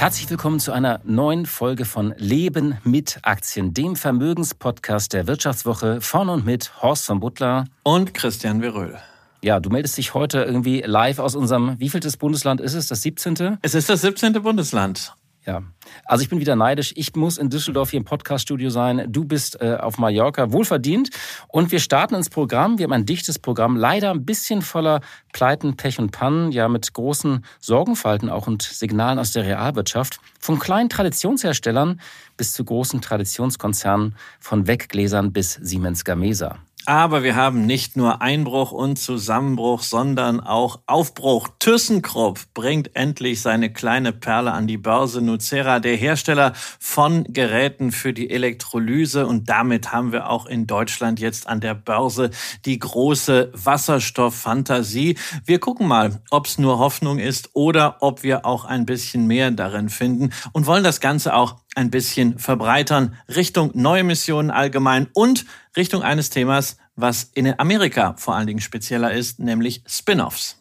Herzlich 0.00 0.30
willkommen 0.30 0.60
zu 0.60 0.72
einer 0.72 1.02
neuen 1.04 1.44
Folge 1.44 1.84
von 1.84 2.14
Leben 2.16 2.78
mit 2.84 3.18
Aktien, 3.20 3.74
dem 3.74 3.96
Vermögenspodcast 3.96 5.12
der 5.12 5.26
Wirtschaftswoche 5.26 6.00
von 6.00 6.30
und 6.30 6.46
mit 6.46 6.80
Horst 6.80 7.04
von 7.04 7.20
Butler 7.20 7.66
und 7.82 8.14
Christian 8.14 8.62
Veröhl. 8.62 8.96
Ja, 9.42 9.60
du 9.60 9.68
meldest 9.68 9.98
dich 9.98 10.14
heute 10.14 10.40
irgendwie 10.40 10.80
live 10.80 11.18
aus 11.18 11.34
unserem, 11.36 11.78
wievieltes 11.78 12.16
Bundesland 12.16 12.62
ist 12.62 12.72
es? 12.72 12.86
Das 12.86 13.02
17.? 13.02 13.58
Es 13.60 13.74
ist 13.74 13.90
das 13.90 14.00
17. 14.00 14.32
Bundesland. 14.42 15.14
Ja, 15.46 15.62
also 16.04 16.22
ich 16.22 16.28
bin 16.28 16.38
wieder 16.38 16.54
neidisch. 16.54 16.92
Ich 16.96 17.16
muss 17.16 17.38
in 17.38 17.48
Düsseldorf 17.48 17.90
hier 17.90 17.98
im 17.98 18.04
Podcaststudio 18.04 18.68
sein. 18.68 19.06
Du 19.08 19.24
bist 19.24 19.60
äh, 19.62 19.78
auf 19.80 19.96
Mallorca, 19.96 20.52
wohlverdient. 20.52 21.10
Und 21.48 21.72
wir 21.72 21.80
starten 21.80 22.14
ins 22.14 22.28
Programm. 22.28 22.78
Wir 22.78 22.84
haben 22.84 22.92
ein 22.92 23.06
dichtes 23.06 23.38
Programm, 23.38 23.76
leider 23.76 24.10
ein 24.10 24.26
bisschen 24.26 24.60
voller 24.60 25.00
Pleiten, 25.32 25.76
Pech 25.76 25.98
und 25.98 26.10
Pannen, 26.10 26.52
ja 26.52 26.68
mit 26.68 26.92
großen 26.92 27.44
Sorgenfalten 27.58 28.28
auch 28.28 28.46
und 28.46 28.62
Signalen 28.62 29.18
aus 29.18 29.32
der 29.32 29.44
Realwirtschaft. 29.44 30.20
Von 30.38 30.58
kleinen 30.58 30.90
Traditionsherstellern 30.90 32.00
bis 32.36 32.52
zu 32.52 32.64
großen 32.64 33.00
Traditionskonzernen, 33.00 34.16
von 34.40 34.66
Weggläsern 34.66 35.32
bis 35.32 35.54
Siemens 35.54 36.04
Gamesa. 36.04 36.58
Aber 36.86 37.22
wir 37.22 37.36
haben 37.36 37.66
nicht 37.66 37.96
nur 37.96 38.22
Einbruch 38.22 38.72
und 38.72 38.96
Zusammenbruch, 38.96 39.82
sondern 39.82 40.40
auch 40.40 40.80
Aufbruch. 40.86 41.48
ThyssenKrupp 41.58 42.40
bringt 42.54 42.96
endlich 42.96 43.42
seine 43.42 43.70
kleine 43.70 44.12
Perle 44.12 44.52
an 44.52 44.66
die 44.66 44.78
Börse. 44.78 45.20
Nucera, 45.20 45.78
der 45.78 45.96
Hersteller 45.96 46.54
von 46.78 47.24
Geräten 47.24 47.92
für 47.92 48.14
die 48.14 48.30
Elektrolyse. 48.30 49.26
Und 49.26 49.50
damit 49.50 49.92
haben 49.92 50.12
wir 50.12 50.30
auch 50.30 50.46
in 50.46 50.66
Deutschland 50.66 51.20
jetzt 51.20 51.46
an 51.46 51.60
der 51.60 51.74
Börse 51.74 52.30
die 52.64 52.78
große 52.78 53.52
Wasserstofffantasie. 53.52 55.18
Wir 55.44 55.60
gucken 55.60 55.86
mal, 55.86 56.22
ob 56.30 56.46
es 56.46 56.58
nur 56.58 56.78
Hoffnung 56.78 57.18
ist 57.18 57.50
oder 57.52 57.98
ob 58.00 58.22
wir 58.22 58.46
auch 58.46 58.64
ein 58.64 58.86
bisschen 58.86 59.26
mehr 59.26 59.50
darin 59.50 59.90
finden 59.90 60.30
und 60.52 60.66
wollen 60.66 60.82
das 60.82 61.00
Ganze 61.00 61.34
auch 61.34 61.56
ein 61.74 61.90
bisschen 61.90 62.38
verbreitern 62.38 63.16
Richtung 63.28 63.70
neue 63.74 64.04
Missionen 64.04 64.50
allgemein 64.50 65.08
und 65.14 65.46
Richtung 65.76 66.02
eines 66.02 66.30
Themas, 66.30 66.76
was 66.96 67.30
in 67.34 67.58
Amerika 67.58 68.14
vor 68.16 68.34
allen 68.34 68.46
Dingen 68.46 68.60
spezieller 68.60 69.12
ist, 69.12 69.38
nämlich 69.38 69.82
Spin-offs. 69.86 70.56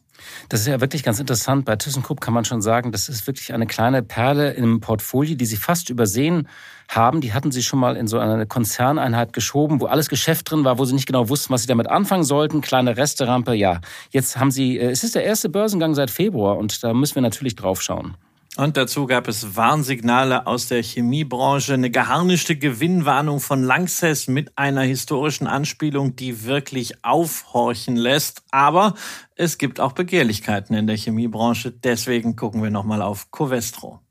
Das 0.49 0.61
ist 0.61 0.67
ja 0.67 0.81
wirklich 0.81 1.03
ganz 1.03 1.19
interessant. 1.19 1.65
Bei 1.65 1.75
ThyssenKrupp 1.75 2.21
kann 2.21 2.33
man 2.33 2.45
schon 2.45 2.61
sagen, 2.61 2.91
das 2.91 3.09
ist 3.09 3.27
wirklich 3.27 3.53
eine 3.53 3.67
kleine 3.67 4.03
Perle 4.03 4.51
im 4.51 4.79
Portfolio, 4.79 5.35
die 5.35 5.45
Sie 5.45 5.57
fast 5.57 5.89
übersehen 5.89 6.47
haben. 6.87 7.21
Die 7.21 7.33
hatten 7.33 7.51
Sie 7.51 7.63
schon 7.63 7.79
mal 7.79 7.95
in 7.95 8.07
so 8.07 8.19
eine 8.19 8.45
Konzerneinheit 8.45 9.33
geschoben, 9.33 9.79
wo 9.79 9.85
alles 9.85 10.09
Geschäft 10.09 10.49
drin 10.49 10.63
war, 10.63 10.77
wo 10.77 10.85
Sie 10.85 10.93
nicht 10.93 11.07
genau 11.07 11.29
wussten, 11.29 11.53
was 11.53 11.61
Sie 11.61 11.67
damit 11.67 11.87
anfangen 11.87 12.23
sollten. 12.23 12.61
Kleine 12.61 12.97
Resterampe, 12.97 13.53
ja. 13.53 13.81
Jetzt 14.11 14.37
haben 14.37 14.51
Sie, 14.51 14.77
äh, 14.77 14.89
es 14.89 15.03
ist 15.03 15.15
der 15.15 15.23
erste 15.23 15.49
Börsengang 15.49 15.95
seit 15.95 16.11
Februar 16.11 16.57
und 16.57 16.83
da 16.83 16.93
müssen 16.93 17.15
wir 17.15 17.21
natürlich 17.21 17.55
drauf 17.55 17.81
schauen. 17.81 18.15
Und 18.59 18.75
dazu 18.75 19.05
gab 19.05 19.29
es 19.29 19.55
Warnsignale 19.55 20.45
aus 20.45 20.67
der 20.67 20.83
Chemiebranche, 20.83 21.75
eine 21.75 21.89
geharnischte 21.89 22.57
Gewinnwarnung 22.57 23.39
von 23.39 23.63
Lanxess 23.63 24.27
mit 24.27 24.57
einer 24.57 24.81
historischen 24.81 25.47
Anspielung, 25.47 26.17
die 26.17 26.43
wirklich 26.43 27.05
aufhorchen 27.05 27.95
lässt. 27.95 28.43
Aber 28.51 28.95
es 29.35 29.59
gibt 29.59 29.79
auch 29.79 29.93
Begehrlichkeiten 29.93 30.75
in 30.75 30.87
der 30.87 30.97
Chemiebranche. 30.97 31.71
Deswegen 31.71 32.35
gucken 32.35 32.61
wir 32.61 32.69
nochmal 32.69 33.01
auf 33.01 33.31
Covestro. 33.31 34.01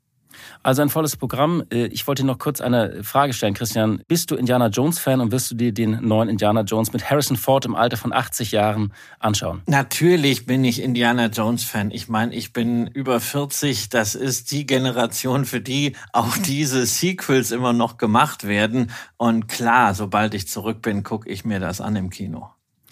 Also 0.61 0.81
ein 0.81 0.89
volles 0.89 1.15
Programm. 1.15 1.63
Äh, 1.71 1.85
ich 1.87 2.05
wollte 2.07 2.25
noch 2.25 2.37
kurz 2.37 2.59
eine 2.59 3.03
Frage 3.03 3.33
stellen, 3.33 3.53
Christian. 3.53 4.01
Bist 4.07 4.29
du 4.31 4.35
Indiana 4.35 4.67
Jones 4.67 4.99
Fan 4.99 5.21
und 5.21 5.31
wirst 5.31 5.51
du 5.51 5.55
dir 5.55 5.73
den 5.73 6.05
neuen 6.05 6.29
Indiana 6.29 6.61
Jones 6.61 6.91
mit 6.91 7.09
Harrison 7.09 7.37
Ford 7.37 7.65
im 7.65 7.75
Alter 7.75 7.97
von 7.97 8.11
80 8.11 8.51
Jahren 8.51 8.93
anschauen? 9.19 9.61
Natürlich 9.67 10.45
bin 10.45 10.63
ich 10.63 10.81
Indiana 10.81 11.27
Jones 11.27 11.63
Fan. 11.63 11.91
Ich 11.91 12.09
meine, 12.09 12.33
ich 12.35 12.51
bin 12.51 12.87
über 12.87 13.19
40. 13.19 13.89
Das 13.89 14.15
ist 14.15 14.51
die 14.51 14.65
Generation, 14.65 15.45
für 15.45 15.61
die 15.61 15.95
auch 16.11 16.37
diese 16.45 16.85
Sequels 16.85 17.51
immer 17.51 17.73
noch 17.73 17.97
gemacht 17.97 18.45
werden. 18.45 18.91
Und 19.17 19.47
klar, 19.47 19.95
sobald 19.95 20.33
ich 20.33 20.47
zurück 20.47 20.81
bin, 20.81 21.03
gucke 21.03 21.29
ich 21.29 21.45
mir 21.45 21.59
das 21.59 21.79
an 21.79 21.95
im 21.95 22.09
Kino. 22.09 22.49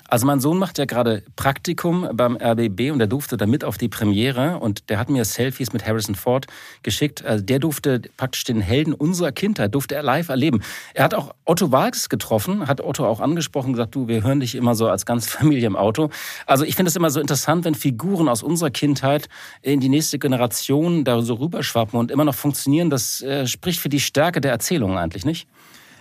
Also 0.07 0.25
mein 0.25 0.39
Sohn 0.39 0.57
macht 0.57 0.77
ja 0.77 0.85
gerade 0.85 1.23
Praktikum 1.35 2.07
beim 2.13 2.37
RBB 2.37 2.91
und 2.91 2.99
der 2.99 3.07
durfte 3.07 3.35
da 3.35 3.45
mit 3.45 3.63
auf 3.63 3.77
die 3.77 3.89
Premiere 3.89 4.59
und 4.59 4.89
der 4.89 4.99
hat 4.99 5.09
mir 5.09 5.25
Selfies 5.25 5.73
mit 5.73 5.85
Harrison 5.85 6.15
Ford 6.15 6.47
geschickt. 6.81 7.25
Also 7.25 7.43
der 7.43 7.59
durfte 7.59 8.01
praktisch 8.15 8.45
den 8.45 8.61
Helden 8.61 8.93
unserer 8.93 9.31
Kindheit, 9.31 9.75
durfte 9.75 9.95
er 9.95 10.03
live 10.03 10.29
erleben. 10.29 10.61
Er 10.93 11.03
hat 11.03 11.13
auch 11.13 11.33
Otto 11.45 11.71
Walkes 11.71 12.07
getroffen, 12.07 12.67
hat 12.67 12.79
Otto 12.81 13.05
auch 13.05 13.19
angesprochen, 13.19 13.73
gesagt, 13.73 13.95
du, 13.95 14.07
wir 14.07 14.23
hören 14.23 14.39
dich 14.39 14.55
immer 14.55 14.75
so 14.75 14.87
als 14.87 15.05
ganze 15.05 15.29
Familie 15.37 15.67
im 15.67 15.75
Auto. 15.75 16.09
Also 16.45 16.63
ich 16.63 16.75
finde 16.75 16.89
es 16.89 16.95
immer 16.95 17.09
so 17.09 17.19
interessant, 17.19 17.65
wenn 17.65 17.75
Figuren 17.75 18.29
aus 18.29 18.43
unserer 18.43 18.71
Kindheit 18.71 19.27
in 19.61 19.79
die 19.79 19.89
nächste 19.89 20.19
Generation 20.19 21.03
da 21.03 21.21
so 21.21 21.35
rüberschwappen 21.35 21.99
und 21.99 22.11
immer 22.11 22.23
noch 22.23 22.35
funktionieren. 22.35 22.89
Das 22.89 23.21
äh, 23.21 23.45
spricht 23.45 23.79
für 23.79 23.89
die 23.89 23.99
Stärke 23.99 24.39
der 24.39 24.51
Erzählung 24.51 24.97
eigentlich, 24.97 25.25
nicht? 25.25 25.47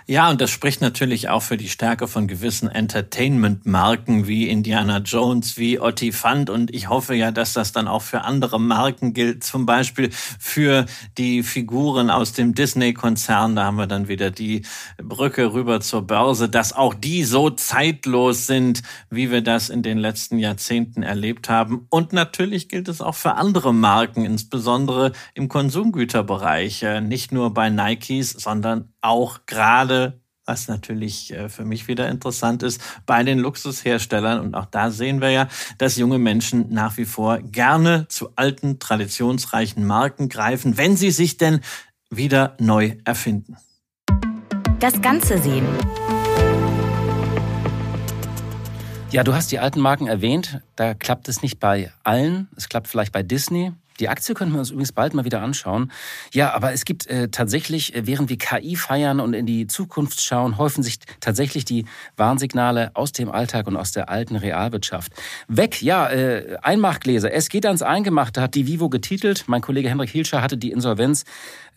Ja, 0.09 0.31
und 0.31 0.41
das 0.41 0.53
spricht 0.53 0.83
natürlich 0.83 1.31
auch 1.31 1.43
für 1.43 1.57
die 1.57 1.69
Stärke 1.69 2.07
von 2.07 2.29
gewissen 2.29 2.69
Entertainment-Marken 2.69 4.29
wie 4.29 4.49
Indiana 4.49 4.99
Jones, 4.99 5.57
wie 5.57 5.81
Otti 5.81 6.13
Fund. 6.13 6.49
Und 6.49 6.73
ich 6.73 6.89
hoffe 6.89 7.17
ja, 7.17 7.33
dass 7.33 7.55
das 7.55 7.73
dann 7.73 7.89
auch 7.89 8.03
für 8.03 8.21
andere 8.23 8.61
Marken 8.61 9.15
gilt. 9.15 9.43
Zum 9.43 9.67
Beispiel 9.67 10.11
für 10.13 10.87
die 11.19 11.43
Figuren 11.43 12.11
aus 12.11 12.33
dem 12.33 12.55
Disney-Konzern. 12.55 13.57
Da 13.57 13.65
haben 13.65 13.79
wir 13.79 13.89
dann 13.89 14.07
wieder 14.07 14.31
die 14.31 14.63
Brücke 15.03 15.53
rüber 15.53 15.81
zur 15.81 16.07
Börse, 16.07 16.49
dass 16.49 16.73
auch 16.73 16.95
die 16.95 17.25
so 17.25 17.51
zeitlos 17.51 18.47
sind, 18.47 18.83
wie 19.11 19.33
wir 19.33 19.43
das 19.43 19.71
in 19.71 19.83
den 19.83 19.99
letzten 19.99 20.39
Jahrzehnten 20.39 21.03
erlebt 21.03 21.49
haben. 21.49 21.89
Und 21.91 22.13
natürlich 22.13 22.69
gilt 22.69 22.87
es 22.87 23.01
auch 23.01 23.17
für 23.17 23.35
andere 23.35 23.75
Marken, 23.75 24.25
insbesondere 24.25 25.11
im 25.35 25.49
Konsumgüterbereich. 25.49 26.85
Äh, 26.85 27.01
nicht 27.01 27.33
nur 27.33 27.53
bei 27.53 27.71
Nikes, 27.71 28.31
sondern 28.31 28.93
auch 29.07 29.41
gerade 29.47 30.21
was 30.47 30.69
natürlich 30.69 31.33
äh, 31.33 31.49
für 31.49 31.65
mich 31.65 31.89
wieder 31.89 32.09
interessant 32.09 32.63
ist, 32.63 32.81
bei 33.05 33.25
den 33.25 33.39
Luxusherstellern. 33.39 34.41
Und 34.41 34.55
auch 34.55 34.67
da 34.67 34.91
sehen 34.91 35.21
wir 35.21 35.31
ja, 35.31 35.49
dass 35.79 35.97
junge 35.97 36.19
Menschen 36.19 36.73
nach 36.73 36.97
wie 36.97 37.05
vor 37.05 37.39
gerne 37.39 38.07
zu 38.09 38.31
alten, 38.37 38.79
traditionsreichen 38.79 39.85
Marken 39.85 40.29
greifen, 40.29 40.79
wenn 40.79 40.97
sie 40.97 41.11
sich 41.11 41.37
denn 41.37 41.61
wieder 42.11 42.57
neu 42.61 42.97
erfinden. 43.05 43.57
Das 44.79 45.01
Ganze 45.03 45.39
sehen. 45.39 45.67
Ja, 49.11 49.25
du 49.25 49.35
hast 49.35 49.51
die 49.51 49.59
alten 49.59 49.81
Marken 49.81 50.07
erwähnt. 50.07 50.61
Da 50.77 50.95
klappt 50.95 51.29
es 51.29 51.43
nicht 51.43 51.59
bei 51.59 51.93
allen. 52.05 52.49
Es 52.57 52.69
klappt 52.69 52.89
vielleicht 52.89 53.13
bei 53.13 53.23
Disney. 53.23 53.73
Die 54.01 54.09
Aktie 54.09 54.35
könnten 54.35 54.55
wir 54.55 54.61
uns 54.61 54.71
übrigens 54.71 54.93
bald 54.93 55.15
mal 55.15 55.25
wieder 55.25 55.43
anschauen. 55.43 55.93
Ja, 56.33 56.55
aber 56.55 56.73
es 56.73 56.85
gibt 56.85 57.07
äh, 57.07 57.29
tatsächlich, 57.29 57.95
äh, 57.95 58.07
während 58.07 58.29
wir 58.29 58.39
KI 58.39 58.77
feiern 58.77 59.21
und 59.21 59.35
in 59.35 59.47
die 59.47 59.67
Zukunft 59.67 60.21
schauen, 60.21 60.59
häufen 60.59 60.83
sich 60.83 60.99
tatsächlich 61.21 61.65
die 61.65 61.87
Warnsignale 62.17 62.91
aus 62.95 63.13
dem 63.13 63.31
Alltag 63.31 63.67
und 63.67 63.77
aus 63.77 63.93
der 63.93 64.09
alten 64.09 64.37
Realwirtschaft. 64.37 65.13
Weg, 65.49 65.83
ja, 65.83 66.09
äh, 66.09 66.57
Einmachgläser. 66.63 67.33
Es 67.33 67.49
geht 67.49 67.67
ans 67.67 67.83
Eingemachte, 67.83 68.41
hat 68.43 68.55
die 68.55 68.67
Vivo 68.67 68.89
getitelt. 68.89 69.45
Mein 69.47 69.61
Kollege 69.61 69.89
Henrik 69.89 70.11
Hilscher 70.11 70.43
hatte 70.43 70.57
die 70.57 70.71
Insolvenz 70.71 71.25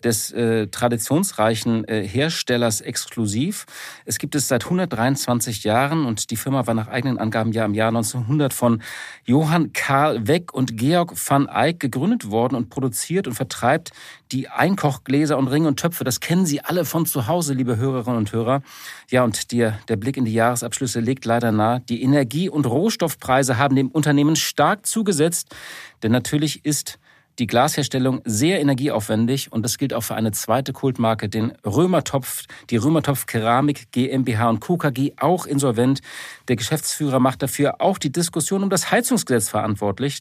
des 0.03 0.31
äh, 0.31 0.67
traditionsreichen 0.67 1.87
äh, 1.87 2.07
Herstellers 2.07 2.81
exklusiv. 2.81 3.65
Es 4.05 4.17
gibt 4.17 4.35
es 4.35 4.47
seit 4.47 4.63
123 4.65 5.63
Jahren 5.63 6.05
und 6.05 6.31
die 6.31 6.35
Firma 6.35 6.67
war 6.67 6.73
nach 6.73 6.87
eigenen 6.87 7.17
Angaben 7.17 7.51
ja 7.51 7.65
im 7.65 7.73
Jahr 7.73 7.89
1900 7.89 8.53
von 8.53 8.81
Johann 9.25 9.73
Karl 9.73 10.27
Weck 10.27 10.53
und 10.53 10.77
Georg 10.77 11.13
van 11.15 11.47
Eyck 11.47 11.79
gegründet 11.79 12.29
worden 12.29 12.55
und 12.55 12.69
produziert 12.69 13.27
und 13.27 13.33
vertreibt 13.33 13.91
die 14.31 14.47
Einkochgläser 14.47 15.37
und 15.37 15.47
Ringe 15.47 15.67
und 15.67 15.79
Töpfe. 15.79 16.03
Das 16.03 16.19
kennen 16.19 16.45
Sie 16.45 16.61
alle 16.61 16.85
von 16.85 17.05
zu 17.05 17.27
Hause, 17.27 17.53
liebe 17.53 17.77
Hörerinnen 17.77 18.17
und 18.17 18.31
Hörer. 18.31 18.61
Ja, 19.09 19.23
und 19.23 19.51
der, 19.51 19.79
der 19.87 19.97
Blick 19.97 20.17
in 20.17 20.25
die 20.25 20.33
Jahresabschlüsse 20.33 20.99
legt 20.99 21.25
leider 21.25 21.51
nahe, 21.51 21.81
die 21.89 22.03
Energie- 22.03 22.49
und 22.49 22.65
Rohstoffpreise 22.65 23.57
haben 23.57 23.75
dem 23.75 23.89
Unternehmen 23.89 24.35
stark 24.35 24.85
zugesetzt, 24.85 25.55
denn 26.03 26.11
natürlich 26.11 26.65
ist 26.65 26.99
die 27.39 27.47
Glasherstellung 27.47 28.21
sehr 28.25 28.59
energieaufwendig 28.59 29.51
und 29.51 29.63
das 29.63 29.77
gilt 29.77 29.93
auch 29.93 30.03
für 30.03 30.15
eine 30.15 30.31
zweite 30.31 30.73
Kultmarke, 30.73 31.29
den 31.29 31.53
Römertopf, 31.65 32.43
die 32.69 32.77
Römertopf 32.77 33.25
Keramik 33.25 33.91
GmbH 33.91 34.49
und 34.49 34.59
Co. 34.59 34.77
KG, 34.77 35.13
auch 35.17 35.45
insolvent. 35.45 36.01
Der 36.49 36.57
Geschäftsführer 36.57 37.19
macht 37.19 37.41
dafür 37.41 37.79
auch 37.79 37.97
die 37.97 38.11
Diskussion 38.11 38.63
um 38.63 38.69
das 38.69 38.91
Heizungsgesetz 38.91 39.49
verantwortlich. 39.49 40.19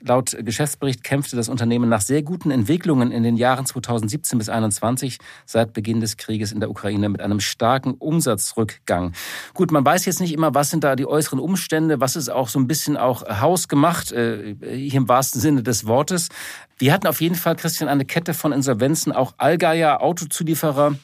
Laut 0.00 0.36
Geschäftsbericht 0.44 1.02
kämpfte 1.02 1.36
das 1.36 1.48
Unternehmen 1.48 1.88
nach 1.88 2.00
sehr 2.00 2.22
guten 2.22 2.50
Entwicklungen 2.50 3.10
in 3.10 3.24
den 3.24 3.36
Jahren 3.36 3.66
2017 3.66 4.38
bis 4.38 4.46
2021 4.46 5.18
seit 5.46 5.72
Beginn 5.72 6.00
des 6.00 6.16
Krieges 6.16 6.52
in 6.52 6.60
der 6.60 6.70
Ukraine 6.70 7.08
mit 7.08 7.20
einem 7.20 7.40
starken 7.40 7.94
Umsatzrückgang. 7.94 9.12
Gut, 9.54 9.72
man 9.72 9.84
weiß 9.84 10.04
jetzt 10.06 10.20
nicht 10.20 10.32
immer, 10.32 10.54
was 10.54 10.70
sind 10.70 10.84
da 10.84 10.94
die 10.94 11.06
äußeren 11.06 11.40
Umstände, 11.40 12.00
was 12.00 12.16
ist 12.16 12.28
auch 12.28 12.48
so 12.48 12.58
ein 12.58 12.66
bisschen 12.66 12.96
auch 12.96 13.24
hausgemacht, 13.40 14.12
äh, 14.12 14.54
hier 14.60 15.00
im 15.00 15.08
wahrsten 15.08 15.40
Sinne 15.40 15.62
des 15.62 15.86
Wortes. 15.86 16.28
Wir 16.78 16.92
hatten 16.92 17.06
auf 17.06 17.20
jeden 17.20 17.34
Fall, 17.34 17.56
Christian, 17.56 17.88
eine 17.88 18.04
Kette 18.04 18.34
von 18.34 18.52
Insolvenzen, 18.52 19.12
auch 19.12 19.34
Allgeier, 19.38 20.00
Autozulieferer, 20.02 20.96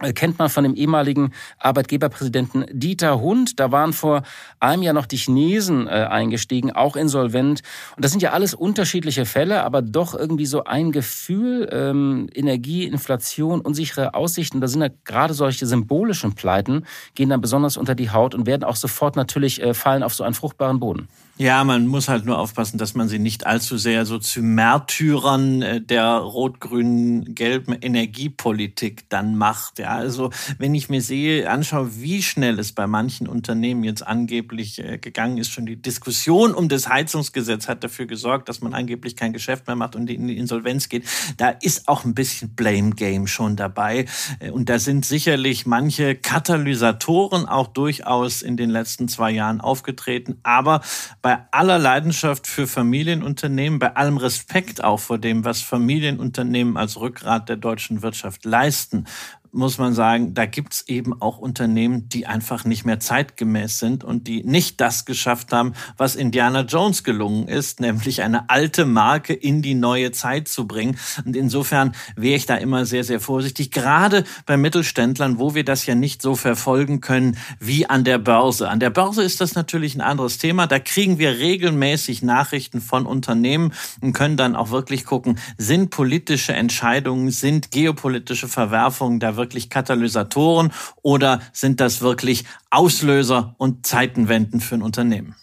äh, 0.00 0.12
kennt 0.12 0.38
man 0.38 0.48
von 0.48 0.62
dem 0.62 0.74
ehemaligen 0.74 1.32
Arbeitgeberpräsidenten 1.58 2.66
Dieter 2.70 3.20
Hund. 3.20 3.58
Da 3.58 3.72
waren 3.72 3.92
vor 3.92 4.22
einem 4.60 4.82
Jahr 4.82 4.94
noch 4.94 5.06
die 5.06 5.16
Chinesen 5.16 5.88
äh, 5.88 6.06
eingestiegen, 6.08 6.70
auch 6.70 6.94
insolvent. 6.94 7.62
Und 7.96 8.04
das 8.04 8.12
sind 8.12 8.22
ja 8.22 8.30
alles 8.30 8.54
unterschiedliche 8.54 9.26
Fälle, 9.26 9.64
aber 9.64 9.82
doch 9.82 10.14
irgendwie 10.14 10.46
so 10.46 10.62
ein 10.62 10.92
Gefühl, 10.92 11.68
ähm, 11.72 12.28
Energie, 12.32 12.84
Inflation, 12.84 13.60
unsichere 13.60 14.14
Aussichten. 14.14 14.60
Da 14.60 14.68
sind 14.68 14.82
ja 14.82 14.88
gerade 15.04 15.34
solche 15.34 15.66
symbolischen 15.66 16.36
Pleiten, 16.36 16.86
gehen 17.16 17.30
dann 17.30 17.40
besonders 17.40 17.76
unter 17.76 17.96
die 17.96 18.10
Haut 18.10 18.36
und 18.36 18.46
werden 18.46 18.62
auch 18.62 18.76
sofort 18.76 19.16
natürlich 19.16 19.60
äh, 19.60 19.74
fallen 19.74 20.04
auf 20.04 20.14
so 20.14 20.22
einen 20.22 20.34
fruchtbaren 20.34 20.78
Boden. 20.78 21.08
Ja, 21.40 21.62
man 21.62 21.86
muss 21.86 22.08
halt 22.08 22.24
nur 22.24 22.36
aufpassen, 22.36 22.78
dass 22.78 22.94
man 22.94 23.08
sie 23.08 23.20
nicht 23.20 23.46
allzu 23.46 23.78
sehr 23.78 24.04
so 24.06 24.18
zu 24.18 24.42
Märtyrern 24.42 25.62
äh, 25.62 25.80
der 25.80 26.16
rot-grün-gelben 26.16 27.76
Energiepolitik 27.80 29.08
dann 29.08 29.38
macht. 29.38 29.78
Ja, 29.78 29.90
also 29.90 30.30
wenn 30.58 30.74
ich 30.74 30.88
mir 30.88 31.00
sehe, 31.00 31.48
anschaue, 31.48 31.90
wie 32.00 32.24
schnell 32.24 32.58
es 32.58 32.72
bei 32.72 32.88
manchen 32.88 33.28
Unternehmen 33.28 33.84
jetzt 33.84 34.04
angeblich 34.04 34.80
äh, 34.80 34.98
gegangen 34.98 35.38
ist, 35.38 35.50
schon 35.50 35.64
die 35.64 35.80
Diskussion 35.80 36.54
um 36.54 36.68
das 36.68 36.88
Heizungsgesetz 36.88 37.68
hat 37.68 37.84
dafür 37.84 38.06
gesorgt, 38.06 38.48
dass 38.48 38.60
man 38.60 38.74
angeblich 38.74 39.14
kein 39.14 39.32
Geschäft 39.32 39.68
mehr 39.68 39.76
macht 39.76 39.94
und 39.94 40.10
in 40.10 40.26
die 40.26 40.38
Insolvenz 40.38 40.88
geht. 40.88 41.04
Da 41.36 41.50
ist 41.50 41.86
auch 41.86 42.04
ein 42.04 42.14
bisschen 42.14 42.56
Blame 42.56 42.90
Game 42.90 43.28
schon 43.28 43.54
dabei. 43.54 44.06
Äh, 44.40 44.50
und 44.50 44.68
da 44.68 44.80
sind 44.80 45.04
sicherlich 45.04 45.66
manche 45.66 46.16
Katalysatoren 46.16 47.46
auch 47.46 47.68
durchaus 47.68 48.42
in 48.42 48.56
den 48.56 48.70
letzten 48.70 49.06
zwei 49.06 49.30
Jahren 49.30 49.60
aufgetreten. 49.60 50.40
Aber 50.42 50.80
bei 51.27 51.27
aller 51.50 51.78
Leidenschaft 51.78 52.46
für 52.46 52.66
Familienunternehmen, 52.66 53.78
bei 53.78 53.96
allem 53.96 54.16
Respekt 54.16 54.82
auch 54.82 55.00
vor 55.00 55.18
dem, 55.18 55.44
was 55.44 55.60
Familienunternehmen 55.60 56.76
als 56.76 56.98
Rückgrat 56.98 57.48
der 57.48 57.56
deutschen 57.56 58.02
Wirtschaft 58.02 58.44
leisten, 58.44 59.06
muss 59.52 59.78
man 59.78 59.94
sagen, 59.94 60.34
da 60.34 60.46
gibt's 60.46 60.84
eben 60.86 61.20
auch 61.20 61.38
Unternehmen, 61.38 62.08
die 62.08 62.26
einfach 62.26 62.64
nicht 62.64 62.84
mehr 62.84 63.00
zeitgemäß 63.00 63.78
sind 63.78 64.04
und 64.04 64.26
die 64.26 64.44
nicht 64.44 64.80
das 64.80 65.04
geschafft 65.04 65.52
haben, 65.52 65.74
was 65.96 66.16
Indiana 66.16 66.62
Jones 66.62 67.04
gelungen 67.04 67.48
ist, 67.48 67.80
nämlich 67.88 68.22
eine 68.22 68.50
alte 68.50 68.84
Marke 68.84 69.32
in 69.32 69.62
die 69.62 69.74
neue 69.74 70.12
Zeit 70.12 70.48
zu 70.48 70.66
bringen. 70.66 70.98
Und 71.24 71.36
insofern 71.36 71.94
wäre 72.16 72.36
ich 72.36 72.46
da 72.46 72.56
immer 72.56 72.84
sehr, 72.84 73.04
sehr 73.04 73.20
vorsichtig, 73.20 73.70
gerade 73.70 74.24
bei 74.44 74.56
Mittelständlern, 74.56 75.38
wo 75.38 75.54
wir 75.54 75.64
das 75.64 75.86
ja 75.86 75.94
nicht 75.94 76.20
so 76.20 76.34
verfolgen 76.34 77.00
können 77.00 77.36
wie 77.58 77.86
an 77.86 78.04
der 78.04 78.18
Börse. 78.18 78.68
An 78.68 78.80
der 78.80 78.90
Börse 78.90 79.22
ist 79.22 79.40
das 79.40 79.54
natürlich 79.54 79.94
ein 79.94 80.00
anderes 80.00 80.38
Thema. 80.38 80.66
Da 80.66 80.78
kriegen 80.78 81.18
wir 81.18 81.38
regelmäßig 81.38 82.22
Nachrichten 82.22 82.80
von 82.80 83.06
Unternehmen 83.06 83.72
und 84.00 84.12
können 84.12 84.36
dann 84.36 84.56
auch 84.56 84.70
wirklich 84.70 85.04
gucken, 85.04 85.38
sind 85.56 85.90
politische 85.90 86.52
Entscheidungen, 86.52 87.30
sind 87.30 87.70
geopolitische 87.70 88.48
Verwerfungen 88.48 89.20
da 89.20 89.37
wirklich 89.38 89.70
Katalysatoren 89.70 90.72
oder 91.00 91.40
sind 91.54 91.80
das 91.80 92.02
wirklich 92.02 92.44
Auslöser 92.68 93.54
und 93.56 93.86
Zeitenwenden 93.86 94.60
für 94.60 94.74
ein 94.74 94.82
Unternehmen? 94.82 95.34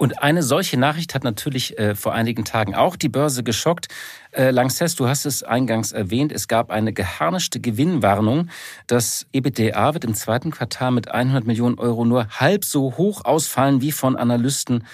Und 0.00 0.22
eine 0.22 0.42
solche 0.42 0.78
Nachricht 0.78 1.14
hat 1.14 1.24
natürlich 1.24 1.78
äh, 1.78 1.94
vor 1.94 2.14
einigen 2.14 2.46
Tagen 2.46 2.74
auch 2.74 2.96
die 2.96 3.10
Börse 3.10 3.42
geschockt. 3.42 3.88
Äh, 4.30 4.50
Lanxess, 4.50 4.96
du 4.96 5.08
hast 5.08 5.26
es 5.26 5.42
eingangs 5.42 5.92
erwähnt, 5.92 6.32
es 6.32 6.48
gab 6.48 6.70
eine 6.70 6.94
geharnischte 6.94 7.60
Gewinnwarnung. 7.60 8.48
Das 8.86 9.26
EBITDA 9.32 9.92
wird 9.92 10.06
im 10.06 10.14
zweiten 10.14 10.52
Quartal 10.52 10.92
mit 10.92 11.10
100 11.10 11.46
Millionen 11.46 11.78
Euro 11.78 12.06
nur 12.06 12.28
halb 12.28 12.64
so 12.64 12.96
hoch 12.96 13.26
ausfallen 13.26 13.82
wie 13.82 13.92
von 13.92 14.16
Analysten 14.16 14.84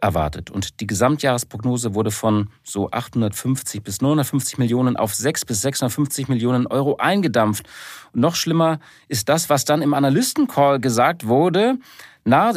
erwartet. 0.00 0.50
Und 0.50 0.80
die 0.80 0.86
Gesamtjahresprognose 0.86 1.94
wurde 1.94 2.10
von 2.10 2.50
so 2.62 2.90
850 2.90 3.82
bis 3.82 4.00
950 4.00 4.58
Millionen 4.58 4.96
auf 4.96 5.14
6 5.14 5.44
bis 5.44 5.62
650 5.62 6.28
Millionen 6.28 6.66
Euro 6.66 6.96
eingedampft. 6.96 7.68
Und 8.12 8.20
noch 8.20 8.34
schlimmer 8.34 8.80
ist 9.08 9.28
das, 9.28 9.50
was 9.50 9.64
dann 9.64 9.82
im 9.82 9.94
Analystencall 9.94 10.80
gesagt 10.80 11.26
wurde. 11.26 11.78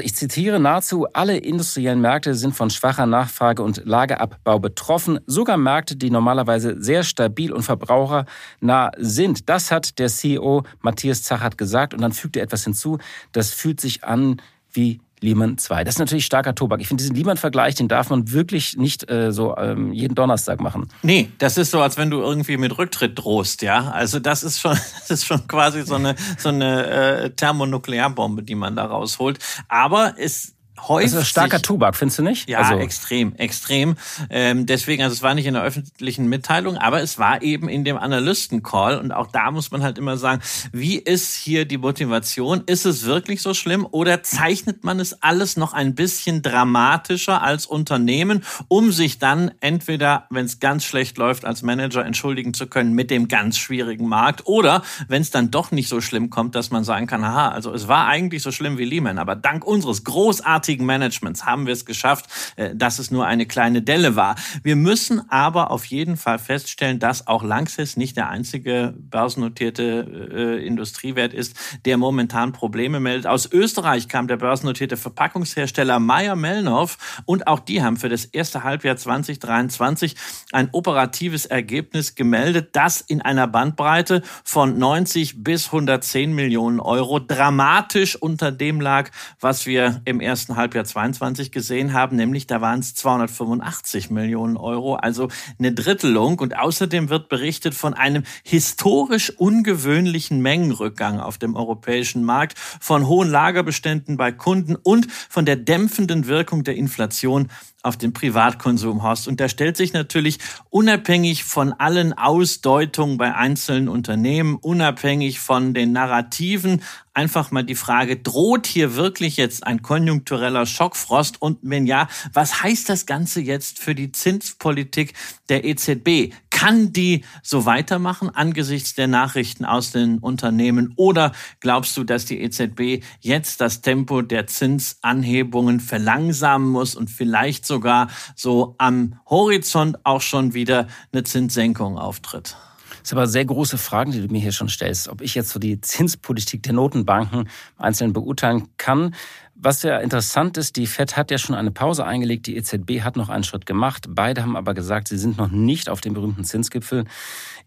Ich 0.02 0.16
zitiere, 0.16 0.60
nahezu 0.60 1.08
alle 1.14 1.38
industriellen 1.38 2.02
Märkte 2.02 2.36
sind 2.36 2.54
von 2.54 2.70
schwacher 2.70 3.06
Nachfrage 3.06 3.64
und 3.64 3.84
Lageabbau 3.86 4.60
betroffen, 4.60 5.22
sogar 5.28 5.56
Märkte, 5.56 5.96
die 5.96 6.10
normalerweise 6.10 6.76
sehr 6.82 7.04
stabil 7.04 7.54
und 7.54 7.64
verbrauchernah 7.64 8.92
sind. 8.98 9.48
Das 9.48 9.72
hat 9.72 9.98
der 9.98 10.10
CEO 10.10 10.64
Matthias 10.82 11.24
Zachat 11.24 11.58
gesagt 11.58 11.94
und 11.94 12.02
dann 12.02 12.12
fügt 12.12 12.36
er 12.36 12.44
etwas 12.44 12.66
hinzu, 12.66 12.98
das 13.32 13.54
fühlt 13.54 13.80
sich 13.80 14.04
an 14.04 14.42
wie 14.74 15.00
Lehman 15.22 15.58
2. 15.58 15.84
Das 15.84 15.96
ist 15.96 16.00
natürlich 16.00 16.26
starker 16.26 16.56
Tobak. 16.56 16.82
Ich 16.82 16.88
finde, 16.88 17.04
diesen 17.04 17.16
Lehman-Vergleich, 17.16 17.76
den 17.76 17.88
darf 17.88 18.10
man 18.10 18.32
wirklich 18.32 18.76
nicht 18.76 19.10
äh, 19.10 19.32
so 19.32 19.56
ähm, 19.56 19.94
jeden 19.94 20.16
Donnerstag 20.16 20.60
machen. 20.60 20.88
Nee, 21.04 21.30
das 21.38 21.58
ist 21.58 21.72
so, 21.72 21.82
als 21.82 21.98
wenn 21.98 22.10
du 22.10 22.20
irgendwie 22.20 22.58
mit 22.58 22.78
Rücktritt 22.78 23.18
drohst, 23.18 23.62
ja. 23.62 23.92
Also 23.92 24.20
das 24.20 24.44
ist 24.44 24.60
schon, 24.60 24.72
das 25.00 25.12
ist 25.12 25.26
schon 25.26 25.48
quasi 25.48 25.84
so 25.84 25.96
eine, 25.96 26.16
so 26.38 26.50
eine 26.50 26.86
äh, 26.88 27.30
Thermonuklearbombe, 27.30 28.44
die 28.44 28.56
man 28.56 28.76
da 28.76 28.86
rausholt. 28.86 29.40
Aber 29.68 30.16
es 30.18 30.56
häufig. 30.88 31.12
Das 31.12 31.22
ist 31.22 31.28
starker 31.28 31.62
Tubak, 31.62 31.95
findest 31.95 32.19
du 32.19 32.24
nicht? 32.24 32.50
Ja, 32.50 32.60
also. 32.60 32.78
extrem, 32.78 33.36
extrem. 33.36 33.95
Ähm, 34.30 34.66
deswegen, 34.66 35.04
also 35.04 35.13
es 35.13 35.22
war 35.22 35.33
nicht 35.36 35.45
in 35.45 35.54
der 35.54 35.63
öffentlichen 35.63 36.28
Mitteilung, 36.28 36.78
aber 36.78 37.01
es 37.01 37.18
war 37.19 37.42
eben 37.42 37.69
in 37.69 37.83
dem 37.83 37.98
Analysten-Call. 37.98 39.00
Und 39.00 39.12
auch 39.12 39.28
da 39.28 39.51
muss 39.51 39.72
man 39.72 39.83
halt 39.83 39.98
immer 39.98 40.18
sagen, 40.18 40.42
wie 40.72 40.98
ist 40.98 41.36
hier 41.36 41.66
die 41.66 41.78
Motivation? 41.78 42.63
Ist 42.66 42.86
es 42.86 43.06
wirklich 43.06 43.42
so 43.42 43.54
schlimm 43.54 43.88
oder 43.89 44.24
zeichnet 44.24 44.83
man 44.83 45.00
es 45.00 45.22
alles 45.22 45.57
noch 45.57 45.74
ein 45.74 45.95
bisschen 45.95 46.42
dramatischer 46.42 47.42
als 47.42 47.66
Unternehmen, 47.66 48.44
um 48.68 48.92
sich 48.92 49.19
dann 49.19 49.51
entweder, 49.60 50.25
wenn 50.30 50.45
es 50.45 50.60
ganz 50.60 50.84
schlecht 50.84 51.18
läuft, 51.18 51.45
als 51.45 51.62
Manager 51.62 52.06
entschuldigen 52.06 52.54
zu 52.54 52.68
können 52.68 52.94
mit 52.94 53.12
dem 53.12 53.27
ganz 53.27 53.57
schwierigen 53.57 54.07
Markt 54.07 54.45
oder 54.45 54.84
wenn 55.07 55.22
es 55.22 55.31
dann 55.31 55.51
doch 55.51 55.72
nicht 55.72 55.89
so 55.89 56.01
schlimm 56.01 56.30
kommt, 56.30 56.56
dass 56.56 56.72
man 56.72 56.84
sagen 56.84 57.07
kann, 57.07 57.25
haha, 57.25 57.50
also 57.50 57.74
es 57.74 57.88
war 57.88 58.07
eigentlich 58.07 58.42
so 58.42 58.51
schlimm 58.51 58.77
wie 58.77 58.86
Lehman, 58.86 59.18
aber 59.18 59.36
dank 59.36 59.66
unseres 59.66 60.04
großartigen 60.04 60.71
richtigen 60.72 60.86
Managements 60.86 61.46
haben 61.46 61.66
wir 61.66 61.74
es 61.74 61.86
geschafft, 61.86 62.28
äh, 62.56 62.74
dass 62.74 62.98
es 62.98 63.12
nur 63.12 63.26
eine 63.26 63.46
kleine 63.46 63.82
Delle 63.82 64.16
war. 64.16 64.36
Wir 64.64 64.78
müssen 64.78 65.30
aber 65.30 65.70
auf 65.70 65.84
jeden 65.86 66.16
Fall 66.16 66.40
feststellen, 66.40 66.98
dass 66.98 67.28
auch 67.28 67.44
Lanxess 67.44 67.98
nicht 67.98 68.16
der 68.16 68.30
einzige 68.30 68.94
börsennotierte 68.98 70.30
äh, 70.32 70.66
Industriewert 70.66 71.34
ist, 71.34 71.56
der 71.84 71.98
momentan 71.98 72.54
Probleme 72.54 73.01
meldet. 73.01 73.28
Aus 73.28 73.51
Österreich 73.51 74.08
kam 74.08 74.30
der 74.30 74.38
börsennotierte 74.38 74.96
Verpackungshersteller 74.96 76.00
Meyer 76.00 76.38
Melnhoff 76.38 76.98
und 77.25 77.48
auch 77.48 77.60
die 77.60 77.84
haben 77.84 77.98
für 77.98 78.10
das 78.10 78.24
erste 78.24 78.63
Halbjahr 78.63 78.96
2023 78.96 80.16
ein 80.54 80.70
operatives 80.72 81.46
Ergebnis 81.46 82.16
gemeldet, 82.16 82.70
das 82.74 83.01
in 83.01 83.22
einer 83.22 83.48
Bandbreite 83.48 84.22
von 84.46 84.78
90 84.78 85.44
bis 85.44 85.66
110 85.66 86.34
Millionen 86.34 86.80
Euro 86.80 87.20
dramatisch 87.20 88.16
unter 88.16 88.54
dem 88.54 88.80
lag, 88.80 89.12
was 89.42 89.66
wir 89.66 90.01
im 90.06 90.22
ersten 90.22 90.56
Halbjahr 90.56 90.61
22 90.70 91.51
gesehen 91.51 91.94
haben, 91.94 92.15
nämlich 92.15 92.48
da 92.48 92.62
waren 92.62 92.80
es 92.80 92.94
285 92.96 94.10
Millionen 94.10 94.58
Euro, 94.58 94.96
also 94.96 95.30
eine 95.58 95.72
Drittelung. 95.72 96.39
Und 96.39 96.58
außerdem 96.58 97.10
wird 97.10 97.30
berichtet 97.30 97.74
von 97.74 97.94
einem 97.94 98.24
historisch 98.44 99.32
ungewöhnlichen 99.32 100.41
Mengenrückgang 100.41 101.20
auf 101.20 101.38
dem 101.38 101.56
europäischen 101.56 102.24
Markt, 102.24 102.58
von 102.58 103.08
hohen 103.08 103.30
Lagerbeständen 103.30 104.18
bei 104.18 104.32
Kunden 104.32 104.75
und 104.75 105.12
von 105.12 105.46
der 105.46 105.56
dämpfenden 105.56 106.27
Wirkung 106.27 106.63
der 106.63 106.75
Inflation 106.75 107.50
auf 107.84 107.98
den 107.98 108.14
Privatkonsum 108.14 109.04
hast. 109.04 109.28
Und 109.28 109.40
da 109.40 109.50
stellt 109.50 109.78
sich 109.78 109.94
natürlich 109.94 110.38
unabhängig 110.70 111.44
von 111.44 111.74
allen 111.74 112.14
Ausdeutungen 112.14 113.18
bei 113.18 113.34
einzelnen 113.34 113.90
Unternehmen, 113.90 114.56
unabhängig 114.56 115.40
von 115.40 115.74
den 115.74 115.92
Narrativen, 115.92 116.82
einfach 117.14 117.52
mal 117.52 117.64
die 117.64 117.76
Frage, 117.76 118.18
droht 118.18 118.68
hier 118.68 118.96
wirklich 118.96 119.38
jetzt 119.38 119.66
ein 119.66 119.82
konjunktureller 119.82 120.66
Schockfrost? 120.66 121.42
Und 121.42 121.60
wenn 121.62 121.86
ja, 121.86 122.08
was 122.34 122.64
heißt 122.64 122.90
das 122.90 123.06
Ganze 123.06 123.42
jetzt 123.42 123.80
für 123.80 123.96
die 123.96 124.12
Zinspolitik 124.12 125.14
der 125.50 125.66
EZB? 125.66 126.34
Kann 126.62 126.94
die 126.94 127.25
so 127.41 127.65
weitermachen 127.65 128.30
angesichts 128.30 128.94
der 128.94 129.08
Nachrichten 129.08 129.65
aus 129.65 129.89
den 129.89 130.20
Unternehmen? 130.20 130.94
Oder 130.96 131.32
glaubst 131.60 131.98
du, 131.98 132.03
dass 132.03 132.25
die 132.25 132.39
EZB 132.39 133.03
jetzt 133.20 133.62
das 133.62 133.82
Tempo 133.82 134.22
der 134.22 134.46
Zinsanhebungen 134.46 135.80
verlangsamen 135.80 136.70
muss 136.70 136.94
und 136.94 137.10
vielleicht 137.10 137.65
sogar 137.65 138.10
so 138.36 138.75
am 138.77 139.20
Horizont 139.27 140.06
auch 140.06 140.22
schon 140.22 140.53
wieder 140.53 140.86
eine 141.12 141.24
Zinssenkung 141.24 141.98
auftritt? 141.98 142.56
Das 143.00 143.10
sind 143.10 143.18
aber 143.18 143.25
sehr 143.25 143.46
große 143.46 143.80
Fragen, 143.80 144.12
die 144.12 144.22
du 144.22 144.32
mir 144.32 144.39
hier 144.39 144.51
schon 144.51 144.70
stellst. 144.70 145.08
Ob 145.08 145.22
ich 145.22 145.34
jetzt 145.34 145.50
so 145.50 145.58
die 145.58 145.82
Zinspolitik 145.82 146.62
der 146.62 146.74
Notenbanken 146.74 147.50
einzeln 147.80 148.13
beurteilen 148.13 148.68
kann. 148.77 149.15
Was 149.63 149.84
ja 149.84 150.00
interessant 150.00 150.58
ist, 150.58 150.75
die 150.75 150.88
Fed 150.88 151.18
hat 151.18 151.30
ja 151.30 151.38
schon 151.38 151.56
eine 151.56 151.70
Pause 151.70 152.03
eingelegt, 152.03 152.48
die 152.48 152.58
EZB 152.58 153.01
hat 153.01 153.15
noch 153.15 153.30
einen 153.30 153.44
Schritt 153.44 153.68
gemacht. 153.68 154.08
Beide 154.10 154.41
haben 154.41 154.56
aber 154.56 154.74
gesagt, 154.74 155.08
sie 155.08 155.20
sind 155.20 155.38
noch 155.38 155.51
nicht 155.51 155.88
auf 155.88 156.01
dem 156.01 156.15
berühmten 156.15 156.44
Zinsgipfel. 156.44 157.06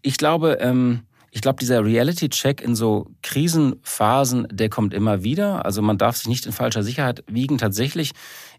Ich 0.01 0.17
glaube, 0.17 0.57
ähm, 0.59 1.03
ich 1.31 1.39
glaube, 1.39 1.59
dieser 1.59 1.85
Reality-Check 1.85 2.61
in 2.61 2.75
so 2.75 3.07
Krisenphasen, 3.21 4.45
der 4.51 4.69
kommt 4.69 4.93
immer 4.93 5.23
wieder. 5.23 5.63
Also 5.63 5.81
man 5.81 5.97
darf 5.97 6.17
sich 6.17 6.27
nicht 6.27 6.45
in 6.45 6.51
falscher 6.51 6.83
Sicherheit 6.83 7.23
wiegen. 7.27 7.57
Tatsächlich 7.57 8.11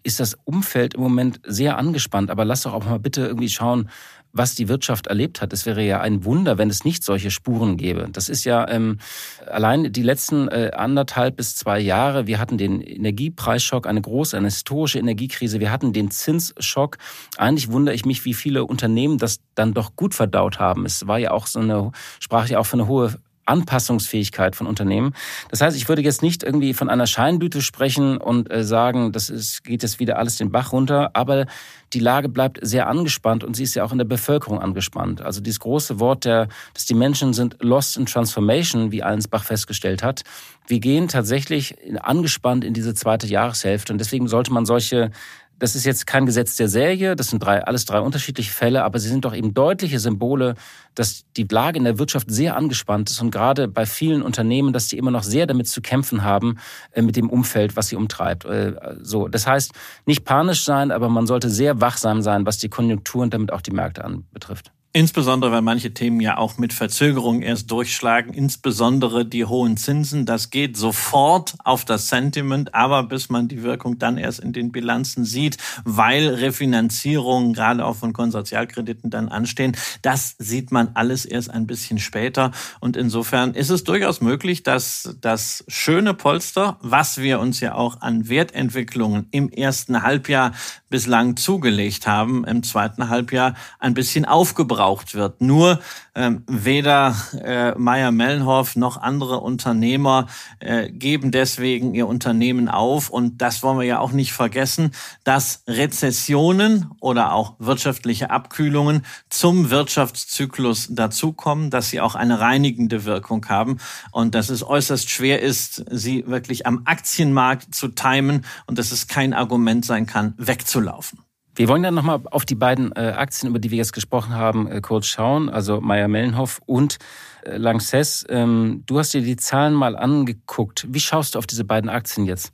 ist 0.02 0.18
das 0.18 0.38
Umfeld 0.44 0.94
im 0.94 1.00
Moment 1.00 1.40
sehr 1.44 1.76
angespannt. 1.76 2.30
Aber 2.30 2.46
lass 2.46 2.62
doch 2.62 2.72
auch 2.72 2.84
mal 2.84 2.98
bitte 2.98 3.26
irgendwie 3.26 3.50
schauen, 3.50 3.90
was 4.36 4.54
die 4.54 4.68
Wirtschaft 4.68 5.06
erlebt 5.06 5.40
hat. 5.40 5.52
Es 5.52 5.66
wäre 5.66 5.82
ja 5.82 6.00
ein 6.00 6.24
Wunder, 6.24 6.58
wenn 6.58 6.70
es 6.70 6.84
nicht 6.84 7.02
solche 7.02 7.30
Spuren 7.30 7.76
gäbe. 7.76 8.08
Das 8.12 8.28
ist 8.28 8.44
ja 8.44 8.68
ähm, 8.68 8.98
allein 9.46 9.92
die 9.92 10.02
letzten 10.02 10.48
äh, 10.48 10.70
anderthalb 10.74 11.36
bis 11.36 11.56
zwei 11.56 11.78
Jahre. 11.78 12.26
Wir 12.26 12.38
hatten 12.38 12.58
den 12.58 12.80
Energiepreisschock, 12.80 13.86
eine 13.86 14.00
große, 14.00 14.36
eine 14.36 14.48
historische 14.48 14.98
Energiekrise. 14.98 15.60
Wir 15.60 15.70
hatten 15.70 15.92
den 15.92 16.10
Zinsschock. 16.10 16.98
Eigentlich 17.36 17.70
wundere 17.70 17.94
ich 17.94 18.04
mich, 18.04 18.24
wie 18.24 18.34
viele 18.34 18.64
Unternehmen 18.64 19.18
das 19.18 19.40
dann 19.54 19.74
doch 19.74 19.96
gut 19.96 20.14
verdaut 20.14 20.58
haben. 20.58 20.84
Es 20.84 21.06
war 21.06 21.18
ja 21.18 21.30
auch 21.30 21.46
so 21.46 21.60
eine, 21.60 21.92
sprach 22.20 22.48
ja 22.48 22.58
auch 22.58 22.66
von 22.66 22.80
einer 22.80 22.88
hohe 22.88 23.14
Anpassungsfähigkeit 23.46 24.56
von 24.56 24.66
Unternehmen. 24.66 25.14
Das 25.50 25.60
heißt, 25.60 25.76
ich 25.76 25.88
würde 25.88 26.02
jetzt 26.02 26.22
nicht 26.22 26.42
irgendwie 26.42 26.74
von 26.74 26.90
einer 26.90 27.06
Scheinblüte 27.06 27.62
sprechen 27.62 28.18
und 28.18 28.50
äh, 28.52 28.64
sagen, 28.64 29.12
das 29.12 29.30
ist, 29.30 29.64
geht 29.64 29.82
jetzt 29.82 29.98
wieder 30.00 30.18
alles 30.18 30.36
den 30.36 30.50
Bach 30.50 30.72
runter, 30.72 31.10
aber 31.14 31.46
die 31.92 32.00
Lage 32.00 32.28
bleibt 32.28 32.58
sehr 32.62 32.88
angespannt 32.88 33.44
und 33.44 33.54
sie 33.54 33.62
ist 33.62 33.74
ja 33.74 33.84
auch 33.84 33.92
in 33.92 33.98
der 33.98 34.04
Bevölkerung 34.04 34.60
angespannt. 34.60 35.22
Also 35.22 35.40
dieses 35.40 35.60
große 35.60 36.00
Wort, 36.00 36.24
der, 36.24 36.48
dass 36.74 36.84
die 36.84 36.94
Menschen 36.94 37.32
sind 37.32 37.56
lost 37.60 37.96
in 37.96 38.06
transformation, 38.06 38.90
wie 38.90 39.02
Allensbach 39.02 39.44
festgestellt 39.44 40.02
hat. 40.02 40.22
Wir 40.66 40.80
gehen 40.80 41.06
tatsächlich 41.06 41.76
angespannt 42.00 42.64
in 42.64 42.74
diese 42.74 42.94
zweite 42.94 43.26
Jahreshälfte 43.28 43.92
und 43.92 43.98
deswegen 43.98 44.26
sollte 44.26 44.52
man 44.52 44.66
solche 44.66 45.12
das 45.58 45.74
ist 45.74 45.84
jetzt 45.84 46.06
kein 46.06 46.26
Gesetz 46.26 46.56
der 46.56 46.68
Serie, 46.68 47.16
das 47.16 47.28
sind 47.28 47.42
drei, 47.42 47.64
alles 47.64 47.84
drei 47.84 48.00
unterschiedliche 48.00 48.52
Fälle, 48.52 48.84
aber 48.84 48.98
sie 48.98 49.08
sind 49.08 49.24
doch 49.24 49.34
eben 49.34 49.54
deutliche 49.54 49.98
Symbole, 49.98 50.54
dass 50.94 51.24
die 51.36 51.46
Lage 51.50 51.78
in 51.78 51.84
der 51.84 51.98
Wirtschaft 51.98 52.30
sehr 52.30 52.56
angespannt 52.56 53.10
ist 53.10 53.20
und 53.20 53.30
gerade 53.30 53.68
bei 53.68 53.86
vielen 53.86 54.22
Unternehmen, 54.22 54.72
dass 54.72 54.88
die 54.88 54.98
immer 54.98 55.10
noch 55.10 55.22
sehr 55.22 55.46
damit 55.46 55.68
zu 55.68 55.80
kämpfen 55.80 56.24
haben, 56.24 56.58
äh, 56.92 57.02
mit 57.02 57.16
dem 57.16 57.30
Umfeld, 57.30 57.76
was 57.76 57.88
sie 57.88 57.96
umtreibt. 57.96 58.44
Äh, 58.44 58.74
so, 59.00 59.28
das 59.28 59.46
heißt, 59.46 59.72
nicht 60.04 60.24
panisch 60.24 60.64
sein, 60.64 60.90
aber 60.90 61.08
man 61.08 61.26
sollte 61.26 61.48
sehr 61.50 61.80
wachsam 61.80 62.22
sein, 62.22 62.46
was 62.46 62.58
die 62.58 62.68
Konjunktur 62.68 63.22
und 63.22 63.32
damit 63.32 63.52
auch 63.52 63.60
die 63.60 63.72
Märkte 63.72 64.04
anbetrifft. 64.04 64.72
Insbesondere, 64.96 65.52
weil 65.52 65.60
manche 65.60 65.92
Themen 65.92 66.20
ja 66.22 66.38
auch 66.38 66.56
mit 66.56 66.72
Verzögerung 66.72 67.42
erst 67.42 67.70
durchschlagen, 67.70 68.32
insbesondere 68.32 69.26
die 69.26 69.44
hohen 69.44 69.76
Zinsen. 69.76 70.24
Das 70.24 70.48
geht 70.48 70.78
sofort 70.78 71.52
auf 71.64 71.84
das 71.84 72.08
Sentiment, 72.08 72.74
aber 72.74 73.02
bis 73.02 73.28
man 73.28 73.46
die 73.46 73.62
Wirkung 73.62 73.98
dann 73.98 74.16
erst 74.16 74.40
in 74.40 74.54
den 74.54 74.72
Bilanzen 74.72 75.26
sieht, 75.26 75.58
weil 75.84 76.28
Refinanzierungen 76.28 77.52
gerade 77.52 77.84
auch 77.84 77.96
von 77.96 78.14
Konsortialkrediten 78.14 79.10
dann 79.10 79.28
anstehen, 79.28 79.76
das 80.00 80.34
sieht 80.38 80.72
man 80.72 80.92
alles 80.94 81.26
erst 81.26 81.50
ein 81.50 81.66
bisschen 81.66 81.98
später. 81.98 82.52
Und 82.80 82.96
insofern 82.96 83.52
ist 83.52 83.68
es 83.68 83.84
durchaus 83.84 84.22
möglich, 84.22 84.62
dass 84.62 85.14
das 85.20 85.62
schöne 85.68 86.14
Polster, 86.14 86.78
was 86.80 87.18
wir 87.18 87.40
uns 87.40 87.60
ja 87.60 87.74
auch 87.74 88.00
an 88.00 88.30
Wertentwicklungen 88.30 89.26
im 89.30 89.50
ersten 89.50 90.02
Halbjahr 90.02 90.52
bislang 90.88 91.36
zugelegt 91.36 92.06
haben, 92.06 92.46
im 92.46 92.62
zweiten 92.62 93.10
Halbjahr 93.10 93.56
ein 93.78 93.92
bisschen 93.92 94.24
aufgebraucht 94.24 94.85
wird. 95.14 95.40
Nur 95.40 95.80
ähm, 96.14 96.42
weder 96.46 97.14
äh, 97.42 97.72
Meyer 97.78 98.10
Mellenhoff 98.10 98.76
noch 98.76 98.96
andere 98.96 99.40
Unternehmer 99.40 100.26
äh, 100.58 100.90
geben 100.90 101.30
deswegen 101.30 101.94
ihr 101.94 102.06
Unternehmen 102.06 102.68
auf. 102.68 103.10
Und 103.10 103.40
das 103.42 103.62
wollen 103.62 103.78
wir 103.78 103.86
ja 103.86 103.98
auch 104.00 104.12
nicht 104.12 104.32
vergessen, 104.32 104.90
dass 105.24 105.62
Rezessionen 105.66 106.90
oder 107.00 107.32
auch 107.32 107.54
wirtschaftliche 107.58 108.30
Abkühlungen 108.30 109.04
zum 109.28 109.70
Wirtschaftszyklus 109.70 110.88
dazukommen, 110.90 111.70
dass 111.70 111.90
sie 111.90 112.00
auch 112.00 112.14
eine 112.14 112.40
reinigende 112.40 113.04
Wirkung 113.04 113.46
haben 113.48 113.78
und 114.12 114.34
dass 114.34 114.48
es 114.48 114.66
äußerst 114.66 115.08
schwer 115.10 115.40
ist, 115.40 115.84
sie 115.90 116.26
wirklich 116.26 116.66
am 116.66 116.82
Aktienmarkt 116.84 117.74
zu 117.74 117.88
timen 117.88 118.44
und 118.66 118.78
dass 118.78 118.92
es 118.92 119.06
kein 119.06 119.34
Argument 119.34 119.84
sein 119.84 120.06
kann, 120.06 120.34
wegzulaufen 120.36 120.96
laufen. 120.96 121.25
Wir 121.56 121.68
wollen 121.68 121.82
dann 121.82 121.94
nochmal 121.94 122.20
auf 122.30 122.44
die 122.44 122.54
beiden 122.54 122.92
äh, 122.92 123.14
Aktien, 123.16 123.48
über 123.48 123.58
die 123.58 123.70
wir 123.70 123.78
jetzt 123.78 123.94
gesprochen 123.94 124.34
haben, 124.34 124.70
äh, 124.70 124.82
kurz 124.82 125.06
schauen. 125.06 125.48
Also 125.48 125.80
Meyer-Mellenhoff 125.80 126.60
und 126.66 126.98
äh, 127.44 127.56
Lanxess. 127.56 128.26
Ähm, 128.28 128.82
du 128.84 128.98
hast 128.98 129.14
dir 129.14 129.22
die 129.22 129.36
Zahlen 129.36 129.72
mal 129.72 129.96
angeguckt. 129.96 130.86
Wie 130.90 131.00
schaust 131.00 131.34
du 131.34 131.38
auf 131.38 131.46
diese 131.46 131.64
beiden 131.64 131.88
Aktien 131.88 132.26
jetzt? 132.26 132.52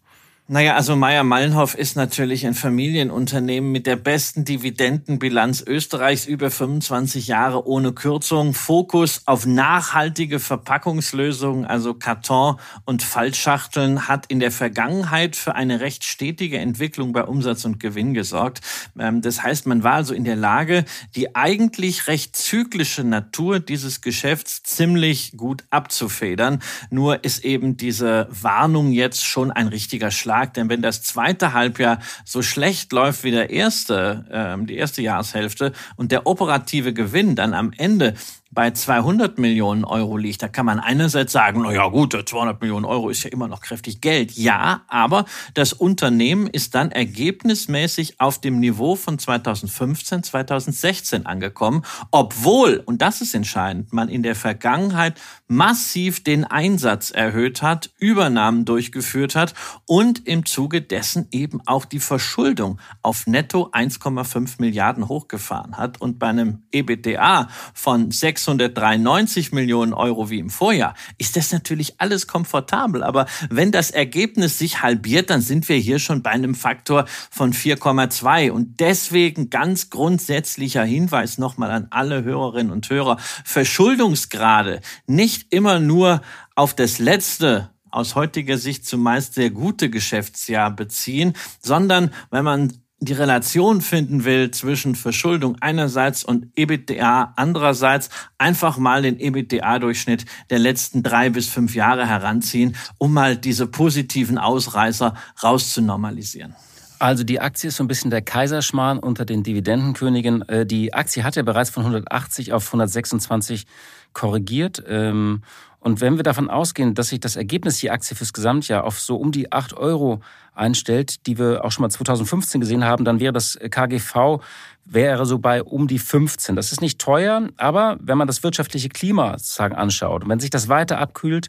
Naja, 0.48 0.74
also 0.74 0.96
Meyer 0.96 1.22
Mallenhoff 1.22 1.76
ist 1.76 1.94
natürlich 1.94 2.44
ein 2.44 2.54
Familienunternehmen 2.54 3.70
mit 3.70 3.86
der 3.86 3.94
besten 3.94 4.44
Dividendenbilanz 4.44 5.62
Österreichs 5.64 6.26
über 6.26 6.50
25 6.50 7.28
Jahre 7.28 7.64
ohne 7.64 7.92
Kürzung. 7.92 8.52
Fokus 8.52 9.22
auf 9.26 9.46
nachhaltige 9.46 10.40
Verpackungslösungen, 10.40 11.64
also 11.64 11.94
Karton 11.94 12.56
und 12.84 13.04
Fallschachteln, 13.04 14.08
hat 14.08 14.26
in 14.26 14.40
der 14.40 14.50
Vergangenheit 14.50 15.36
für 15.36 15.54
eine 15.54 15.78
recht 15.78 16.02
stetige 16.02 16.58
Entwicklung 16.58 17.12
bei 17.12 17.22
Umsatz 17.22 17.64
und 17.64 17.78
Gewinn 17.78 18.12
gesorgt. 18.12 18.62
Ähm, 18.98 19.22
das 19.22 19.44
heißt, 19.44 19.68
man 19.68 19.84
war 19.84 19.94
also 19.94 20.12
in 20.12 20.24
der 20.24 20.36
Lage, 20.36 20.84
die 21.14 21.36
eigentlich 21.36 22.08
recht 22.08 22.34
zyklische 22.34 23.04
Natur 23.04 23.60
dieses 23.60 24.00
Geschäfts 24.00 24.64
ziemlich 24.64 25.36
gut 25.36 25.62
abzufedern. 25.70 26.60
Nur 26.90 27.22
ist 27.22 27.44
eben 27.44 27.76
diese 27.76 28.26
Warnung 28.28 28.90
jetzt 28.90 29.24
schon 29.24 29.52
ein 29.52 29.68
richtiger 29.68 30.10
Schlag 30.10 30.41
Schlag, 30.42 30.54
denn 30.54 30.68
wenn 30.68 30.82
das 30.82 31.02
zweite 31.02 31.52
Halbjahr 31.52 31.98
so 32.24 32.42
schlecht 32.42 32.92
läuft 32.92 33.24
wie 33.24 33.30
der 33.30 33.50
erste, 33.50 34.24
äh, 34.30 34.66
die 34.66 34.76
erste 34.76 35.02
Jahreshälfte 35.02 35.72
und 35.96 36.10
der 36.10 36.26
operative 36.26 36.92
Gewinn 36.92 37.36
dann 37.36 37.54
am 37.54 37.72
Ende 37.76 38.14
bei 38.54 38.70
200 38.70 39.38
Millionen 39.38 39.84
Euro 39.84 40.18
liegt, 40.18 40.42
da 40.42 40.48
kann 40.48 40.66
man 40.66 40.78
einerseits 40.78 41.32
sagen, 41.32 41.62
na 41.62 41.72
ja 41.72 41.88
gut, 41.88 42.12
200 42.12 42.60
Millionen 42.60 42.84
Euro 42.84 43.08
ist 43.08 43.22
ja 43.22 43.30
immer 43.30 43.48
noch 43.48 43.62
kräftig 43.62 44.02
Geld. 44.02 44.32
Ja, 44.32 44.82
aber 44.88 45.24
das 45.54 45.72
Unternehmen 45.72 46.46
ist 46.46 46.74
dann 46.74 46.90
ergebnismäßig 46.90 48.20
auf 48.20 48.42
dem 48.42 48.60
Niveau 48.60 48.94
von 48.94 49.18
2015, 49.18 50.22
2016 50.22 51.24
angekommen, 51.24 51.82
obwohl, 52.10 52.82
und 52.84 53.00
das 53.00 53.22
ist 53.22 53.34
entscheidend, 53.34 53.94
man 53.94 54.10
in 54.10 54.22
der 54.22 54.34
Vergangenheit 54.34 55.18
massiv 55.48 56.22
den 56.22 56.44
Einsatz 56.44 57.10
erhöht 57.10 57.62
hat, 57.62 57.90
Übernahmen 57.98 58.66
durchgeführt 58.66 59.34
hat 59.34 59.54
und 59.86 60.26
im 60.26 60.44
Zuge 60.44 60.82
dessen 60.82 61.26
eben 61.30 61.62
auch 61.66 61.86
die 61.86 62.00
Verschuldung 62.00 62.78
auf 63.00 63.26
netto 63.26 63.70
1,5 63.72 64.56
Milliarden 64.58 65.08
hochgefahren 65.08 65.78
hat 65.78 66.02
und 66.02 66.18
bei 66.18 66.28
einem 66.28 66.64
EBTA 66.70 67.48
von 67.72 68.10
6 68.10 68.41
693 68.44 69.52
Millionen 69.52 69.92
Euro 69.92 70.30
wie 70.30 70.38
im 70.38 70.50
Vorjahr, 70.50 70.94
ist 71.18 71.36
das 71.36 71.52
natürlich 71.52 72.00
alles 72.00 72.26
komfortabel. 72.26 73.02
Aber 73.02 73.26
wenn 73.50 73.72
das 73.72 73.90
Ergebnis 73.90 74.58
sich 74.58 74.82
halbiert, 74.82 75.30
dann 75.30 75.40
sind 75.40 75.68
wir 75.68 75.76
hier 75.76 75.98
schon 75.98 76.22
bei 76.22 76.30
einem 76.30 76.54
Faktor 76.54 77.06
von 77.30 77.52
4,2. 77.52 78.50
Und 78.50 78.80
deswegen 78.80 79.50
ganz 79.50 79.90
grundsätzlicher 79.90 80.84
Hinweis 80.84 81.38
nochmal 81.38 81.70
an 81.70 81.86
alle 81.90 82.24
Hörerinnen 82.24 82.72
und 82.72 82.88
Hörer. 82.90 83.18
Verschuldungsgrade 83.44 84.80
nicht 85.06 85.52
immer 85.52 85.78
nur 85.78 86.22
auf 86.54 86.74
das 86.74 86.98
letzte 86.98 87.70
aus 87.92 88.14
heutiger 88.14 88.56
Sicht 88.56 88.86
zumeist 88.86 89.34
sehr 89.34 89.50
gute 89.50 89.90
Geschäftsjahr 89.90 90.70
beziehen, 90.70 91.34
sondern 91.60 92.10
wenn 92.30 92.44
man 92.44 92.72
die 93.04 93.14
Relation 93.14 93.80
finden 93.80 94.24
will 94.24 94.52
zwischen 94.52 94.94
Verschuldung 94.94 95.56
einerseits 95.60 96.24
und 96.24 96.46
EBITDA 96.54 97.32
andererseits, 97.34 98.10
einfach 98.38 98.78
mal 98.78 99.02
den 99.02 99.18
EBITDA-Durchschnitt 99.18 100.24
der 100.50 100.60
letzten 100.60 101.02
drei 101.02 101.28
bis 101.28 101.48
fünf 101.48 101.74
Jahre 101.74 102.06
heranziehen, 102.06 102.76
um 102.98 103.12
mal 103.12 103.36
diese 103.36 103.66
positiven 103.66 104.38
Ausreißer 104.38 105.14
rauszunormalisieren. 105.42 106.54
Also 107.00 107.24
die 107.24 107.40
Aktie 107.40 107.68
ist 107.68 107.76
so 107.76 107.82
ein 107.82 107.88
bisschen 107.88 108.12
der 108.12 108.22
Kaiserschmarrn 108.22 109.00
unter 109.00 109.24
den 109.24 109.42
Dividendenkönigen. 109.42 110.48
Äh, 110.48 110.64
die 110.64 110.94
Aktie 110.94 111.24
hat 111.24 111.34
ja 111.34 111.42
bereits 111.42 111.70
von 111.70 111.82
180 111.82 112.52
auf 112.52 112.66
126 112.68 113.66
korrigiert. 114.12 114.80
Ähm, 114.86 115.42
und 115.80 116.00
wenn 116.00 116.16
wir 116.16 116.22
davon 116.22 116.48
ausgehen, 116.48 116.94
dass 116.94 117.08
sich 117.08 117.18
das 117.18 117.34
Ergebnis 117.34 117.78
die 117.78 117.90
Aktie 117.90 118.14
fürs 118.14 118.32
Gesamtjahr 118.32 118.84
auf 118.84 119.00
so 119.00 119.16
um 119.16 119.32
die 119.32 119.50
8 119.50 119.74
Euro 119.74 120.20
einstellt, 120.54 121.26
die 121.26 121.38
wir 121.38 121.64
auch 121.64 121.72
schon 121.72 121.82
mal 121.82 121.90
2015 121.90 122.60
gesehen 122.60 122.84
haben, 122.84 123.04
dann 123.04 123.20
wäre 123.20 123.32
das 123.32 123.58
KGV 123.70 124.40
wäre 124.84 125.26
so 125.26 125.38
bei 125.38 125.62
um 125.62 125.86
die 125.86 125.98
15. 125.98 126.56
Das 126.56 126.72
ist 126.72 126.80
nicht 126.80 127.00
teuer, 127.00 127.48
aber 127.56 127.96
wenn 128.00 128.18
man 128.18 128.26
das 128.26 128.42
wirtschaftliche 128.42 128.88
Klima 128.88 129.38
sozusagen 129.38 129.74
anschaut 129.74 130.24
und 130.24 130.28
wenn 130.28 130.40
sich 130.40 130.50
das 130.50 130.68
weiter 130.68 130.98
abkühlt, 130.98 131.48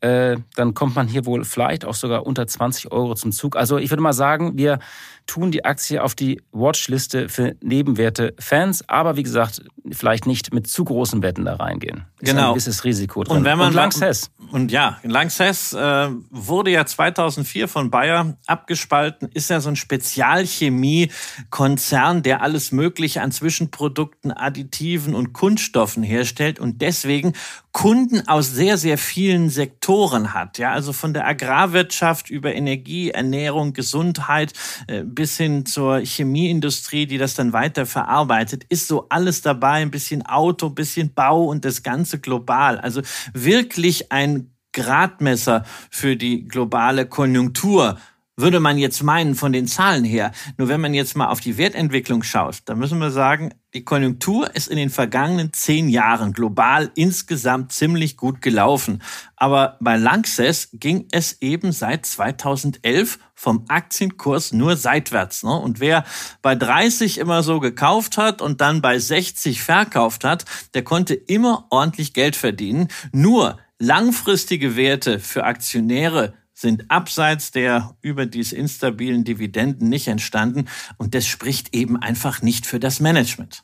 äh, 0.00 0.36
dann 0.54 0.74
kommt 0.74 0.94
man 0.94 1.08
hier 1.08 1.26
wohl 1.26 1.44
vielleicht 1.44 1.84
auch 1.84 1.94
sogar 1.94 2.24
unter 2.24 2.46
20 2.46 2.92
Euro 2.92 3.16
zum 3.16 3.32
Zug. 3.32 3.56
Also 3.56 3.78
ich 3.78 3.90
würde 3.90 4.02
mal 4.02 4.12
sagen, 4.12 4.56
wir 4.56 4.78
tun 5.26 5.50
die 5.50 5.64
Aktie 5.64 6.02
auf 6.02 6.14
die 6.14 6.40
Watchliste 6.52 7.28
für 7.28 7.56
Nebenwerte-Fans, 7.62 8.88
aber 8.88 9.16
wie 9.16 9.24
gesagt, 9.24 9.62
vielleicht 9.90 10.26
nicht 10.26 10.54
mit 10.54 10.68
zu 10.68 10.84
großen 10.84 11.20
Wetten 11.22 11.44
da 11.44 11.56
reingehen. 11.56 12.04
Ist 12.20 12.30
genau. 12.30 12.48
ein 12.48 12.52
gewisses 12.54 12.84
Risiko 12.84 13.24
drin. 13.24 13.38
Und 13.38 13.44
wenn 13.44 13.58
man 13.58 13.68
und 13.68 13.74
Lanxess. 13.74 14.30
Und 14.52 14.70
ja, 14.70 14.98
Lanxess 15.02 15.72
äh, 15.72 16.08
wurde 16.30 16.70
ja 16.70 16.86
2004 16.86 17.66
von 17.66 17.90
Bayer 17.90 18.37
abgespalten, 18.46 19.28
ist 19.32 19.50
ja 19.50 19.60
so 19.60 19.68
ein 19.68 19.76
Spezialchemie-Konzern, 19.76 22.22
der 22.22 22.42
alles 22.42 22.72
Mögliche 22.72 23.22
an 23.22 23.32
Zwischenprodukten, 23.32 24.32
Additiven 24.32 25.14
und 25.14 25.32
Kunststoffen 25.32 26.02
herstellt 26.02 26.58
und 26.58 26.82
deswegen 26.82 27.32
Kunden 27.72 28.26
aus 28.26 28.50
sehr, 28.50 28.76
sehr 28.76 28.98
vielen 28.98 29.50
Sektoren 29.50 30.34
hat. 30.34 30.58
Ja, 30.58 30.72
also 30.72 30.92
von 30.92 31.14
der 31.14 31.28
Agrarwirtschaft 31.28 32.28
über 32.28 32.54
Energie, 32.54 33.10
Ernährung, 33.10 33.72
Gesundheit, 33.72 34.52
äh, 34.88 35.04
bis 35.04 35.36
hin 35.36 35.64
zur 35.64 36.00
Chemieindustrie, 36.00 37.06
die 37.06 37.18
das 37.18 37.34
dann 37.34 37.52
weiter 37.52 37.86
verarbeitet, 37.86 38.64
ist 38.68 38.88
so 38.88 39.06
alles 39.10 39.42
dabei, 39.42 39.82
ein 39.82 39.92
bisschen 39.92 40.26
Auto, 40.26 40.66
ein 40.66 40.74
bisschen 40.74 41.14
Bau 41.14 41.44
und 41.44 41.64
das 41.64 41.82
Ganze 41.82 42.18
global. 42.18 42.78
Also 42.78 43.02
wirklich 43.32 44.10
ein 44.10 44.50
Gradmesser 44.72 45.64
für 45.90 46.16
die 46.16 46.46
globale 46.46 47.06
Konjunktur 47.06 47.98
würde 48.38 48.60
man 48.60 48.78
jetzt 48.78 49.02
meinen 49.02 49.34
von 49.34 49.52
den 49.52 49.66
Zahlen 49.66 50.04
her. 50.04 50.32
Nur 50.56 50.68
wenn 50.68 50.80
man 50.80 50.94
jetzt 50.94 51.16
mal 51.16 51.28
auf 51.28 51.40
die 51.40 51.58
Wertentwicklung 51.58 52.22
schaut, 52.22 52.60
dann 52.66 52.78
müssen 52.78 53.00
wir 53.00 53.10
sagen, 53.10 53.52
die 53.74 53.84
Konjunktur 53.84 54.54
ist 54.54 54.68
in 54.68 54.78
den 54.78 54.88
vergangenen 54.88 55.52
zehn 55.52 55.88
Jahren 55.88 56.32
global 56.32 56.90
insgesamt 56.94 57.72
ziemlich 57.72 58.16
gut 58.16 58.40
gelaufen. 58.40 59.02
Aber 59.36 59.76
bei 59.80 59.96
Lanxess 59.96 60.70
ging 60.72 61.06
es 61.10 61.42
eben 61.42 61.72
seit 61.72 62.06
2011 62.06 63.18
vom 63.34 63.66
Aktienkurs 63.68 64.52
nur 64.52 64.76
seitwärts. 64.76 65.42
Ne? 65.42 65.54
Und 65.54 65.80
wer 65.80 66.04
bei 66.40 66.54
30 66.54 67.18
immer 67.18 67.42
so 67.42 67.60
gekauft 67.60 68.16
hat 68.16 68.40
und 68.40 68.60
dann 68.60 68.80
bei 68.80 68.98
60 68.98 69.62
verkauft 69.62 70.24
hat, 70.24 70.44
der 70.74 70.82
konnte 70.82 71.14
immer 71.14 71.66
ordentlich 71.70 72.14
Geld 72.14 72.36
verdienen. 72.36 72.88
Nur 73.12 73.58
langfristige 73.78 74.76
Werte 74.76 75.20
für 75.20 75.44
Aktionäre 75.44 76.34
sind 76.58 76.90
abseits 76.90 77.52
der 77.52 77.94
überdies 78.02 78.52
instabilen 78.52 79.22
Dividenden 79.22 79.88
nicht 79.88 80.08
entstanden 80.08 80.64
und 80.96 81.14
das 81.14 81.24
spricht 81.24 81.72
eben 81.72 81.96
einfach 81.96 82.42
nicht 82.42 82.66
für 82.66 82.80
das 82.80 82.98
Management. 82.98 83.62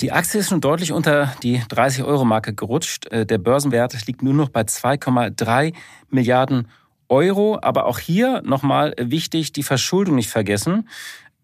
Die 0.00 0.12
Aktie 0.12 0.38
ist 0.38 0.52
nun 0.52 0.60
deutlich 0.60 0.92
unter 0.92 1.34
die 1.42 1.58
30-Euro-Marke 1.58 2.54
gerutscht. 2.54 3.06
Äh, 3.06 3.26
der 3.26 3.38
Börsenwert 3.38 4.06
liegt 4.06 4.22
nur 4.22 4.32
noch 4.32 4.48
bei 4.48 4.62
2,3 4.62 5.74
Milliarden 6.08 6.68
Euro. 7.08 7.58
Aber 7.60 7.84
auch 7.86 7.98
hier 7.98 8.42
nochmal 8.42 8.94
wichtig, 8.96 9.52
die 9.52 9.64
Verschuldung 9.64 10.14
nicht 10.14 10.30
vergessen. 10.30 10.88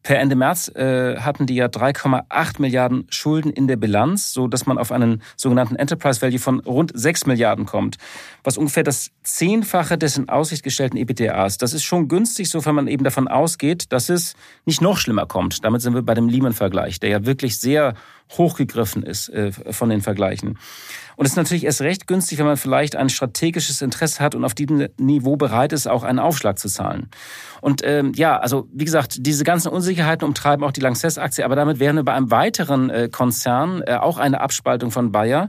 Per 0.06 0.20
Ende 0.20 0.36
März 0.36 0.68
äh, 0.68 1.16
hatten 1.18 1.46
die 1.46 1.56
ja 1.56 1.66
3,8 1.66 2.60
Milliarden 2.60 3.08
Schulden 3.10 3.50
in 3.50 3.66
der 3.66 3.75
Bilanz, 3.75 4.32
so 4.32 4.46
dass 4.46 4.64
man 4.64 4.78
auf 4.78 4.92
einen 4.92 5.20
sogenannten 5.36 5.75
Enterprise 5.75 6.22
Value 6.22 6.38
von 6.38 6.60
rund 6.60 6.92
6 6.94 7.26
Milliarden 7.26 7.66
kommt, 7.66 7.96
was 8.44 8.56
ungefähr 8.56 8.84
das 8.84 9.10
Zehnfache 9.25 9.98
des 9.98 10.16
in 10.16 10.28
Aussicht 10.28 10.62
gestellten 10.62 10.96
EBTAs. 10.96 11.58
Das 11.58 11.72
ist 11.72 11.82
schon 11.82 12.06
günstig, 12.06 12.48
so 12.48 12.64
wenn 12.64 12.76
man 12.76 12.86
eben 12.86 13.02
davon 13.02 13.26
ausgeht, 13.26 13.90
dass 13.90 14.08
es 14.08 14.36
nicht 14.64 14.80
noch 14.80 14.96
schlimmer 14.96 15.26
kommt. 15.26 15.64
Damit 15.64 15.82
sind 15.82 15.94
wir 15.94 16.02
bei 16.02 16.14
dem 16.14 16.28
Lehman-Vergleich, 16.28 17.00
der 17.00 17.10
ja 17.10 17.26
wirklich 17.26 17.58
sehr 17.58 17.94
hochgegriffen 18.33 19.02
ist 19.02 19.28
äh, 19.28 19.52
von 19.52 19.88
den 19.88 20.02
Vergleichen. 20.02 20.59
Und 21.16 21.25
es 21.25 21.33
ist 21.33 21.37
natürlich 21.37 21.64
erst 21.64 21.80
recht 21.80 22.06
günstig, 22.06 22.38
wenn 22.38 22.47
man 22.47 22.56
vielleicht 22.56 22.95
ein 22.95 23.09
strategisches 23.09 23.80
Interesse 23.80 24.23
hat 24.23 24.35
und 24.35 24.45
auf 24.45 24.54
diesem 24.54 24.88
Niveau 24.99 25.37
bereit 25.37 25.73
ist, 25.73 25.87
auch 25.87 26.02
einen 26.02 26.18
Aufschlag 26.18 26.59
zu 26.59 26.68
zahlen. 26.68 27.09
Und 27.62 27.83
ähm, 27.85 28.12
ja, 28.14 28.37
also 28.38 28.68
wie 28.73 28.85
gesagt, 28.85 29.26
diese 29.26 29.45
ganzen 29.45 29.68
Unsicherheiten 29.68 30.26
umtreiben 30.26 30.64
auch 30.64 30.73
die 30.73 30.80
Lanxess-Aktie, 30.80 31.45
aber 31.45 31.56
damit 31.56 31.78
wären 31.78 31.97
wir 31.97 32.04
bei 32.04 32.12
einem 32.12 32.30
weiteren 32.30 32.90
äh, 32.90 33.09
Konzern, 33.11 33.83
äh, 33.87 33.95
auch 33.95 34.18
eine 34.18 34.40
Abspaltung 34.40 34.90
von 34.90 35.11
Bayer, 35.11 35.49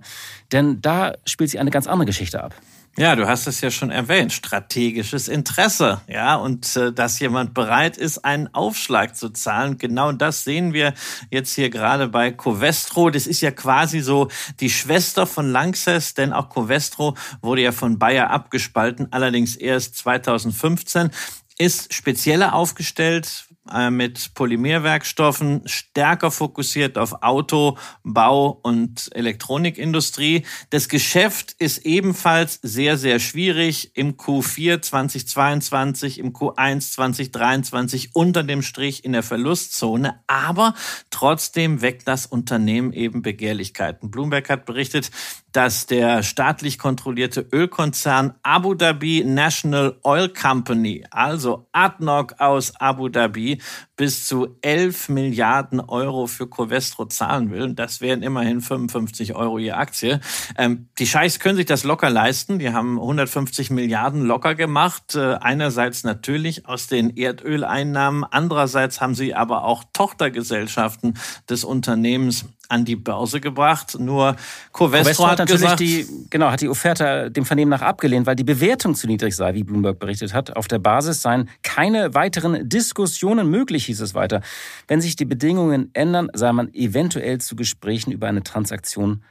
denn 0.51 0.81
da 0.81 1.13
spielt 1.25 1.49
sich 1.49 1.59
eine 1.59 1.71
ganz 1.71 1.87
andere 1.87 2.05
Geschichte 2.05 2.41
ab. 2.41 2.53
Ja, 2.99 3.15
du 3.15 3.27
hast 3.27 3.45
es 3.45 3.61
ja 3.61 3.69
schon 3.69 3.91
erwähnt, 3.91 4.33
strategisches 4.33 5.27
Interesse, 5.27 6.01
ja, 6.07 6.33
und 6.33 6.75
äh, 6.75 6.91
dass 6.91 7.19
jemand 7.19 7.53
bereit 7.53 7.95
ist, 7.95 8.25
einen 8.25 8.51
Aufschlag 8.55 9.15
zu 9.15 9.29
zahlen. 9.29 9.77
Genau 9.77 10.11
das 10.13 10.43
sehen 10.43 10.73
wir 10.73 10.95
jetzt 11.29 11.53
hier 11.53 11.69
gerade 11.69 12.07
bei 12.07 12.31
Covestro. 12.31 13.11
Das 13.11 13.27
ist 13.27 13.41
ja 13.41 13.51
quasi 13.51 13.99
so 13.99 14.29
die 14.61 14.71
Schwester 14.71 15.27
von 15.27 15.51
Lanxess, 15.51 16.15
denn 16.15 16.33
auch 16.33 16.49
Covestro 16.49 17.15
wurde 17.43 17.61
ja 17.61 17.71
von 17.71 17.99
Bayer 17.99 18.31
abgespalten, 18.31 19.09
allerdings 19.11 19.55
erst 19.55 19.95
2015 19.97 21.11
ist 21.59 21.93
spezieller 21.93 22.55
aufgestellt, 22.55 23.45
äh, 23.73 23.89
mit 23.89 24.33
Polymerwerkstoffen, 24.33 25.61
stärker 25.65 26.31
fokussiert 26.31 26.97
auf 26.97 27.23
Auto, 27.23 27.77
Bau 28.03 28.59
und 28.63 29.09
Elektronikindustrie. 29.13 30.45
Das 30.69 30.89
Geschäft 30.89 31.55
ist 31.59 31.79
ebenfalls 31.79 32.59
sehr, 32.61 32.97
sehr 32.97 33.19
schwierig 33.19 33.91
im 33.95 34.17
Q4 34.17 34.81
2022, 34.81 36.19
im 36.19 36.33
Q1 36.33 36.91
2023 36.93 38.15
unter 38.15 38.43
dem 38.43 38.61
Strich 38.61 39.05
in 39.05 39.13
der 39.13 39.23
Verlustzone. 39.23 40.19
Aber 40.27 40.73
trotzdem 41.09 41.81
weckt 41.81 42.07
das 42.07 42.25
Unternehmen 42.25 42.93
eben 42.93 43.21
Begehrlichkeiten. 43.21 44.11
Bloomberg 44.11 44.49
hat 44.49 44.65
berichtet, 44.65 45.11
dass 45.51 45.87
der 45.87 46.21
staatlich 46.21 46.77
kontrollierte 46.77 47.47
Ölkonzern 47.51 48.35
Abu 48.43 48.75
Dhabi 48.75 49.23
National 49.25 49.99
Oil 50.03 50.29
Company, 50.29 51.03
also 51.09 51.67
ADNOC 51.71 52.39
aus 52.39 52.75
Abu 52.79 53.09
Dhabi, 53.09 53.56
bis 53.95 54.25
zu 54.25 54.57
11 54.61 55.09
Milliarden 55.09 55.79
Euro 55.79 56.27
für 56.27 56.47
Covestro 56.47 57.05
zahlen 57.05 57.51
will. 57.51 57.73
Das 57.73 58.01
wären 58.01 58.21
immerhin 58.21 58.61
55 58.61 59.35
Euro 59.35 59.59
je 59.59 59.71
Aktie. 59.71 60.19
Ähm, 60.57 60.89
die 60.99 61.07
Scheichs 61.07 61.39
können 61.39 61.57
sich 61.57 61.65
das 61.65 61.83
locker 61.83 62.09
leisten. 62.09 62.59
Die 62.59 62.71
haben 62.71 62.99
150 62.99 63.69
Milliarden 63.69 64.23
locker 64.23 64.55
gemacht. 64.55 65.15
Äh, 65.15 65.35
einerseits 65.35 66.03
natürlich 66.03 66.67
aus 66.67 66.87
den 66.87 67.15
Erdöleinnahmen. 67.15 68.23
Andererseits 68.23 69.01
haben 69.01 69.15
sie 69.15 69.33
aber 69.33 69.63
auch 69.63 69.83
Tochtergesellschaften 69.93 71.15
des 71.49 71.63
Unternehmens 71.63 72.45
an 72.69 72.85
die 72.85 72.95
Börse 72.95 73.39
gebracht. 73.39 73.97
Nur 73.99 74.35
Covestro, 74.71 75.27
hat, 75.27 75.39
natürlich 75.39 75.61
gesagt, 75.61 75.79
die, 75.79 76.07
genau, 76.29 76.51
hat 76.51 76.61
die 76.61 76.69
Offerte 76.69 77.31
dem 77.31 77.45
Vernehmen 77.45 77.69
nach 77.69 77.81
abgelehnt, 77.81 78.25
weil 78.25 78.35
die 78.35 78.43
Bewertung 78.43 78.95
zu 78.95 79.07
niedrig 79.07 79.35
sei, 79.35 79.53
wie 79.53 79.63
Bloomberg 79.63 79.99
berichtet 79.99 80.33
hat. 80.33 80.55
Auf 80.55 80.67
der 80.67 80.79
Basis 80.79 81.21
seien 81.21 81.49
keine 81.63 82.13
weiteren 82.13 82.67
Diskussionen 82.67 83.49
möglich, 83.49 83.85
hieß 83.85 84.01
es 84.01 84.13
weiter. 84.13 84.41
Wenn 84.87 85.01
sich 85.01 85.15
die 85.15 85.25
Bedingungen 85.25 85.89
ändern, 85.93 86.29
sei 86.33 86.51
man 86.51 86.73
eventuell 86.73 87.39
zu 87.39 87.55
Gesprächen 87.55 88.11
über 88.11 88.27
eine 88.27 88.43
Transaktion 88.43 89.23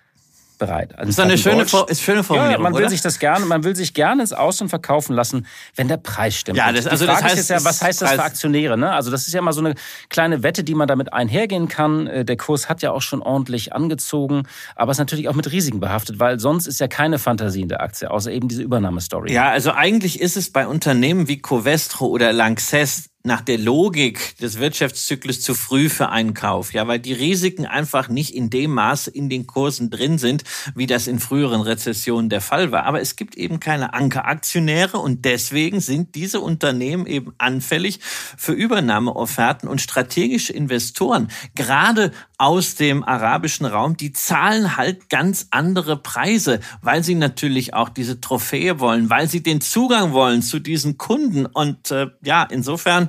bereit. 0.58 0.98
Also 0.98 1.10
ist 1.10 1.20
eine 1.20 1.38
schöne, 1.38 1.62
ist 1.62 2.02
schöne 2.02 2.24
Formulierung. 2.24 2.52
Ja, 2.52 2.58
man 2.58 2.74
will 2.74 2.82
oder? 2.82 2.90
sich 2.90 3.00
das 3.00 3.18
gerne, 3.18 3.46
man 3.46 3.64
will 3.64 3.76
sich 3.76 3.94
gerne 3.94 4.22
ins 4.22 4.32
Ausland 4.32 4.70
verkaufen 4.70 5.14
lassen, 5.14 5.46
wenn 5.74 5.88
der 5.88 5.96
Preis 5.96 6.36
stimmt. 6.36 6.58
Ja, 6.58 6.72
das, 6.72 6.86
also 6.86 7.06
das 7.06 7.22
heißt, 7.22 7.38
ist 7.38 7.50
ja, 7.50 7.64
was 7.64 7.82
heißt 7.82 8.02
das 8.02 8.12
für 8.12 8.22
Aktionäre? 8.22 8.76
Ne? 8.76 8.92
Also 8.92 9.10
das 9.10 9.26
ist 9.26 9.34
ja 9.34 9.42
mal 9.42 9.52
so 9.52 9.60
eine 9.60 9.74
kleine 10.08 10.42
Wette, 10.42 10.64
die 10.64 10.74
man 10.74 10.88
damit 10.88 11.12
einhergehen 11.12 11.68
kann. 11.68 12.06
Äh, 12.06 12.24
der 12.24 12.36
Kurs 12.36 12.68
hat 12.68 12.82
ja 12.82 12.92
auch 12.92 13.02
schon 13.02 13.22
ordentlich 13.22 13.72
angezogen, 13.72 14.44
aber 14.74 14.92
ist 14.92 14.98
natürlich 14.98 15.28
auch 15.28 15.34
mit 15.34 15.50
Risiken 15.50 15.80
behaftet, 15.80 16.18
weil 16.18 16.38
sonst 16.40 16.66
ist 16.66 16.80
ja 16.80 16.88
keine 16.88 17.18
Fantasie 17.18 17.62
in 17.62 17.68
der 17.68 17.80
Aktie, 17.82 18.10
außer 18.10 18.30
eben 18.30 18.48
diese 18.48 18.62
Übernahmestory. 18.62 19.32
Ja, 19.32 19.50
also 19.50 19.72
eigentlich 19.72 20.20
ist 20.20 20.36
es 20.36 20.50
bei 20.50 20.66
Unternehmen 20.66 21.28
wie 21.28 21.40
Covestro 21.40 22.06
oder 22.06 22.32
Lanxess 22.32 23.10
nach 23.26 23.40
der 23.40 23.58
Logik 23.58 24.38
des 24.38 24.58
Wirtschaftszyklus 24.58 25.40
zu 25.40 25.54
früh 25.54 25.88
für 25.88 26.08
einen 26.08 26.32
Kauf, 26.32 26.72
ja, 26.72 26.86
weil 26.86 27.00
die 27.00 27.12
Risiken 27.12 27.66
einfach 27.66 28.08
nicht 28.08 28.34
in 28.34 28.50
dem 28.50 28.72
Maße 28.72 29.10
in 29.10 29.28
den 29.28 29.46
Kursen 29.46 29.90
drin 29.90 30.18
sind, 30.18 30.44
wie 30.74 30.86
das 30.86 31.08
in 31.08 31.18
früheren 31.18 31.60
Rezessionen 31.60 32.30
der 32.30 32.40
Fall 32.40 32.72
war. 32.72 32.84
Aber 32.84 33.00
es 33.00 33.16
gibt 33.16 33.36
eben 33.36 33.60
keine 33.60 33.94
Ankeraktionäre 33.94 34.98
und 34.98 35.24
deswegen 35.24 35.80
sind 35.80 36.14
diese 36.14 36.40
Unternehmen 36.40 37.06
eben 37.06 37.34
anfällig 37.38 38.00
für 38.36 38.52
Übernahmeofferten 38.52 39.68
und 39.68 39.80
strategische 39.80 40.52
Investoren, 40.52 41.28
gerade 41.54 42.12
aus 42.38 42.74
dem 42.74 43.02
arabischen 43.02 43.66
Raum, 43.66 43.96
die 43.96 44.12
zahlen 44.12 44.76
halt 44.76 45.08
ganz 45.08 45.48
andere 45.50 45.96
Preise, 45.96 46.60
weil 46.82 47.02
sie 47.02 47.14
natürlich 47.14 47.74
auch 47.74 47.88
diese 47.88 48.20
Trophäe 48.20 48.78
wollen, 48.78 49.08
weil 49.08 49.28
sie 49.28 49.42
den 49.42 49.60
Zugang 49.60 50.12
wollen 50.12 50.42
zu 50.42 50.58
diesen 50.58 50.98
Kunden 50.98 51.46
und 51.46 51.90
äh, 51.90 52.08
ja, 52.22 52.44
insofern 52.44 53.08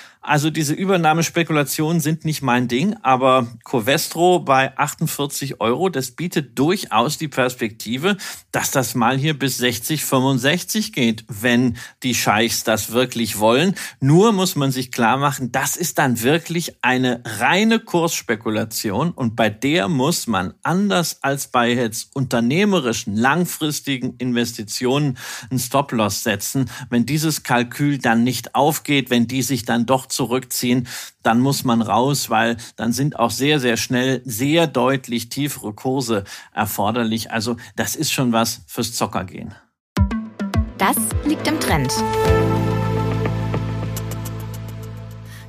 Also 0.23 0.51
diese 0.51 0.75
Übernahmespekulationen 0.75 1.99
sind 1.99 2.25
nicht 2.25 2.43
mein 2.43 2.67
Ding, 2.67 2.95
aber 3.01 3.47
Covestro 3.63 4.37
bei 4.37 4.77
48 4.77 5.59
Euro, 5.59 5.89
das 5.89 6.11
bietet 6.11 6.59
durchaus 6.59 7.17
die 7.17 7.27
Perspektive, 7.27 8.17
dass 8.51 8.69
das 8.69 8.93
mal 8.93 9.17
hier 9.17 9.37
bis 9.37 9.57
60, 9.57 10.05
65 10.05 10.93
geht, 10.93 11.25
wenn 11.27 11.75
die 12.03 12.13
Scheichs 12.13 12.63
das 12.63 12.91
wirklich 12.91 13.39
wollen. 13.39 13.73
Nur 13.99 14.31
muss 14.31 14.55
man 14.55 14.71
sich 14.71 14.91
klar 14.91 15.17
machen, 15.17 15.51
das 15.51 15.75
ist 15.75 15.97
dann 15.97 16.21
wirklich 16.21 16.75
eine 16.83 17.23
reine 17.25 17.79
Kursspekulation 17.79 19.09
und 19.13 19.35
bei 19.35 19.49
der 19.49 19.87
muss 19.87 20.27
man 20.27 20.53
anders 20.61 21.23
als 21.23 21.47
bei 21.47 21.73
jetzt 21.73 22.15
unternehmerischen, 22.15 23.17
langfristigen 23.17 24.17
Investitionen 24.19 25.17
einen 25.49 25.59
Stop-Loss 25.59 26.21
setzen. 26.21 26.69
Wenn 26.91 27.07
dieses 27.07 27.41
Kalkül 27.41 27.97
dann 27.97 28.23
nicht 28.23 28.53
aufgeht, 28.53 29.09
wenn 29.09 29.25
die 29.25 29.41
sich 29.41 29.65
dann 29.65 29.87
doch 29.87 30.10
zurückziehen, 30.11 30.87
dann 31.23 31.39
muss 31.39 31.63
man 31.63 31.81
raus, 31.81 32.29
weil 32.29 32.57
dann 32.75 32.93
sind 32.93 33.19
auch 33.19 33.31
sehr, 33.31 33.59
sehr 33.59 33.77
schnell 33.77 34.21
sehr 34.25 34.67
deutlich 34.67 35.29
tiefere 35.29 35.73
Kurse 35.73 36.23
erforderlich. 36.53 37.31
Also 37.31 37.57
das 37.75 37.95
ist 37.95 38.11
schon 38.11 38.31
was 38.31 38.61
fürs 38.67 38.93
Zockergehen. 38.93 39.53
Das 40.77 40.97
liegt 41.25 41.47
im 41.47 41.59
Trend. 41.59 41.91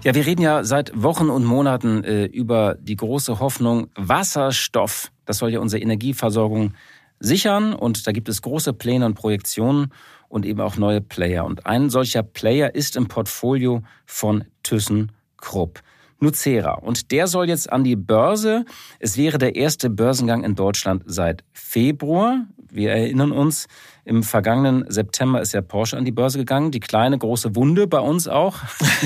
Ja, 0.04 0.16
wir 0.16 0.26
reden 0.26 0.42
ja 0.42 0.64
seit 0.64 0.90
Wochen 1.00 1.30
und 1.30 1.44
Monaten 1.44 2.02
äh, 2.02 2.24
über 2.24 2.74
die 2.74 2.96
große 2.96 3.38
Hoffnung 3.38 3.88
Wasserstoff. 3.94 5.12
Das 5.26 5.38
soll 5.38 5.50
ja 5.50 5.60
unsere 5.60 5.80
Energieversorgung 5.80 6.74
sichern 7.20 7.72
und 7.72 8.06
da 8.06 8.12
gibt 8.12 8.28
es 8.28 8.42
große 8.42 8.72
Pläne 8.72 9.06
und 9.06 9.14
Projektionen 9.14 9.92
und 10.32 10.46
eben 10.46 10.62
auch 10.62 10.78
neue 10.78 11.02
Player. 11.02 11.44
Und 11.44 11.66
ein 11.66 11.90
solcher 11.90 12.22
Player 12.22 12.74
ist 12.74 12.96
im 12.96 13.06
Portfolio 13.06 13.82
von 14.06 14.44
ThyssenKrupp. 14.62 15.82
Nucera. 16.22 16.74
Und 16.74 17.10
der 17.10 17.26
soll 17.26 17.48
jetzt 17.48 17.72
an 17.72 17.84
die 17.84 17.96
Börse. 17.96 18.64
Es 19.00 19.16
wäre 19.16 19.38
der 19.38 19.56
erste 19.56 19.90
Börsengang 19.90 20.44
in 20.44 20.54
Deutschland 20.54 21.02
seit 21.06 21.44
Februar. 21.52 22.46
Wir 22.70 22.92
erinnern 22.92 23.32
uns, 23.32 23.66
im 24.04 24.22
vergangenen 24.22 24.84
September 24.88 25.40
ist 25.40 25.52
ja 25.52 25.60
Porsche 25.60 25.96
an 25.96 26.04
die 26.04 26.10
Börse 26.10 26.38
gegangen. 26.38 26.70
Die 26.70 26.80
kleine, 26.80 27.18
große 27.18 27.54
Wunde 27.54 27.86
bei 27.86 28.00
uns 28.00 28.28
auch, 28.28 28.56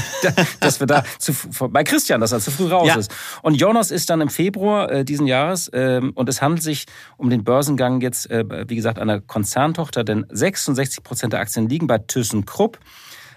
dass 0.60 0.78
wir 0.78 0.86
da 0.86 1.04
zu, 1.18 1.32
bei 1.68 1.84
Christian, 1.84 2.20
dass 2.20 2.32
er 2.32 2.40
zu 2.40 2.50
früh 2.50 2.68
raus 2.68 2.88
ja. 2.88 2.96
ist. 2.96 3.12
Und 3.42 3.54
Jonas 3.54 3.90
ist 3.90 4.08
dann 4.08 4.20
im 4.20 4.28
Februar 4.28 4.90
äh, 4.90 5.04
diesen 5.04 5.26
Jahres 5.26 5.68
äh, 5.68 6.00
und 6.14 6.28
es 6.28 6.40
handelt 6.40 6.62
sich 6.62 6.86
um 7.16 7.28
den 7.28 7.44
Börsengang 7.44 8.00
jetzt, 8.00 8.30
äh, 8.30 8.44
wie 8.68 8.76
gesagt, 8.76 8.98
einer 8.98 9.20
Konzerntochter, 9.20 10.04
denn 10.04 10.26
66 10.30 11.02
Prozent 11.02 11.32
der 11.32 11.40
Aktien 11.40 11.68
liegen 11.68 11.86
bei 11.86 11.98
ThyssenKrupp 11.98 12.78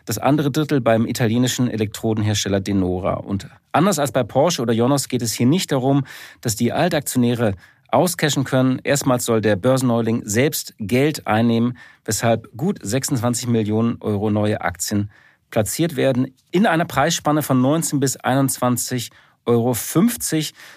das 0.10 0.18
andere 0.18 0.50
Drittel 0.50 0.82
beim 0.82 1.06
italienischen 1.06 1.70
Elektrodenhersteller 1.70 2.60
Denora. 2.60 3.14
Und 3.14 3.48
anders 3.72 4.00
als 4.00 4.12
bei 4.12 4.24
Porsche 4.24 4.64
oder 4.64 4.74
Jonas 4.74 5.08
geht 5.08 5.22
es 5.22 5.34
hier 5.34 5.46
nicht 5.46 5.72
darum, 5.72 6.04
dass 6.42 6.56
die 6.56 6.74
Altaktionäre 6.74 7.54
auscashen 7.90 8.44
können. 8.44 8.80
Erstmals 8.84 9.26
soll 9.26 9.40
der 9.42 9.56
Börsenneuling 9.56 10.24
selbst 10.26 10.74
Geld 10.80 11.28
einnehmen, 11.28 11.78
weshalb 12.06 12.50
gut 12.58 12.80
26 12.82 13.48
Millionen 13.48 13.98
Euro 14.02 14.32
neue 14.32 14.62
Aktien 14.62 15.12
platziert 15.52 15.96
werden 15.96 16.34
in 16.50 16.66
einer 16.66 16.86
Preisspanne 16.86 17.44
von 17.44 17.62
19 17.62 18.00
bis 18.00 18.18
21 18.18 19.12
Euro, 19.12 19.29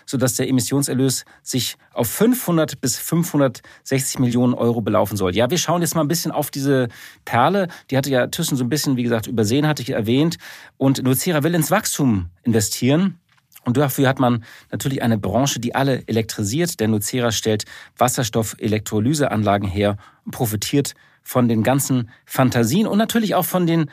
sodass 0.06 0.34
der 0.34 0.48
Emissionserlös 0.48 1.24
sich 1.42 1.76
auf 1.92 2.08
500 2.08 2.80
bis 2.80 2.96
560 2.96 4.18
Millionen 4.18 4.54
Euro 4.54 4.80
belaufen 4.80 5.16
soll. 5.16 5.34
Ja, 5.36 5.50
wir 5.50 5.58
schauen 5.58 5.82
jetzt 5.82 5.94
mal 5.94 6.00
ein 6.00 6.08
bisschen 6.08 6.32
auf 6.32 6.50
diese 6.50 6.88
Perle. 7.24 7.68
Die 7.90 7.96
hatte 7.96 8.10
ja 8.10 8.26
Thyssen 8.28 8.56
so 8.56 8.64
ein 8.64 8.68
bisschen, 8.68 8.96
wie 8.96 9.02
gesagt, 9.02 9.26
übersehen, 9.26 9.66
hatte 9.66 9.82
ich 9.82 9.90
erwähnt. 9.90 10.38
Und 10.78 11.02
Nucera 11.02 11.42
will 11.42 11.54
ins 11.54 11.70
Wachstum 11.70 12.30
investieren. 12.42 13.18
Und 13.64 13.76
dafür 13.76 14.08
hat 14.08 14.18
man 14.18 14.44
natürlich 14.70 15.02
eine 15.02 15.18
Branche, 15.18 15.60
die 15.60 15.74
alle 15.74 16.02
elektrisiert. 16.06 16.80
Der 16.80 16.88
Nucera 16.88 17.30
stellt 17.30 17.64
Wasserstoff-Elektrolyseanlagen 17.96 19.68
her 19.68 19.96
und 20.24 20.32
profitiert 20.32 20.94
von 21.22 21.48
den 21.48 21.62
ganzen 21.62 22.10
Fantasien 22.24 22.86
und 22.86 22.98
natürlich 22.98 23.34
auch 23.34 23.44
von 23.44 23.66
den 23.66 23.90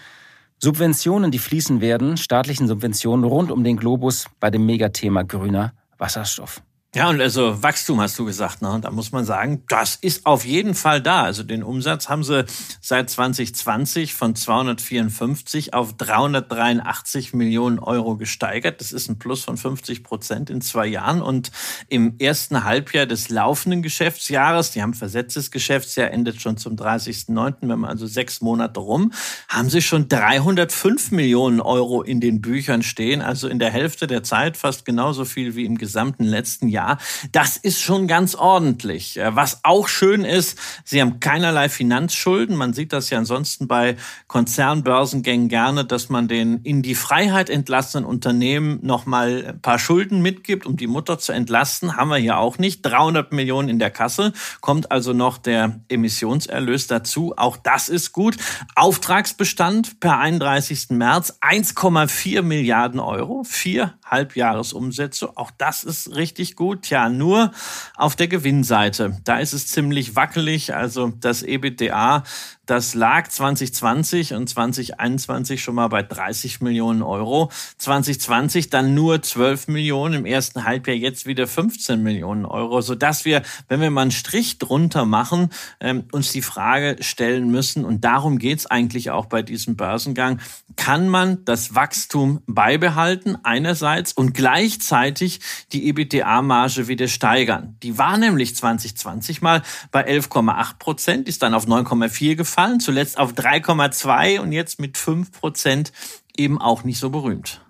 Subventionen, 0.62 1.32
die 1.32 1.40
fließen 1.40 1.80
werden, 1.80 2.18
staatlichen 2.18 2.68
Subventionen 2.68 3.24
rund 3.24 3.50
um 3.50 3.64
den 3.64 3.78
Globus 3.78 4.26
bei 4.42 4.50
dem 4.50 4.66
Megathema 4.66 5.24
grüner 5.24 5.74
Wasserstoff. 5.98 6.62
Ja, 6.96 7.08
und 7.08 7.22
also 7.22 7.62
Wachstum 7.62 8.02
hast 8.02 8.18
du 8.18 8.26
gesagt, 8.26 8.64
ne? 8.64 8.80
Da 8.82 8.90
muss 8.90 9.12
man 9.12 9.24
sagen, 9.24 9.62
das 9.68 9.96
ist 9.96 10.26
auf 10.26 10.44
jeden 10.44 10.74
Fall 10.74 11.04
da. 11.04 11.22
Also 11.22 11.44
den 11.44 11.62
Umsatz 11.62 12.10
haben 12.10 12.24
sie 12.24 12.46
seit 12.82 13.12
2020 13.12 14.16
von 14.16 14.36
254 14.36 15.76
auf 15.76 15.96
383 15.96 17.36
Millionen 17.36 17.78
Euro 17.78 18.18
gesteigert. 18.18 18.82
Das 18.82 18.92
ist 18.92 19.08
ein 19.08 19.20
Plus 19.20 19.44
von 19.44 19.56
50 19.56 20.04
Prozent 20.04 20.50
in 20.50 20.62
zwei 20.62 20.88
Jahren. 20.88 21.22
Und 21.22 21.52
im 21.90 22.18
ersten 22.18 22.64
Halbjahr 22.64 23.06
des 23.06 23.30
laufenden 23.30 23.84
Geschäftsjahres, 23.84 24.72
die 24.72 24.82
haben 24.82 24.96
versetztes 24.96 25.52
Geschäftsjahr, 25.52 26.10
endet 26.10 26.42
schon 26.42 26.58
zum 26.58 26.76
30.09., 26.76 27.58
wenn 27.70 27.82
man 27.82 27.92
also 27.92 28.08
sechs 28.08 28.42
Monate 28.42 28.80
rum, 28.80 29.14
haben 29.48 29.70
sie 29.70 29.84
schon 29.84 30.08
305 30.08 31.12
Millionen 31.12 31.62
Euro 31.62 32.02
in 32.02 32.20
den 32.20 32.42
Büchern 32.42 32.82
stehen. 32.82 33.22
Also 33.22 33.48
in 33.48 33.60
der 33.60 33.70
Hälfte 33.70 34.08
der 34.08 34.24
Zeit 34.24 34.58
fast 34.58 34.86
genauso 34.86 35.24
viel 35.24 35.54
wie 35.54 35.66
im 35.66 35.78
gesamten 35.78 36.24
letzten 36.24 36.68
Jahr. 36.68 36.79
Jahr. 36.80 36.98
Das 37.34 37.58
ist 37.58 37.82
schon 37.82 38.08
ganz 38.08 38.36
ordentlich. 38.36 39.18
Äh, 39.18 39.36
was 39.36 39.60
auch 39.64 39.88
schön 39.88 40.24
ist, 40.24 40.58
sie 40.86 41.02
haben 41.02 41.20
keinerlei 41.20 41.68
Finanzschulden. 41.68 42.56
Man 42.56 42.74
sieht 42.74 42.94
das 42.94 43.10
ja 43.10 43.18
ansonsten 43.18 43.68
bei 43.68 43.98
Konzernbörsengängen 44.28 45.50
gerne, 45.50 45.84
dass 45.84 46.10
man 46.10 46.28
den 46.28 46.62
in 46.64 46.82
die 46.82 46.96
Freiheit 46.96 47.50
entlassenen 47.50 48.06
Unternehmen 48.06 48.80
nochmal 48.82 49.46
ein 49.48 49.62
paar 49.62 49.80
Schulden 49.80 50.22
mitgibt, 50.22 50.66
um 50.66 50.78
die 50.78 50.88
Mutter 50.88 51.20
zu 51.20 51.34
entlasten. 51.34 51.98
Haben 51.98 52.10
wir 52.10 52.18
hier 52.18 52.38
auch 52.38 52.58
nicht. 52.58 52.82
300 52.82 53.34
Millionen 53.34 53.68
in 53.68 53.80
der 53.80 53.92
Kasse. 53.92 54.32
Kommt 54.62 54.92
also 54.92 55.12
noch 55.14 55.38
der 55.38 55.82
Emissionserlös 55.90 56.88
dazu. 56.88 57.34
Auch 57.36 57.58
das 57.58 57.90
ist 57.90 58.14
gut. 58.14 58.38
Auftragsbestand 58.76 60.00
per 60.00 60.18
31. 60.20 60.92
März 60.92 61.40
1,4 61.42 62.42
Milliarden 62.42 63.00
Euro. 63.00 63.44
Vier 63.44 63.96
Halbjahresumsätze. 64.06 65.36
Auch 65.36 65.52
das 65.58 65.84
ist 65.84 66.16
richtig 66.16 66.56
gut 66.56 66.69
gut. 66.70 66.90
Ja, 66.92 67.10
nur 67.10 67.52
auf 67.96 68.16
der 68.16 68.28
Gewinnseite. 68.28 69.18
Da 69.24 69.40
ist 69.40 69.54
es 69.54 69.68
ziemlich 69.68 70.16
wackelig. 70.16 70.76
Also 70.76 71.14
das 71.20 71.42
EBITDA 71.42 72.24
das 72.70 72.94
lag 72.94 73.28
2020 73.28 74.36
und 74.36 74.48
2021 74.48 75.62
schon 75.62 75.74
mal 75.74 75.88
bei 75.88 76.04
30 76.04 76.62
Millionen 76.62 77.02
Euro. 77.02 77.50
2020 77.80 78.70
dann 78.70 78.94
nur 78.94 79.24
12 79.24 79.70
Millionen, 79.70 80.14
im 80.14 80.26
ersten 80.28 80.66
Halbjahr 80.66 80.96
jetzt 80.96 81.26
wieder 81.26 81.48
15 81.48 82.04
Millionen 82.04 82.46
Euro, 82.46 82.82
sodass 82.82 83.26
wir, 83.26 83.42
wenn 83.70 83.82
wir 83.82 83.90
mal 83.90 84.04
einen 84.04 84.12
Strich 84.12 84.60
drunter 84.60 85.06
machen, 85.06 85.50
ähm, 85.80 86.04
uns 86.12 86.32
die 86.32 86.44
Frage 86.44 86.98
stellen 87.00 87.50
müssen, 87.50 87.86
und 87.86 88.04
darum 88.04 88.38
geht's 88.38 88.68
eigentlich 88.68 89.10
auch 89.10 89.26
bei 89.26 89.42
diesem 89.42 89.76
Börsengang, 89.76 90.40
kann 90.76 91.10
man 91.10 91.44
das 91.46 91.74
Wachstum 91.74 92.42
beibehalten 92.46 93.38
einerseits 93.42 94.14
und 94.14 94.36
gleichzeitig 94.36 95.40
die 95.74 95.88
EBITDA-Marge 95.90 96.59
wieder 96.68 97.08
steigern? 97.08 97.78
Die 97.84 97.98
war 97.98 98.18
nämlich 98.18 98.56
2020 98.56 99.42
mal 99.42 99.64
bei 99.92 100.08
11,8 100.08 100.78
Prozent, 100.78 101.28
ist 101.28 101.42
dann 101.42 101.54
auf 101.54 101.66
9,4 101.66 102.36
gefallen 102.36 102.50
gefallen, 102.50 102.80
zuletzt 102.80 103.18
auf 103.18 103.34
3,2 103.34 104.40
und 104.40 104.52
jetzt 104.52 104.80
mit 104.80 104.98
5 104.98 105.32
Prozent 105.32 105.92
eben 106.36 106.60
auch 106.60 106.84
nicht 106.84 107.00
so 107.00 107.10
berühmt. 107.10 107.62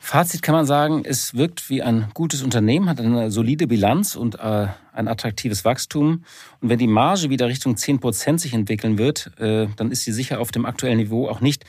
Fazit 0.00 0.42
kann 0.42 0.54
man 0.54 0.64
sagen, 0.64 1.02
es 1.04 1.34
wirkt 1.34 1.68
wie 1.68 1.82
ein 1.82 2.08
gutes 2.14 2.42
Unternehmen, 2.42 2.88
hat 2.88 3.00
eine 3.00 3.30
solide 3.30 3.66
Bilanz 3.66 4.16
und 4.16 4.36
äh, 4.36 4.68
ein 4.92 5.08
attraktives 5.08 5.64
Wachstum. 5.64 6.24
Und 6.60 6.68
wenn 6.68 6.78
die 6.78 6.86
Marge 6.86 7.30
wieder 7.30 7.48
Richtung 7.48 7.76
10 7.76 8.00
Prozent 8.00 8.40
sich 8.40 8.54
entwickeln 8.54 8.96
wird, 8.96 9.32
äh, 9.38 9.66
dann 9.76 9.90
ist 9.90 10.04
sie 10.04 10.12
sicher 10.12 10.40
auf 10.40 10.50
dem 10.50 10.64
aktuellen 10.64 10.98
Niveau 10.98 11.28
auch 11.28 11.40
nicht 11.40 11.64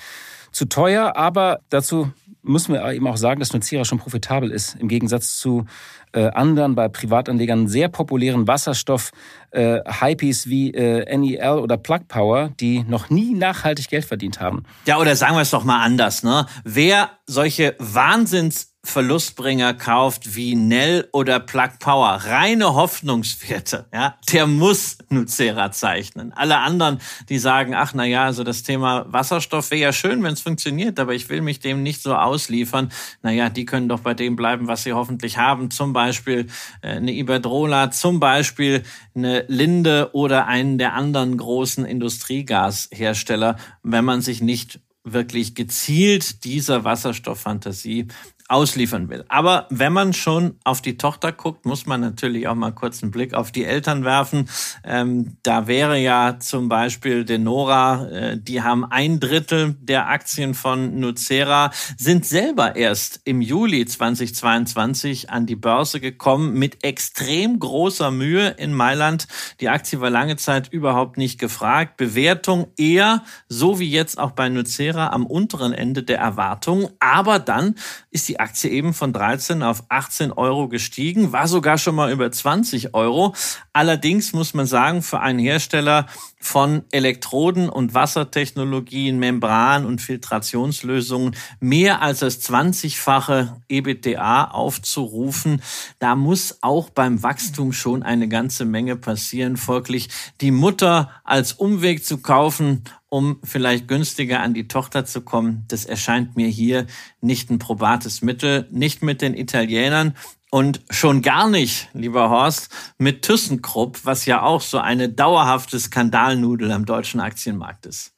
zu 0.52 0.66
teuer. 0.66 1.16
Aber 1.16 1.60
dazu 1.70 2.12
müssen 2.50 2.74
wir 2.74 2.92
eben 2.92 3.08
auch 3.08 3.18
sagen, 3.18 3.40
dass 3.40 3.54
Nucera 3.54 3.86
schon 3.86 4.00
profitabel 4.00 4.52
ist, 4.52 4.76
im 4.80 4.88
Gegensatz 4.88 5.38
zu 5.38 5.66
äh, 6.12 6.28
anderen 6.30 6.76
bei 6.76 6.88
Privatanlegern 6.90 7.68
sehr 7.68 7.88
populären 7.88 8.48
Wasserstoff-Hypies 8.48 10.46
äh, 10.46 10.50
wie 10.50 10.74
äh, 10.74 11.18
NEL 11.18 11.60
oder 11.60 11.78
Plug 11.78 12.02
Power, 12.08 12.50
die 12.60 12.84
noch 12.84 13.10
nie 13.10 13.36
nachhaltig 13.36 13.90
Geld 13.90 14.06
verdient 14.06 14.40
haben. 14.40 14.64
Ja, 14.86 14.98
oder 14.98 15.16
sagen 15.16 15.36
wir 15.36 15.42
es 15.42 15.52
doch 15.52 15.64
mal 15.64 15.84
anders, 15.84 16.24
ne? 16.24 16.48
Wer 16.64 17.12
solche 17.28 17.76
Wahnsinns 17.78 18.68
Verlustbringer 18.84 19.74
kauft 19.74 20.36
wie 20.36 20.56
Nell 20.56 21.10
oder 21.12 21.42
Plug 21.42 21.72
Power, 21.80 22.22
reine 22.24 22.76
Hoffnungswerte, 22.76 23.88
ja, 23.94 24.18
der 24.32 24.48
muss 24.48 25.00
Nucera 25.10 25.72
zeichnen. 25.72 26.32
Alle 26.32 26.60
anderen, 26.60 27.00
die 27.28 27.39
sagen, 27.39 27.76
ach 27.76 27.94
na 27.94 28.06
ja, 28.06 28.24
also 28.24 28.44
das 28.46 28.63
Thema 28.63 29.06
Wasserstoff 29.10 29.72
wäre 29.72 29.82
ja 29.82 29.94
schön, 29.94 30.24
wenn 30.24 30.34
es 30.34 30.42
funktioniert, 30.42 30.98
aber 30.98 31.13
ich 31.13 31.28
will 31.30 31.42
mich 31.42 31.60
dem 31.60 31.84
nicht 31.84 32.02
so 32.02 32.15
ausliefern. 32.15 32.89
Na 33.22 33.32
ja, 33.32 33.50
die 33.50 33.65
können 33.65 33.89
doch 33.89 34.00
bei 34.00 34.13
dem 34.13 34.38
bleiben, 34.38 34.68
was 34.68 34.84
sie 34.84 34.94
hoffentlich 34.94 35.38
haben. 35.38 35.72
Zum 35.72 35.92
Beispiel 35.92 36.48
äh, 36.82 36.92
eine 36.92 37.12
Iberdrola, 37.12 37.92
zum 37.92 38.22
Beispiel 38.22 38.84
eine 39.13 39.44
Linde 39.50 40.12
oder 40.13 40.48
einen 40.48 40.78
der 40.78 40.94
anderen 40.94 41.36
großen 41.38 41.84
Industriegashersteller, 41.86 43.58
wenn 43.84 44.06
man 44.06 44.22
sich 44.22 44.42
nicht 44.42 44.80
wirklich 45.04 45.56
gezielt 45.56 46.44
dieser 46.44 46.84
Wasserstofffantasie 46.84 48.08
ausliefern 48.50 49.10
will. 49.10 49.24
Aber 49.30 49.68
wenn 49.70 49.94
man 49.94 50.14
schon 50.14 50.56
auf 50.64 50.82
die 50.82 50.98
Tochter 50.98 51.32
guckt, 51.32 51.66
muss 51.66 51.86
man 51.86 52.02
natürlich 52.02 52.48
auch 52.48 52.56
mal 52.56 52.72
kurz 52.72 53.04
einen 53.04 53.12
Blick 53.12 53.36
auf 53.36 53.52
die 53.52 53.64
Eltern 53.64 54.04
werfen. 54.04 54.50
Ähm, 54.84 55.38
da 55.44 55.68
wäre 55.68 56.00
ja 56.00 56.40
zum 56.40 56.68
Beispiel 56.68 57.26
Denora, 57.26 58.08
äh, 58.10 58.38
die 58.42 58.64
haben 58.64 58.86
ein 58.86 59.20
Drittel 59.20 59.76
der 59.80 60.08
Aktien 60.08 60.56
von 60.56 61.00
Nucera, 61.00 61.70
sind 61.98 62.26
selber 62.26 62.76
erst 62.76 63.22
im 63.24 63.42
Juli 63.42 63.86
2022 63.86 65.30
an 65.30 65.46
die 65.46 65.56
Börse 65.56 66.00
gekommen 66.00 66.54
mit 66.54 66.84
extrem 66.84 67.60
großer 67.60 68.10
Mühe 68.10 68.50
in 68.58 68.74
Mailand. 68.74 69.28
Die 69.60 69.70
Aktie 69.70 70.02
war 70.02 70.10
lange 70.10 70.38
Zeit 70.38 70.70
überhaupt 70.70 71.18
nicht 71.18 71.40
gefragt. 71.40 71.98
Bewertung 71.98 72.68
eher, 72.78 73.24
so 73.48 73.80
wie 73.80 73.90
jetzt 73.92 74.18
auch 74.18 74.32
bei 74.32 74.50
Nucera, 74.50 75.10
am 75.10 75.28
unteren 75.28 75.74
Ende 75.74 76.02
der 76.02 76.18
Erwartungen. 76.18 76.88
Aber 77.00 77.38
dann 77.38 77.76
ist 78.10 78.28
die 78.28 78.38
Aktie 78.39 78.69
eben 78.69 78.93
von 78.93 79.13
13 79.13 79.63
auf 79.63 79.84
18 79.89 80.32
Euro 80.32 80.67
gestiegen, 80.67 81.32
war 81.32 81.47
sogar 81.47 81.78
schon 81.78 81.95
mal 81.95 82.12
über 82.12 82.32
20 82.32 82.93
Euro. 82.93 83.36
Allerdings 83.73 84.34
muss 84.34 84.54
man 84.54 84.65
sagen, 84.65 85.02
für 85.02 85.19
einen 85.19 85.39
Hersteller 85.39 86.06
von 86.39 86.84
Elektroden- 86.91 87.69
und 87.69 87.93
Wassertechnologien, 87.93 89.19
Membran- 89.19 89.86
und 89.86 90.02
Filtrationslösungen 90.02 91.36
mehr 91.60 92.02
als 92.02 92.19
das 92.19 92.41
20-fache 92.41 93.58
EBITDA 93.67 94.45
aufzurufen, 94.45 95.62
da 95.99 96.15
muss 96.15 96.60
auch 96.62 96.89
beim 96.89 97.21
Wachstum 97.23 97.73
schon 97.73 98.04
eine 98.04 98.30
ganze 98.30 98.63
Menge 98.65 98.95
passieren. 98.95 99.58
Folglich 99.58 100.10
die 100.39 100.52
Mutter 100.52 101.12
als 101.23 101.54
Umweg 101.54 102.06
zu 102.06 102.19
kaufen, 102.19 102.84
um 103.10 103.39
vielleicht 103.43 103.88
günstiger 103.88 104.39
an 104.41 104.54
die 104.54 104.67
Tochter 104.67 105.06
zu 105.06 105.22
kommen, 105.22 105.65
das 105.67 105.86
erscheint 105.86 106.36
mir 106.36 106.48
hier 106.48 106.86
nicht 107.22 107.50
ein 107.50 107.60
probates 107.60 108.22
Mittel, 108.22 108.67
nicht 108.72 109.02
mit 109.02 109.22
den 109.22 109.34
Italienern 109.34 110.13
und 110.52 110.82
schon 110.89 111.22
gar 111.22 111.50
nicht, 111.50 111.89
lieber 111.93 112.30
Horst, 112.30 112.69
mit 112.98 113.24
ThyssenKrupp, 113.24 114.06
was 114.06 114.26
ja 114.26 114.41
auch 114.41 114.62
so 114.62 114.80
eine 114.80 115.10
dauerhafte 115.10 115.80
Skandalnudel 115.80 116.72
am 116.72 116.86
deutschen 116.86 117.19
Aktienmarkt 117.19 117.86
ist. 117.86 118.13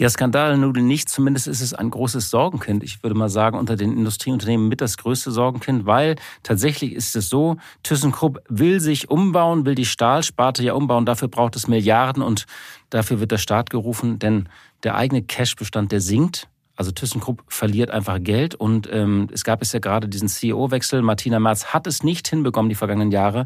Ja, 0.00 0.08
Skandalnudel 0.08 0.82
nicht. 0.82 1.10
Zumindest 1.10 1.46
ist 1.46 1.60
es 1.60 1.74
ein 1.74 1.90
großes 1.90 2.30
Sorgenkind. 2.30 2.82
Ich 2.82 3.02
würde 3.02 3.14
mal 3.14 3.28
sagen, 3.28 3.58
unter 3.58 3.76
den 3.76 3.92
Industrieunternehmen 3.92 4.66
mit 4.66 4.80
das 4.80 4.96
größte 4.96 5.30
Sorgenkind, 5.30 5.84
weil 5.84 6.16
tatsächlich 6.42 6.92
ist 6.94 7.14
es 7.16 7.28
so, 7.28 7.58
ThyssenKrupp 7.82 8.38
will 8.48 8.80
sich 8.80 9.10
umbauen, 9.10 9.66
will 9.66 9.74
die 9.74 9.84
Stahlsparte 9.84 10.62
ja 10.62 10.72
umbauen. 10.72 11.04
Dafür 11.04 11.28
braucht 11.28 11.54
es 11.54 11.68
Milliarden 11.68 12.22
und 12.22 12.46
dafür 12.90 13.20
wird 13.20 13.32
der 13.32 13.38
Staat 13.38 13.70
gerufen, 13.70 14.18
denn 14.18 14.48
der 14.82 14.96
eigene 14.96 15.22
Cashbestand, 15.22 15.92
der 15.92 16.00
sinkt. 16.00 16.48
Also 16.80 16.92
ThyssenKrupp 16.92 17.42
verliert 17.46 17.90
einfach 17.90 18.18
Geld 18.22 18.54
und 18.54 18.88
ähm, 18.90 19.28
es 19.34 19.44
gab 19.44 19.60
es 19.60 19.70
ja 19.74 19.80
gerade 19.80 20.08
diesen 20.08 20.28
CEO-Wechsel. 20.28 21.02
Martina 21.02 21.38
Merz 21.38 21.66
hat 21.66 21.86
es 21.86 22.02
nicht 22.02 22.26
hinbekommen 22.26 22.70
die 22.70 22.74
vergangenen 22.74 23.10
Jahre. 23.10 23.40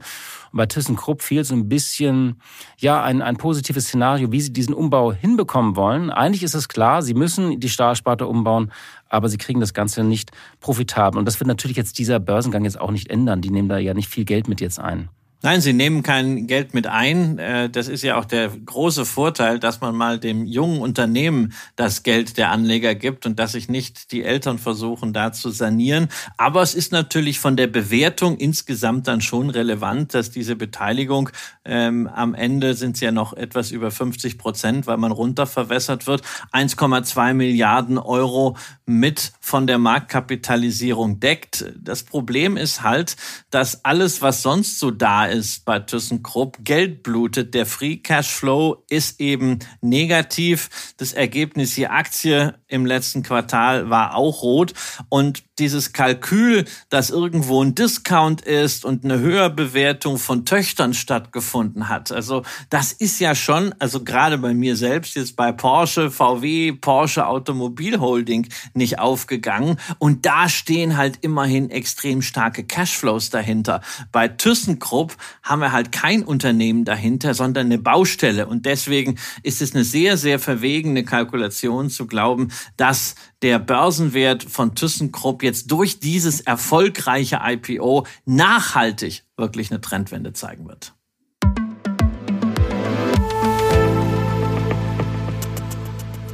Und 0.53 0.59
bei 0.59 0.67
ThyssenKrupp 0.67 1.21
fehlt 1.21 1.45
so 1.45 1.57
ein 1.57 1.69
bisschen 1.69 2.41
ja 2.79 3.03
ein, 3.03 3.23
ein 3.23 3.37
positives 3.37 3.87
Szenario, 3.87 4.31
wie 4.31 4.41
sie 4.41 4.53
diesen 4.53 4.73
Umbau 4.73 5.13
hinbekommen 5.13 5.75
wollen. 5.75 6.11
Eigentlich 6.11 6.45
ist 6.45 6.55
es 6.55 6.69
klar, 6.69 7.03
sie 7.03 7.15
müssen 7.15 7.59
die 7.59 7.69
Stahlsparte 7.69 8.29
umbauen, 8.29 8.71
aber 9.09 9.29
sie 9.29 9.39
kriegen 9.39 9.59
das 9.59 9.75
Ganze 9.75 10.05
nicht 10.05 10.31
profitabel. 10.61 11.19
Und 11.19 11.25
das 11.25 11.41
wird 11.41 11.49
natürlich 11.49 11.77
jetzt 11.77 11.99
dieser 11.99 12.21
Börsengang 12.21 12.63
jetzt 12.63 12.81
auch 12.81 12.93
nicht 12.93 13.11
ändern. 13.11 13.41
Die 13.41 13.51
nehmen 13.51 13.69
da 13.69 13.79
ja 13.79 13.95
nicht 13.95 14.11
viel 14.11 14.25
Geld 14.25 14.47
mit 14.47 14.61
jetzt 14.61 14.79
ein. 14.79 15.09
Nein, 15.45 15.61
sie 15.61 15.75
nehmen 15.75 16.03
kein 16.03 16.47
Geld 16.47 16.73
mit 16.73 16.87
ein. 16.87 17.39
Äh, 17.39 17.69
das 17.69 17.87
ist 17.89 18.01
ja 18.03 18.17
auch 18.17 18.25
der 18.25 18.49
große 18.49 19.05
Vorteil, 19.05 19.59
dass 19.59 19.83
man 19.83 19.95
mal 19.95 20.19
dem 20.19 20.47
jungen 20.47 20.81
Unternehmen 20.81 21.53
das 21.77 22.03
Geld 22.03 22.39
der 22.39 22.51
Anleger 22.51 22.95
gibt 22.95 23.27
und 23.27 23.39
dass 23.39 23.53
sich 23.53 23.69
nicht 23.69 24.11
die 24.11 24.23
Eltern 24.23 24.59
versuchen, 24.59 25.13
da 25.13 25.33
zu 25.33 25.51
sanieren. 25.51 26.09
Aber 26.39 26.63
es 26.63 26.75
ist 26.75 26.93
natürlich 26.93 27.41
von 27.41 27.59
der 27.59 27.67
Bewertung 27.67 28.39
insgesamt 28.39 29.07
dann 29.07 29.21
schon 29.21 29.51
relevant, 29.51 30.15
dass 30.15 30.31
diese 30.31 30.57
Beteiligung 30.57 31.29
ähm, 31.67 32.07
am 32.07 32.33
Ende 32.33 32.73
sind 32.73 32.95
es 32.95 33.03
ja 33.03 33.13
noch 33.13 33.35
etwas 33.35 33.71
über 33.71 33.91
50 33.91 34.39
Prozent, 34.39 34.87
weil 34.87 34.97
man 34.97 35.13
runterverwässert 35.13 36.07
wird. 36.07 36.23
1,2 36.55 37.35
Milliarden 37.35 37.99
Euro 37.99 38.57
mit 38.87 39.33
von 39.41 39.67
der 39.67 39.77
Marktkapitalisierung 39.77 41.21
deckt. 41.21 41.67
Das 41.79 42.03
Problem 42.03 42.57
ist 42.57 42.83
halt, 42.83 43.17
dass 43.51 43.85
alles, 43.85 44.23
was 44.23 44.41
sonst 44.41 44.79
so 44.79 44.91
da 44.91 45.27
ist 45.27 45.34
bei 45.65 45.79
ThyssenKrupp, 45.79 46.59
Geld 46.65 47.03
blutet. 47.03 47.55
Der 47.55 47.67
Free 47.67 47.97
Cashflow 47.97 48.85
ist 48.89 49.21
eben 49.21 49.59
negativ. 49.81 50.95
Das 50.97 51.13
Ergebnis 51.13 51.77
je 51.77 51.87
Aktie 51.87 52.55
im 52.69 52.87
letzten 52.87 53.23
Quartal 53.23 53.91
war 53.91 54.15
auch 54.15 54.43
rot. 54.43 54.75
Und 55.09 55.45
dieses 55.59 55.93
Kalkül, 55.93 56.65
dass 56.89 57.11
irgendwo 57.11 57.63
ein 57.63 57.75
Discount 57.75 58.41
ist 58.43 58.85
und 58.85 59.05
eine 59.05 59.21
Höherbewertung 59.21 60.19
von 60.19 60.45
Töchtern 60.45 60.95
stattgefunden 60.95 61.89
hat. 61.89 62.11
Also 62.11 62.43
das 62.71 62.93
ist 62.93 63.21
ja 63.21 63.35
schon, 63.35 63.75
also 63.79 64.03
gerade 64.03 64.39
bei 64.39 64.55
mir 64.55 64.77
selbst 64.77 65.15
jetzt 65.15 65.37
bei 65.37 65.53
Porsche, 65.53 66.11
VW, 66.11 66.73
Porsche 66.73 67.27
Automobil 67.27 68.01
Holding 68.01 68.49
nicht 68.75 68.99
aufgegangen. 68.99 69.79
Und 69.99 70.27
da 70.27 70.49
stehen 70.49 70.97
halt 70.97 71.19
immerhin 71.21 71.71
extrem 71.71 72.23
starke 72.23 72.65
Cashflows 72.65 73.31
dahinter. 73.31 73.81
Bei 74.11 74.29
ThyssenKrupp 74.29 75.14
haben 75.43 75.61
wir 75.61 75.73
halt 75.73 75.93
kein 75.93 76.25
Unternehmen 76.25 76.85
dahinter, 76.85 77.35
sondern 77.35 77.67
eine 77.67 77.79
Baustelle. 77.79 78.47
Und 78.47 78.67
deswegen 78.67 79.19
ist 79.43 79.63
es 79.63 79.75
eine 79.75 79.85
sehr, 79.85 80.17
sehr 80.17 80.39
verwegene 80.39 81.05
Kalkulation 81.05 81.91
zu 81.91 82.07
glauben, 82.07 82.49
dass 82.77 83.15
der 83.43 83.59
Börsenwert 83.59 84.43
von 84.43 84.75
ThyssenKrupp 84.75 85.43
jetzt 85.43 85.71
durch 85.71 86.01
dieses 86.01 86.41
erfolgreiche 86.41 87.41
IPO 87.45 88.07
nachhaltig 88.25 89.25
wirklich 89.37 89.71
eine 89.71 89.81
Trendwende 89.81 90.33
zeigen 90.33 90.67
wird. 90.67 90.94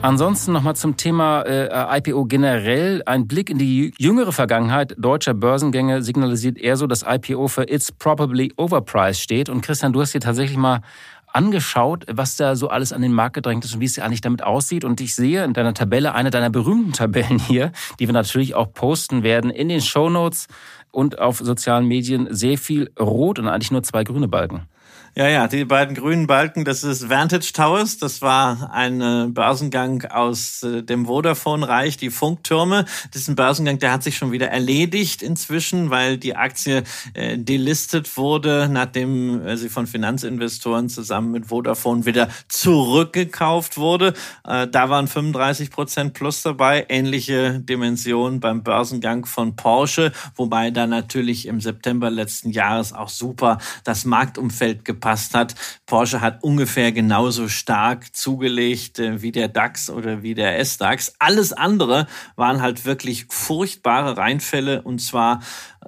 Ansonsten 0.03 0.53
nochmal 0.53 0.77
zum 0.77 0.97
Thema 0.97 1.43
äh, 1.43 1.99
IPO 1.99 2.25
generell. 2.25 3.03
Ein 3.05 3.29
Blick 3.29 3.51
in 3.51 3.59
die 3.59 3.93
jüngere 3.99 4.33
Vergangenheit 4.33 4.95
deutscher 4.97 5.35
Börsengänge 5.35 6.03
signalisiert 6.03 6.57
eher 6.57 6.79
so, 6.79 6.87
dass 6.87 7.05
IPO 7.07 7.49
für 7.49 7.71
It's 7.71 7.93
Probably 7.93 8.51
Overpriced 8.57 9.21
steht. 9.21 9.51
Und 9.51 9.61
Christian, 9.61 9.93
du 9.93 10.01
hast 10.01 10.15
dir 10.15 10.21
tatsächlich 10.21 10.57
mal 10.57 10.81
angeschaut, 11.27 12.07
was 12.11 12.37
da 12.37 12.57
so 12.57 12.69
alles 12.69 12.95
an 12.95 13.03
den 13.03 13.13
Markt 13.13 13.35
gedrängt 13.35 13.67
ist 13.67 13.75
und 13.75 13.81
wie 13.81 13.85
es 13.85 13.99
eigentlich 13.99 14.23
damit 14.23 14.43
aussieht. 14.43 14.85
Und 14.85 15.03
ich 15.03 15.15
sehe 15.15 15.45
in 15.45 15.53
deiner 15.53 15.75
Tabelle 15.75 16.15
eine 16.15 16.31
deiner 16.31 16.49
berühmten 16.49 16.95
Tabellen 16.95 17.39
hier, 17.47 17.71
die 17.99 18.09
wir 18.09 18.15
natürlich 18.15 18.55
auch 18.55 18.73
posten 18.73 19.23
werden 19.23 19.51
in 19.51 19.69
den 19.69 19.83
Show 19.83 20.09
Notes 20.09 20.47
und 20.91 21.19
auf 21.19 21.41
sozialen 21.41 21.87
Medien 21.87 22.27
sehr 22.31 22.57
viel 22.57 22.91
rot 22.99 23.39
und 23.39 23.49
eigentlich 23.49 23.71
nur 23.71 23.83
zwei 23.83 24.03
grüne 24.05 24.29
Balken. 24.29 24.63
Ja, 25.17 25.29
ja, 25.29 25.49
die 25.49 25.65
beiden 25.65 25.97
grünen 25.97 26.29
Balken, 26.29 26.65
das 26.65 26.85
ist 26.85 27.09
Vantage 27.11 27.53
Towers. 27.53 27.99
Das 27.99 28.23
war 28.23 28.73
ein 28.73 29.01
äh, 29.01 29.27
Börsengang 29.29 30.05
aus 30.05 30.63
äh, 30.63 30.85
dem 30.85 31.07
Vodafone-Reich, 31.07 31.97
die 31.97 32.11
Funktürme. 32.11 32.85
Diesen 33.13 33.35
Börsengang, 33.35 33.81
der 33.81 33.91
hat 33.91 34.05
sich 34.05 34.17
schon 34.17 34.31
wieder 34.31 34.47
erledigt 34.51 35.21
inzwischen, 35.21 35.91
weil 35.91 36.17
die 36.17 36.37
Aktie 36.37 36.85
äh, 37.15 37.37
delistet 37.37 38.17
wurde, 38.17 38.69
nachdem 38.71 39.57
sie 39.57 39.69
von 39.69 39.89
Finanzinvestoren 39.89 40.89
zusammen 40.89 41.33
mit 41.33 41.47
Vodafone 41.47 42.07
wieder 42.07 42.29
zurückgekauft 42.49 43.79
wurde. 43.79 44.15
Da 44.45 44.91
waren 44.91 45.09
35 45.09 45.71
Prozent 45.71 46.15
plus 46.15 46.43
dabei, 46.43 46.87
ähnliche 46.89 47.61
Dimensionen 47.61 48.41
beim 48.41 48.63
Börsengang 48.63 49.27
von 49.27 49.57
Porsche, 49.57 50.13
wobei 50.37 50.71
da 50.71 50.87
natürlich 50.87 51.47
im 51.47 51.61
September 51.61 52.11
letzten 52.11 52.51
Jahres 52.51 52.93
auch 52.93 53.09
super 53.09 53.59
das 53.85 54.05
Marktumfeld 54.05 54.85
gepasst 55.01 55.35
hat. 55.35 55.55
Porsche 55.87 56.21
hat 56.21 56.43
ungefähr 56.43 56.93
genauso 56.93 57.49
stark 57.49 58.15
zugelegt 58.15 58.99
äh, 58.99 59.23
wie 59.23 59.33
der 59.33 59.49
DAX 59.49 59.89
oder 59.89 60.23
wie 60.23 60.35
der 60.35 60.59
S-DAX. 60.59 61.15
Alles 61.19 61.53
andere 61.53 62.07
waren 62.37 62.61
halt 62.61 62.85
wirklich 62.85 63.27
furchtbare 63.31 64.19
Reinfälle 64.19 64.83
und 64.83 65.01
zwar 65.01 65.41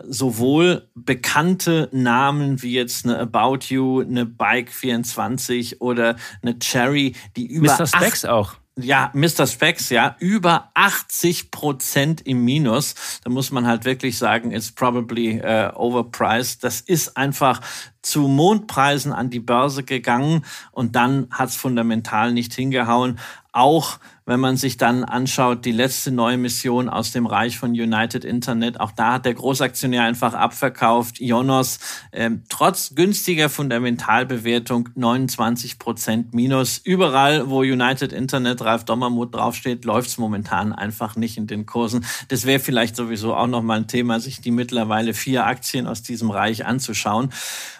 sowohl 0.05 0.89
bekannte 0.95 1.91
Namen 1.93 2.63
wie 2.63 2.73
jetzt 2.73 3.05
eine 3.05 3.19
About 3.19 3.67
You, 3.69 4.01
eine 4.01 4.25
Bike 4.25 4.71
24 4.71 5.83
oder 5.83 6.17
eine 6.41 6.59
Cherry, 6.59 7.15
die 7.37 7.47
über 7.47 7.77
Mr. 7.77 7.87
Specs 7.87 8.25
auch 8.25 8.62
ja, 8.77 9.11
Mr. 9.13 9.47
Specs, 9.47 9.91
ja, 9.91 10.17
über 10.19 10.71
80 10.75 11.51
Prozent 11.51 12.27
im 12.27 12.45
Minus. 12.45 12.95
Da 13.23 13.31
muss 13.31 13.51
man 13.51 13.67
halt 13.67 13.85
wirklich 13.85 14.17
sagen, 14.17 14.51
it's 14.51 14.73
probably 14.73 15.43
uh, 15.43 15.71
overpriced. 15.75 16.65
Das 16.65 16.81
ist 16.81 17.17
einfach 17.17 17.61
zu 18.01 18.23
Mondpreisen 18.29 19.13
an 19.13 19.31
die 19.31 19.41
Börse 19.41 19.83
gegangen 19.85 20.45
und 20.71 20.97
dann 20.97 21.29
hat's 21.31 21.57
fundamental 21.57 22.33
nicht 22.33 22.55
hingehauen. 22.55 23.19
Auch 23.53 23.99
wenn 24.25 24.39
man 24.39 24.57
sich 24.57 24.77
dann 24.77 25.05
anschaut, 25.05 25.65
die 25.65 25.73
letzte 25.73 26.13
neue 26.13 26.39
Mission 26.39 26.89
aus 26.89 27.11
dem 27.11 27.27
Reich 27.27 27.59
von 27.59 27.71
United 27.71 28.25
Internet, 28.25 28.79
auch 28.79 28.93
da 28.93 29.15
hat 29.15 29.25
der 29.25 29.35
Großaktionär 29.35 30.05
einfach 30.05 30.35
abverkauft. 30.35 31.21
Ionos, 31.21 31.81
äh, 32.13 32.31
trotz 32.49 32.95
günstiger 32.95 33.49
Fundamentalbewertung 33.49 34.91
29 34.95 35.79
Prozent 35.81 36.35
minus. 36.35 36.79
Überall, 36.79 37.51
wo 37.51 37.61
United 37.61 38.13
Internet, 38.13 38.63
Ralf 38.63 38.85
Dommermuth 38.85 39.35
draufsteht, 39.35 39.85
läuft 39.85 40.11
es 40.11 40.19
momentan 40.19 40.73
einfach 40.73 41.17
nicht 41.17 41.37
in 41.37 41.49
den 41.49 41.67
Kursen. 41.67 42.05
Das 42.29 42.47
wäre 42.47 42.61
vielleicht 42.61 42.95
sowieso 42.95 43.35
auch 43.35 43.49
nochmal 43.49 43.79
ein 43.79 43.89
Thema, 43.89 44.21
sich 44.21 44.41
die 44.41 44.53
mittlerweile 44.53 45.15
vier 45.15 45.47
Aktien 45.47 45.89
aus 45.89 46.03
diesem 46.03 46.31
Reich 46.31 46.65
anzuschauen. 46.65 47.33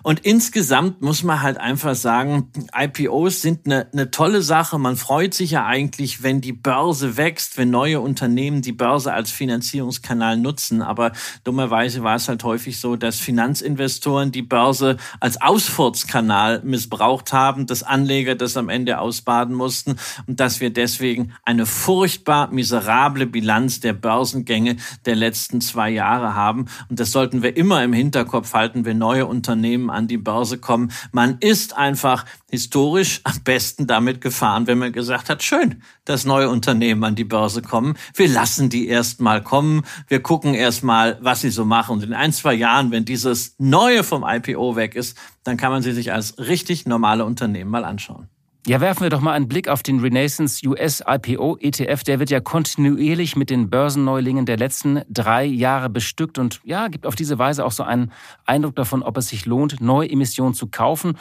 Und 0.03 0.21
insgesamt 0.21 1.03
muss 1.03 1.23
man 1.23 1.41
halt 1.41 1.59
einfach 1.59 1.95
sagen, 1.95 2.51
IPOs 2.77 3.43
sind 3.43 3.67
eine, 3.67 3.87
eine 3.93 4.11
tolle 4.11 4.43
Sache. 4.43 4.79
Man 4.79 4.97
freut 4.97 5.35
sich 5.35 5.53
ja 5.53 5.62
eigentlich, 5.67 6.23
wenn 6.23 6.41
die 6.41 6.53
Börse 6.53 7.17
wächst, 7.17 7.59
wenn 7.59 7.71
neue 7.71 8.01
Unternehmen 8.01 8.63
die 8.63 8.73
Börse 8.73 9.13
als 9.13 9.31
Finanzierungskanal 9.31 10.37
nutzen. 10.37 10.83
Aber 10.83 11.13
dummerweise 11.45 12.03
war 12.03 12.17
es 12.17 12.29
halt 12.29 12.45
häufig 12.45 12.79
so, 12.81 12.97
dass 12.97 13.19
Finanzinvestoren 13.19 14.33
die 14.33 14.43
Börse 14.43 14.97
als 15.21 15.41
Ausfurzkanal 15.41 16.63
missbraucht 16.65 17.33
haben, 17.33 17.67
dass 17.67 17.83
Anleger 17.83 18.35
das 18.35 18.57
am 18.57 18.69
Ende 18.69 18.99
ausbaden 18.99 19.55
mussten 19.55 19.97
und 20.27 20.41
dass 20.41 20.61
wir 20.61 20.73
deswegen 20.73 21.33
eine 21.45 21.67
furchtbar 21.67 22.51
miserable 22.53 23.27
Bilanz 23.27 23.81
der 23.81 23.93
Börsengänge 23.93 24.77
der 25.07 25.17
letzten 25.17 25.61
zwei 25.61 25.91
Jahre 25.91 26.35
haben. 26.35 26.67
Und 26.89 27.01
das 27.01 27.13
sollten 27.13 27.43
wir 27.43 27.57
immer 27.57 27.83
im 27.83 27.93
Hinterkopf 27.93 28.55
halten, 28.55 28.85
wenn 28.85 28.99
neue 28.99 29.27
Unternehmen 29.27 29.91
an 29.91 30.09
die 30.09 30.19
Börse 30.19 30.59
kommen. 30.59 30.93
Man 31.13 31.39
ist 31.41 31.77
einfach 31.77 32.25
historisch 32.51 33.21
am 33.25 33.43
besten 33.45 33.87
damit 33.87 34.21
gefahren, 34.21 34.67
wenn 34.67 34.79
man 34.79 34.93
gesagt 34.93 35.29
hat, 35.29 35.43
schön, 35.53 35.83
dass 36.07 36.25
neue 36.25 36.49
Unternehmen 36.49 37.05
an 37.05 37.15
die 37.15 37.25
Börse 37.25 37.61
kommen. 37.61 37.99
Wir 38.15 38.29
lassen 38.29 38.71
die 38.71 38.89
erst 38.89 39.21
mal 39.21 39.43
kommen. 39.43 39.83
Wir 40.09 40.23
gucken 40.23 40.55
erst 40.55 40.83
mal, 40.83 41.19
was 41.21 41.43
sie 41.43 41.51
so 41.51 41.67
machen. 41.67 41.93
Und 41.93 42.03
in 42.03 42.15
ein, 42.15 42.33
zwei 42.33 42.55
Jahren, 42.55 42.91
wenn 42.91 43.05
dieses 43.05 43.55
Neue 43.59 44.03
vom 44.03 44.25
IPO 44.27 44.77
weg 44.77 44.95
ist, 44.95 45.19
dann 45.45 45.59
kann 45.59 45.71
man 45.71 45.83
sie 45.83 45.93
sich 45.93 46.11
als 46.11 46.39
richtig 46.39 46.87
normale 46.87 47.27
Unternehmen 47.27 47.71
mal 47.71 47.85
anschauen. 47.85 48.29
Ja, 48.67 48.81
werfen 48.81 49.03
wir 49.03 49.11
doch 49.11 49.21
mal 49.21 49.33
einen 49.33 49.49
Blick 49.49 49.69
auf 49.69 49.83
den 49.83 50.01
Renaissance 50.01 50.67
US 50.67 51.03
IPO 51.07 51.59
ETF. 51.61 52.03
Der 52.05 52.19
wird 52.19 52.31
ja 52.31 52.41
kontinuierlich 52.41 53.37
mit 53.37 53.51
den 53.51 53.69
Börsenneulingen 53.69 54.47
der 54.47 54.57
letzten 54.57 55.03
drei 55.11 55.45
Jahre 55.45 55.91
bestückt 55.91 56.39
und 56.39 56.61
ja, 56.65 56.89
gibt 56.89 57.05
auf 57.05 57.17
diese 57.17 57.39
Weise 57.39 57.67
auch 57.67 57.73
so 57.73 57.83
einen 57.83 58.13
Eindruck 58.47 58.77
davon, 58.77 59.03
ob 59.03 59.19
es 59.19 59.29
sich 59.29 59.45
lohnt, 59.45 59.83
neue 59.83 60.09
Emissionen 60.09 60.55
zu 60.55 60.69
kaufen. 60.69 61.19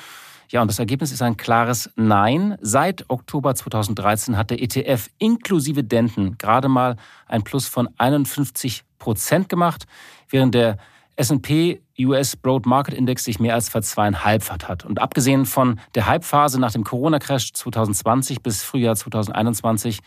Ja, 0.51 0.61
und 0.61 0.67
das 0.67 0.79
Ergebnis 0.79 1.13
ist 1.13 1.21
ein 1.21 1.37
klares 1.37 1.89
Nein. 1.95 2.57
Seit 2.59 3.09
Oktober 3.09 3.55
2013 3.55 4.35
hat 4.35 4.49
der 4.49 4.61
ETF 4.61 5.09
inklusive 5.17 5.81
Denten 5.81 6.37
gerade 6.37 6.67
mal 6.67 6.97
ein 7.27 7.43
Plus 7.43 7.67
von 7.67 7.87
51 7.97 8.83
Prozent 8.99 9.47
gemacht, 9.47 9.85
während 10.29 10.53
der 10.53 10.77
S&P 11.15 11.81
US 12.01 12.35
Broad 12.35 12.65
Market 12.65 12.95
Index 12.95 13.23
sich 13.23 13.39
mehr 13.39 13.53
als 13.53 13.69
verzweieinhalbfacht 13.69 14.67
hat. 14.67 14.83
Und 14.83 14.99
abgesehen 14.99 15.45
von 15.45 15.79
der 15.95 16.11
Hypephase 16.11 16.59
nach 16.59 16.73
dem 16.73 16.83
Corona-Crash 16.83 17.53
2020 17.53 18.43
bis 18.43 18.61
Frühjahr 18.61 18.97
2021, 18.97 19.99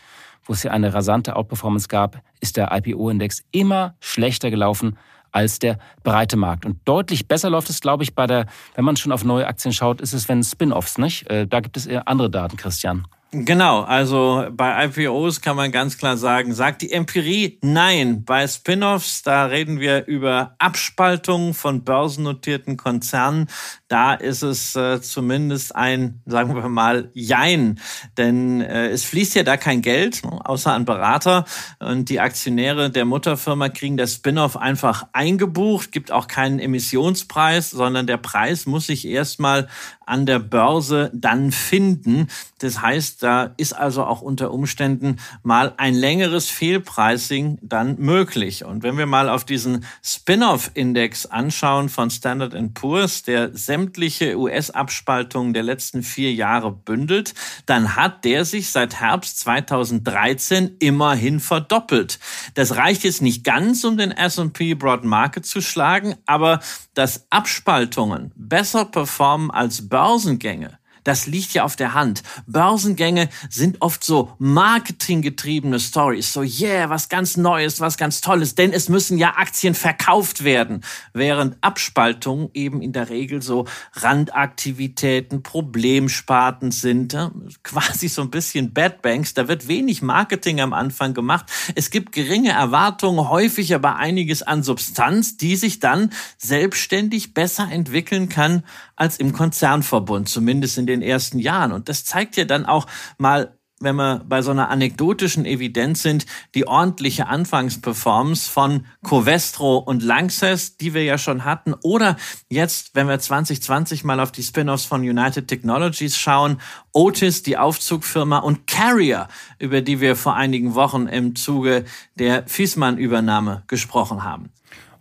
wo 0.43 0.53
es 0.53 0.61
ja 0.61 0.69
eine 0.69 0.93
rasante 0.93 1.35
Outperformance 1.35 1.87
gab, 1.87 2.21
ist 2.39 2.57
der 2.57 2.71
IPO-Index 2.71 3.43
immer 3.51 3.95
schlechter 3.99 4.51
gelaufen 4.51 4.95
als 5.35 5.59
der 5.59 5.77
breite 6.03 6.37
Markt. 6.37 6.65
Und 6.65 6.79
deutlich 6.85 7.27
besser 7.27 7.49
läuft 7.49 7.69
es, 7.69 7.81
glaube 7.81 8.03
ich, 8.03 8.15
bei 8.15 8.25
der, 8.25 8.45
wenn 8.75 8.85
man 8.85 8.95
schon 8.95 9.11
auf 9.11 9.25
neue 9.25 9.45
Aktien 9.45 9.73
schaut, 9.73 9.99
ist 9.99 10.13
es, 10.13 10.29
wenn 10.29 10.41
Spin-offs, 10.41 10.97
nicht? 10.97 11.29
Äh, 11.29 11.45
da 11.45 11.59
gibt 11.59 11.75
es 11.75 11.85
eher 11.85 12.07
andere 12.07 12.29
Daten, 12.29 12.55
Christian. 12.55 13.05
Genau, 13.37 13.81
also 13.81 14.47
bei 14.51 14.85
IPOs 14.85 15.41
kann 15.41 15.57
man 15.57 15.73
ganz 15.73 15.97
klar 15.97 16.15
sagen, 16.15 16.53
sagt 16.53 16.81
die 16.81 16.93
Empirie 16.93 17.59
nein. 17.61 18.23
Bei 18.23 18.47
Spin-offs, 18.47 19.23
da 19.23 19.47
reden 19.47 19.81
wir 19.81 20.05
über 20.05 20.55
Abspaltungen 20.57 21.53
von 21.53 21.83
börsennotierten 21.83 22.77
Konzernen. 22.77 23.47
Da 23.89 24.13
ist 24.13 24.41
es 24.41 24.73
äh, 24.77 25.01
zumindest 25.01 25.75
ein, 25.75 26.21
sagen 26.25 26.55
wir 26.55 26.69
mal, 26.69 27.11
Jein. 27.13 27.81
Denn 28.17 28.61
äh, 28.61 28.87
es 28.87 29.03
fließt 29.03 29.35
ja 29.35 29.43
da 29.43 29.57
kein 29.57 29.81
Geld, 29.81 30.21
außer 30.23 30.71
an 30.71 30.85
Berater. 30.85 31.43
Und 31.79 32.07
die 32.07 32.21
Aktionäre 32.21 32.89
der 32.89 33.03
Mutterfirma 33.03 33.67
kriegen 33.67 33.97
das 33.97 34.13
Spin-off 34.13 34.55
einfach 34.55 35.07
eingebucht, 35.11 35.91
gibt 35.91 36.09
auch 36.09 36.27
keinen 36.27 36.59
Emissionspreis, 36.59 37.71
sondern 37.71 38.07
der 38.07 38.17
Preis 38.17 38.65
muss 38.65 38.87
sich 38.87 39.05
erstmal 39.05 39.67
an 40.05 40.25
der 40.25 40.39
Börse 40.39 41.11
dann 41.13 41.51
finden. 41.51 42.27
Das 42.59 42.81
heißt, 42.81 43.21
da 43.23 43.53
ist 43.57 43.73
also 43.73 44.03
auch 44.03 44.21
unter 44.21 44.51
Umständen 44.51 45.17
mal 45.43 45.73
ein 45.77 45.93
längeres 45.93 46.49
Fehlpricing 46.49 47.57
dann 47.61 47.97
möglich. 47.99 48.65
Und 48.65 48.83
wenn 48.83 48.97
wir 48.97 49.05
mal 49.05 49.29
auf 49.29 49.45
diesen 49.45 49.85
Spin-off-Index 50.03 51.25
anschauen 51.25 51.89
von 51.89 52.09
Standard 52.09 52.55
Poor's, 52.73 53.23
der 53.23 53.55
sämtliche 53.55 54.37
US-Abspaltungen 54.37 55.53
der 55.53 55.63
letzten 55.63 56.03
vier 56.03 56.33
Jahre 56.33 56.71
bündelt, 56.71 57.33
dann 57.65 57.95
hat 57.95 58.25
der 58.25 58.45
sich 58.45 58.71
seit 58.71 58.99
Herbst 58.99 59.39
2013 59.39 60.77
immerhin 60.79 61.39
verdoppelt. 61.39 62.19
Das 62.53 62.75
reicht 62.77 63.03
jetzt 63.03 63.21
nicht 63.21 63.43
ganz, 63.43 63.83
um 63.83 63.97
den 63.97 64.11
S&P 64.11 64.75
Broad 64.75 65.03
Market 65.03 65.45
zu 65.45 65.61
schlagen, 65.61 66.15
aber 66.25 66.59
dass 66.95 67.27
Abspaltungen 67.29 68.31
besser 68.35 68.85
performen 68.85 69.51
als 69.51 69.87
Börsengänge, 69.87 70.79
das 71.05 71.27
liegt 71.27 71.53
ja 71.53 71.63
auf 71.63 71.77
der 71.77 71.93
Hand. 71.93 72.23
Börsengänge 72.47 73.29
sind 73.49 73.77
oft 73.81 74.03
so 74.03 74.33
marketinggetriebene 74.39 75.79
Stories. 75.79 76.33
So, 76.33 76.41
yeah, 76.41 76.89
was 76.89 77.07
ganz 77.09 77.37
Neues, 77.37 77.79
was 77.79 77.95
ganz 77.95 78.21
Tolles. 78.21 78.55
Denn 78.55 78.73
es 78.73 78.89
müssen 78.89 79.17
ja 79.17 79.35
Aktien 79.37 79.75
verkauft 79.75 80.43
werden. 80.43 80.83
Während 81.13 81.57
Abspaltungen 81.61 82.49
eben 82.53 82.81
in 82.81 82.91
der 82.91 83.09
Regel 83.09 83.41
so 83.41 83.65
Randaktivitäten, 83.93 85.43
Problemsparten 85.43 86.71
sind. 86.71 87.15
Quasi 87.63 88.07
so 88.07 88.23
ein 88.23 88.31
bisschen 88.31 88.73
Bad 88.73 89.03
Banks. 89.03 89.35
Da 89.35 89.47
wird 89.47 89.67
wenig 89.67 90.01
Marketing 90.01 90.59
am 90.59 90.73
Anfang 90.73 91.13
gemacht. 91.13 91.45
Es 91.75 91.91
gibt 91.91 92.13
geringe 92.13 92.51
Erwartungen, 92.51 93.29
häufig 93.29 93.75
aber 93.75 93.97
einiges 93.97 94.41
an 94.41 94.63
Substanz, 94.63 95.37
die 95.37 95.55
sich 95.55 95.79
dann 95.79 96.09
selbstständig 96.39 97.35
besser 97.35 97.69
entwickeln 97.71 98.27
kann 98.27 98.63
als 98.95 99.17
im 99.17 99.33
Konzernverbund, 99.33 100.29
zumindest 100.29 100.77
in 100.77 100.87
den 100.87 100.94
ersten 101.01 101.39
Jahren. 101.39 101.71
Und 101.71 101.89
das 101.89 102.05
zeigt 102.05 102.37
ja 102.37 102.45
dann 102.45 102.65
auch 102.65 102.87
mal 103.17 103.57
wenn 103.79 103.95
wir 103.97 104.23
bei 104.27 104.41
so 104.41 104.51
einer 104.51 104.69
anekdotischen 104.69 105.45
Evidenz 105.45 106.01
sind, 106.01 106.25
die 106.55 106.67
ordentliche 106.67 107.27
Anfangsperformance 107.27 108.49
von 108.49 108.85
Covestro 109.03 109.77
und 109.77 110.01
Lanxess, 110.01 110.77
die 110.77 110.93
wir 110.93 111.03
ja 111.03 111.17
schon 111.17 111.43
hatten, 111.43 111.73
oder 111.83 112.15
jetzt, 112.49 112.95
wenn 112.95 113.07
wir 113.07 113.19
2020 113.19 114.03
mal 114.03 114.19
auf 114.19 114.31
die 114.31 114.43
Spin-offs 114.43 114.85
von 114.85 115.01
United 115.01 115.47
Technologies 115.47 116.17
schauen, 116.17 116.61
Otis, 116.93 117.43
die 117.43 117.57
Aufzugfirma 117.57 118.39
und 118.39 118.65
Carrier, 118.65 119.27
über 119.59 119.81
die 119.81 119.99
wir 119.99 120.15
vor 120.15 120.35
einigen 120.35 120.73
Wochen 120.75 121.07
im 121.07 121.35
Zuge 121.35 121.83
der 122.15 122.47
Fiesmann-Übernahme 122.47 123.63
gesprochen 123.67 124.23
haben. 124.23 124.54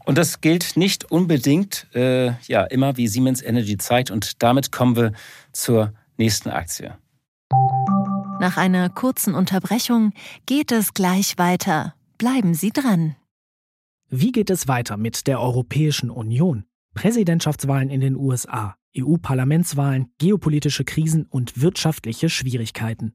Und 0.05 0.19
das 0.19 0.41
gilt 0.41 0.77
nicht 0.77 1.11
unbedingt, 1.11 1.87
äh, 1.95 2.33
ja, 2.43 2.65
immer 2.65 2.97
wie 2.97 3.09
Siemens 3.09 3.43
Energy 3.43 3.79
zeigt. 3.79 4.11
Und 4.11 4.43
damit 4.43 4.71
kommen 4.71 4.97
wir 4.97 5.13
zur 5.53 5.95
nächsten 6.17 6.51
Aktie. 6.51 6.97
Nach 8.41 8.57
einer 8.57 8.91
kurzen 8.91 9.35
Unterbrechung 9.35 10.13
geht 10.47 10.73
es 10.73 10.93
gleich 10.93 11.39
weiter. 11.39 11.95
Bleiben 12.19 12.55
Sie 12.55 12.71
dran. 12.71 13.17
Wie 14.11 14.33
geht 14.33 14.51
es 14.51 14.69
weiter 14.69 14.97
mit 14.97 15.27
der 15.27 15.41
Europäischen 15.41 16.11
Union? 16.11 16.65
Präsidentschaftswahlen 16.95 17.91
in 17.91 18.01
den 18.01 18.17
USA, 18.17 18.77
EU-Parlamentswahlen, 18.97 20.13
geopolitische 20.19 20.85
Krisen 20.85 21.27
und 21.27 21.61
wirtschaftliche 21.61 22.29
Schwierigkeiten. 22.29 23.15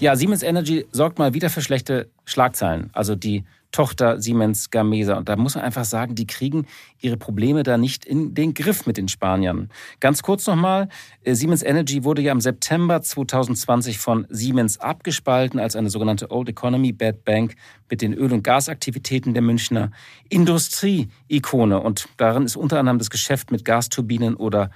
Ja, 0.00 0.16
Siemens 0.16 0.42
Energy 0.42 0.86
sorgt 0.92 1.18
mal 1.18 1.34
wieder 1.34 1.50
für 1.50 1.60
schlechte 1.60 2.08
Schlagzeilen. 2.24 2.88
Also 2.94 3.14
die 3.14 3.44
Tochter 3.70 4.18
Siemens 4.18 4.70
Gamesa. 4.70 5.18
Und 5.18 5.28
da 5.28 5.36
muss 5.36 5.56
man 5.56 5.64
einfach 5.64 5.84
sagen, 5.84 6.14
die 6.14 6.26
kriegen 6.26 6.66
ihre 7.00 7.18
Probleme 7.18 7.64
da 7.64 7.76
nicht 7.76 8.06
in 8.06 8.34
den 8.34 8.54
Griff 8.54 8.86
mit 8.86 8.96
den 8.96 9.08
Spaniern. 9.08 9.68
Ganz 10.00 10.22
kurz 10.22 10.46
nochmal, 10.46 10.88
äh, 11.22 11.34
Siemens 11.34 11.62
Energy 11.62 12.02
wurde 12.02 12.22
ja 12.22 12.32
im 12.32 12.40
September 12.40 13.02
2020 13.02 13.98
von 13.98 14.26
Siemens 14.30 14.80
abgespalten 14.80 15.60
als 15.60 15.76
eine 15.76 15.90
sogenannte 15.90 16.30
Old 16.30 16.48
Economy 16.48 16.92
Bad 16.92 17.26
Bank 17.26 17.54
mit 17.90 18.00
den 18.00 18.14
Öl- 18.14 18.32
und 18.32 18.42
Gasaktivitäten 18.42 19.34
der 19.34 19.42
Münchner 19.42 19.90
Industrie-Ikone. 20.30 21.78
Und 21.78 22.08
darin 22.16 22.44
ist 22.44 22.56
unter 22.56 22.78
anderem 22.78 22.98
das 22.98 23.10
Geschäft 23.10 23.50
mit 23.50 23.66
Gasturbinen 23.66 24.34
oder 24.34 24.70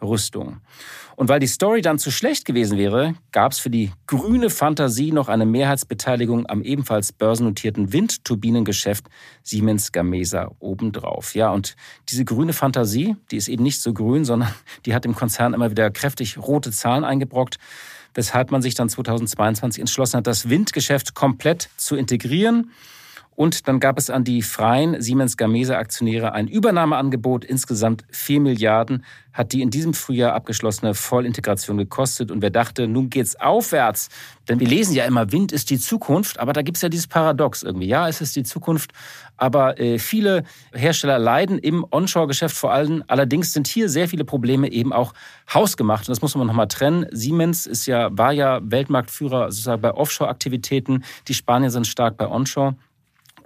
Ölbohrausrüstung. 0.00 0.60
Und 1.16 1.28
weil 1.28 1.40
die 1.40 1.48
Story 1.48 1.82
dann 1.82 1.98
zu 1.98 2.12
schlecht 2.12 2.44
gewesen 2.44 2.78
wäre, 2.78 3.14
gab 3.32 3.52
es 3.52 3.58
für 3.58 3.70
die 3.70 3.90
grüne 4.06 4.50
Fantasie 4.50 5.10
noch 5.10 5.28
eine 5.28 5.46
Mehrheitsbeteiligung 5.46 6.48
am 6.48 6.62
ebenfalls 6.62 7.12
börsennotierten 7.12 7.92
Windturbinengeschäft 7.92 9.06
Siemens 9.42 9.90
Gamesa 9.90 10.52
obendrauf. 10.60 11.34
Ja, 11.34 11.50
und 11.50 11.74
diese 12.08 12.24
grüne 12.24 12.52
Fantasie, 12.52 13.16
die 13.30 13.36
ist 13.36 13.48
eben 13.48 13.64
nicht 13.64 13.80
so 13.80 13.92
grün, 13.92 14.24
sondern 14.24 14.52
die 14.86 14.94
hat 14.94 15.04
dem 15.04 15.14
Konzern 15.14 15.54
immer 15.54 15.70
wieder 15.70 15.90
kräftig 15.90 16.38
rote 16.38 16.70
Zahlen 16.70 17.04
eingebrockt 17.04 17.58
weshalb 18.14 18.50
man 18.50 18.62
sich 18.62 18.74
dann 18.74 18.88
2022 18.88 19.80
entschlossen 19.80 20.16
hat, 20.16 20.26
das 20.26 20.48
Windgeschäft 20.48 21.14
komplett 21.14 21.68
zu 21.76 21.94
integrieren. 21.94 22.72
Und 23.38 23.68
dann 23.68 23.78
gab 23.78 23.98
es 23.98 24.10
an 24.10 24.24
die 24.24 24.42
freien 24.42 25.00
Siemens 25.00 25.36
Gamesa 25.36 25.78
Aktionäre 25.78 26.32
ein 26.32 26.48
Übernahmeangebot. 26.48 27.44
Insgesamt 27.44 28.02
4 28.10 28.40
Milliarden 28.40 29.04
hat 29.32 29.52
die 29.52 29.62
in 29.62 29.70
diesem 29.70 29.94
Frühjahr 29.94 30.32
abgeschlossene 30.32 30.92
Vollintegration 30.92 31.78
gekostet. 31.78 32.32
Und 32.32 32.42
wer 32.42 32.50
dachte, 32.50 32.88
nun 32.88 33.10
geht's 33.10 33.36
aufwärts, 33.36 34.08
denn 34.48 34.58
wir 34.58 34.66
lesen 34.66 34.92
ja 34.92 35.04
immer, 35.04 35.30
Wind 35.30 35.52
ist 35.52 35.70
die 35.70 35.78
Zukunft, 35.78 36.40
aber 36.40 36.52
da 36.52 36.62
gibt's 36.62 36.82
ja 36.82 36.88
dieses 36.88 37.06
Paradox 37.06 37.62
irgendwie. 37.62 37.86
Ja, 37.86 38.08
es 38.08 38.20
ist 38.20 38.34
die 38.34 38.42
Zukunft, 38.42 38.90
aber 39.36 39.78
äh, 39.78 40.00
viele 40.00 40.42
Hersteller 40.72 41.20
leiden 41.20 41.58
im 41.58 41.86
Onshore-Geschäft 41.88 42.56
vor 42.56 42.72
allem. 42.72 43.04
Allerdings 43.06 43.52
sind 43.52 43.68
hier 43.68 43.88
sehr 43.88 44.08
viele 44.08 44.24
Probleme 44.24 44.68
eben 44.72 44.92
auch 44.92 45.14
hausgemacht. 45.54 46.08
Und 46.08 46.10
das 46.10 46.22
muss 46.22 46.34
man 46.34 46.48
nochmal 46.48 46.66
trennen. 46.66 47.06
Siemens 47.12 47.66
ist 47.66 47.86
ja, 47.86 48.08
war 48.10 48.32
ja 48.32 48.58
Weltmarktführer 48.64 49.52
sozusagen 49.52 49.80
bei 49.80 49.94
Offshore-Aktivitäten. 49.94 51.04
Die 51.28 51.34
Spanier 51.34 51.70
sind 51.70 51.86
stark 51.86 52.16
bei 52.16 52.26
Onshore. 52.26 52.74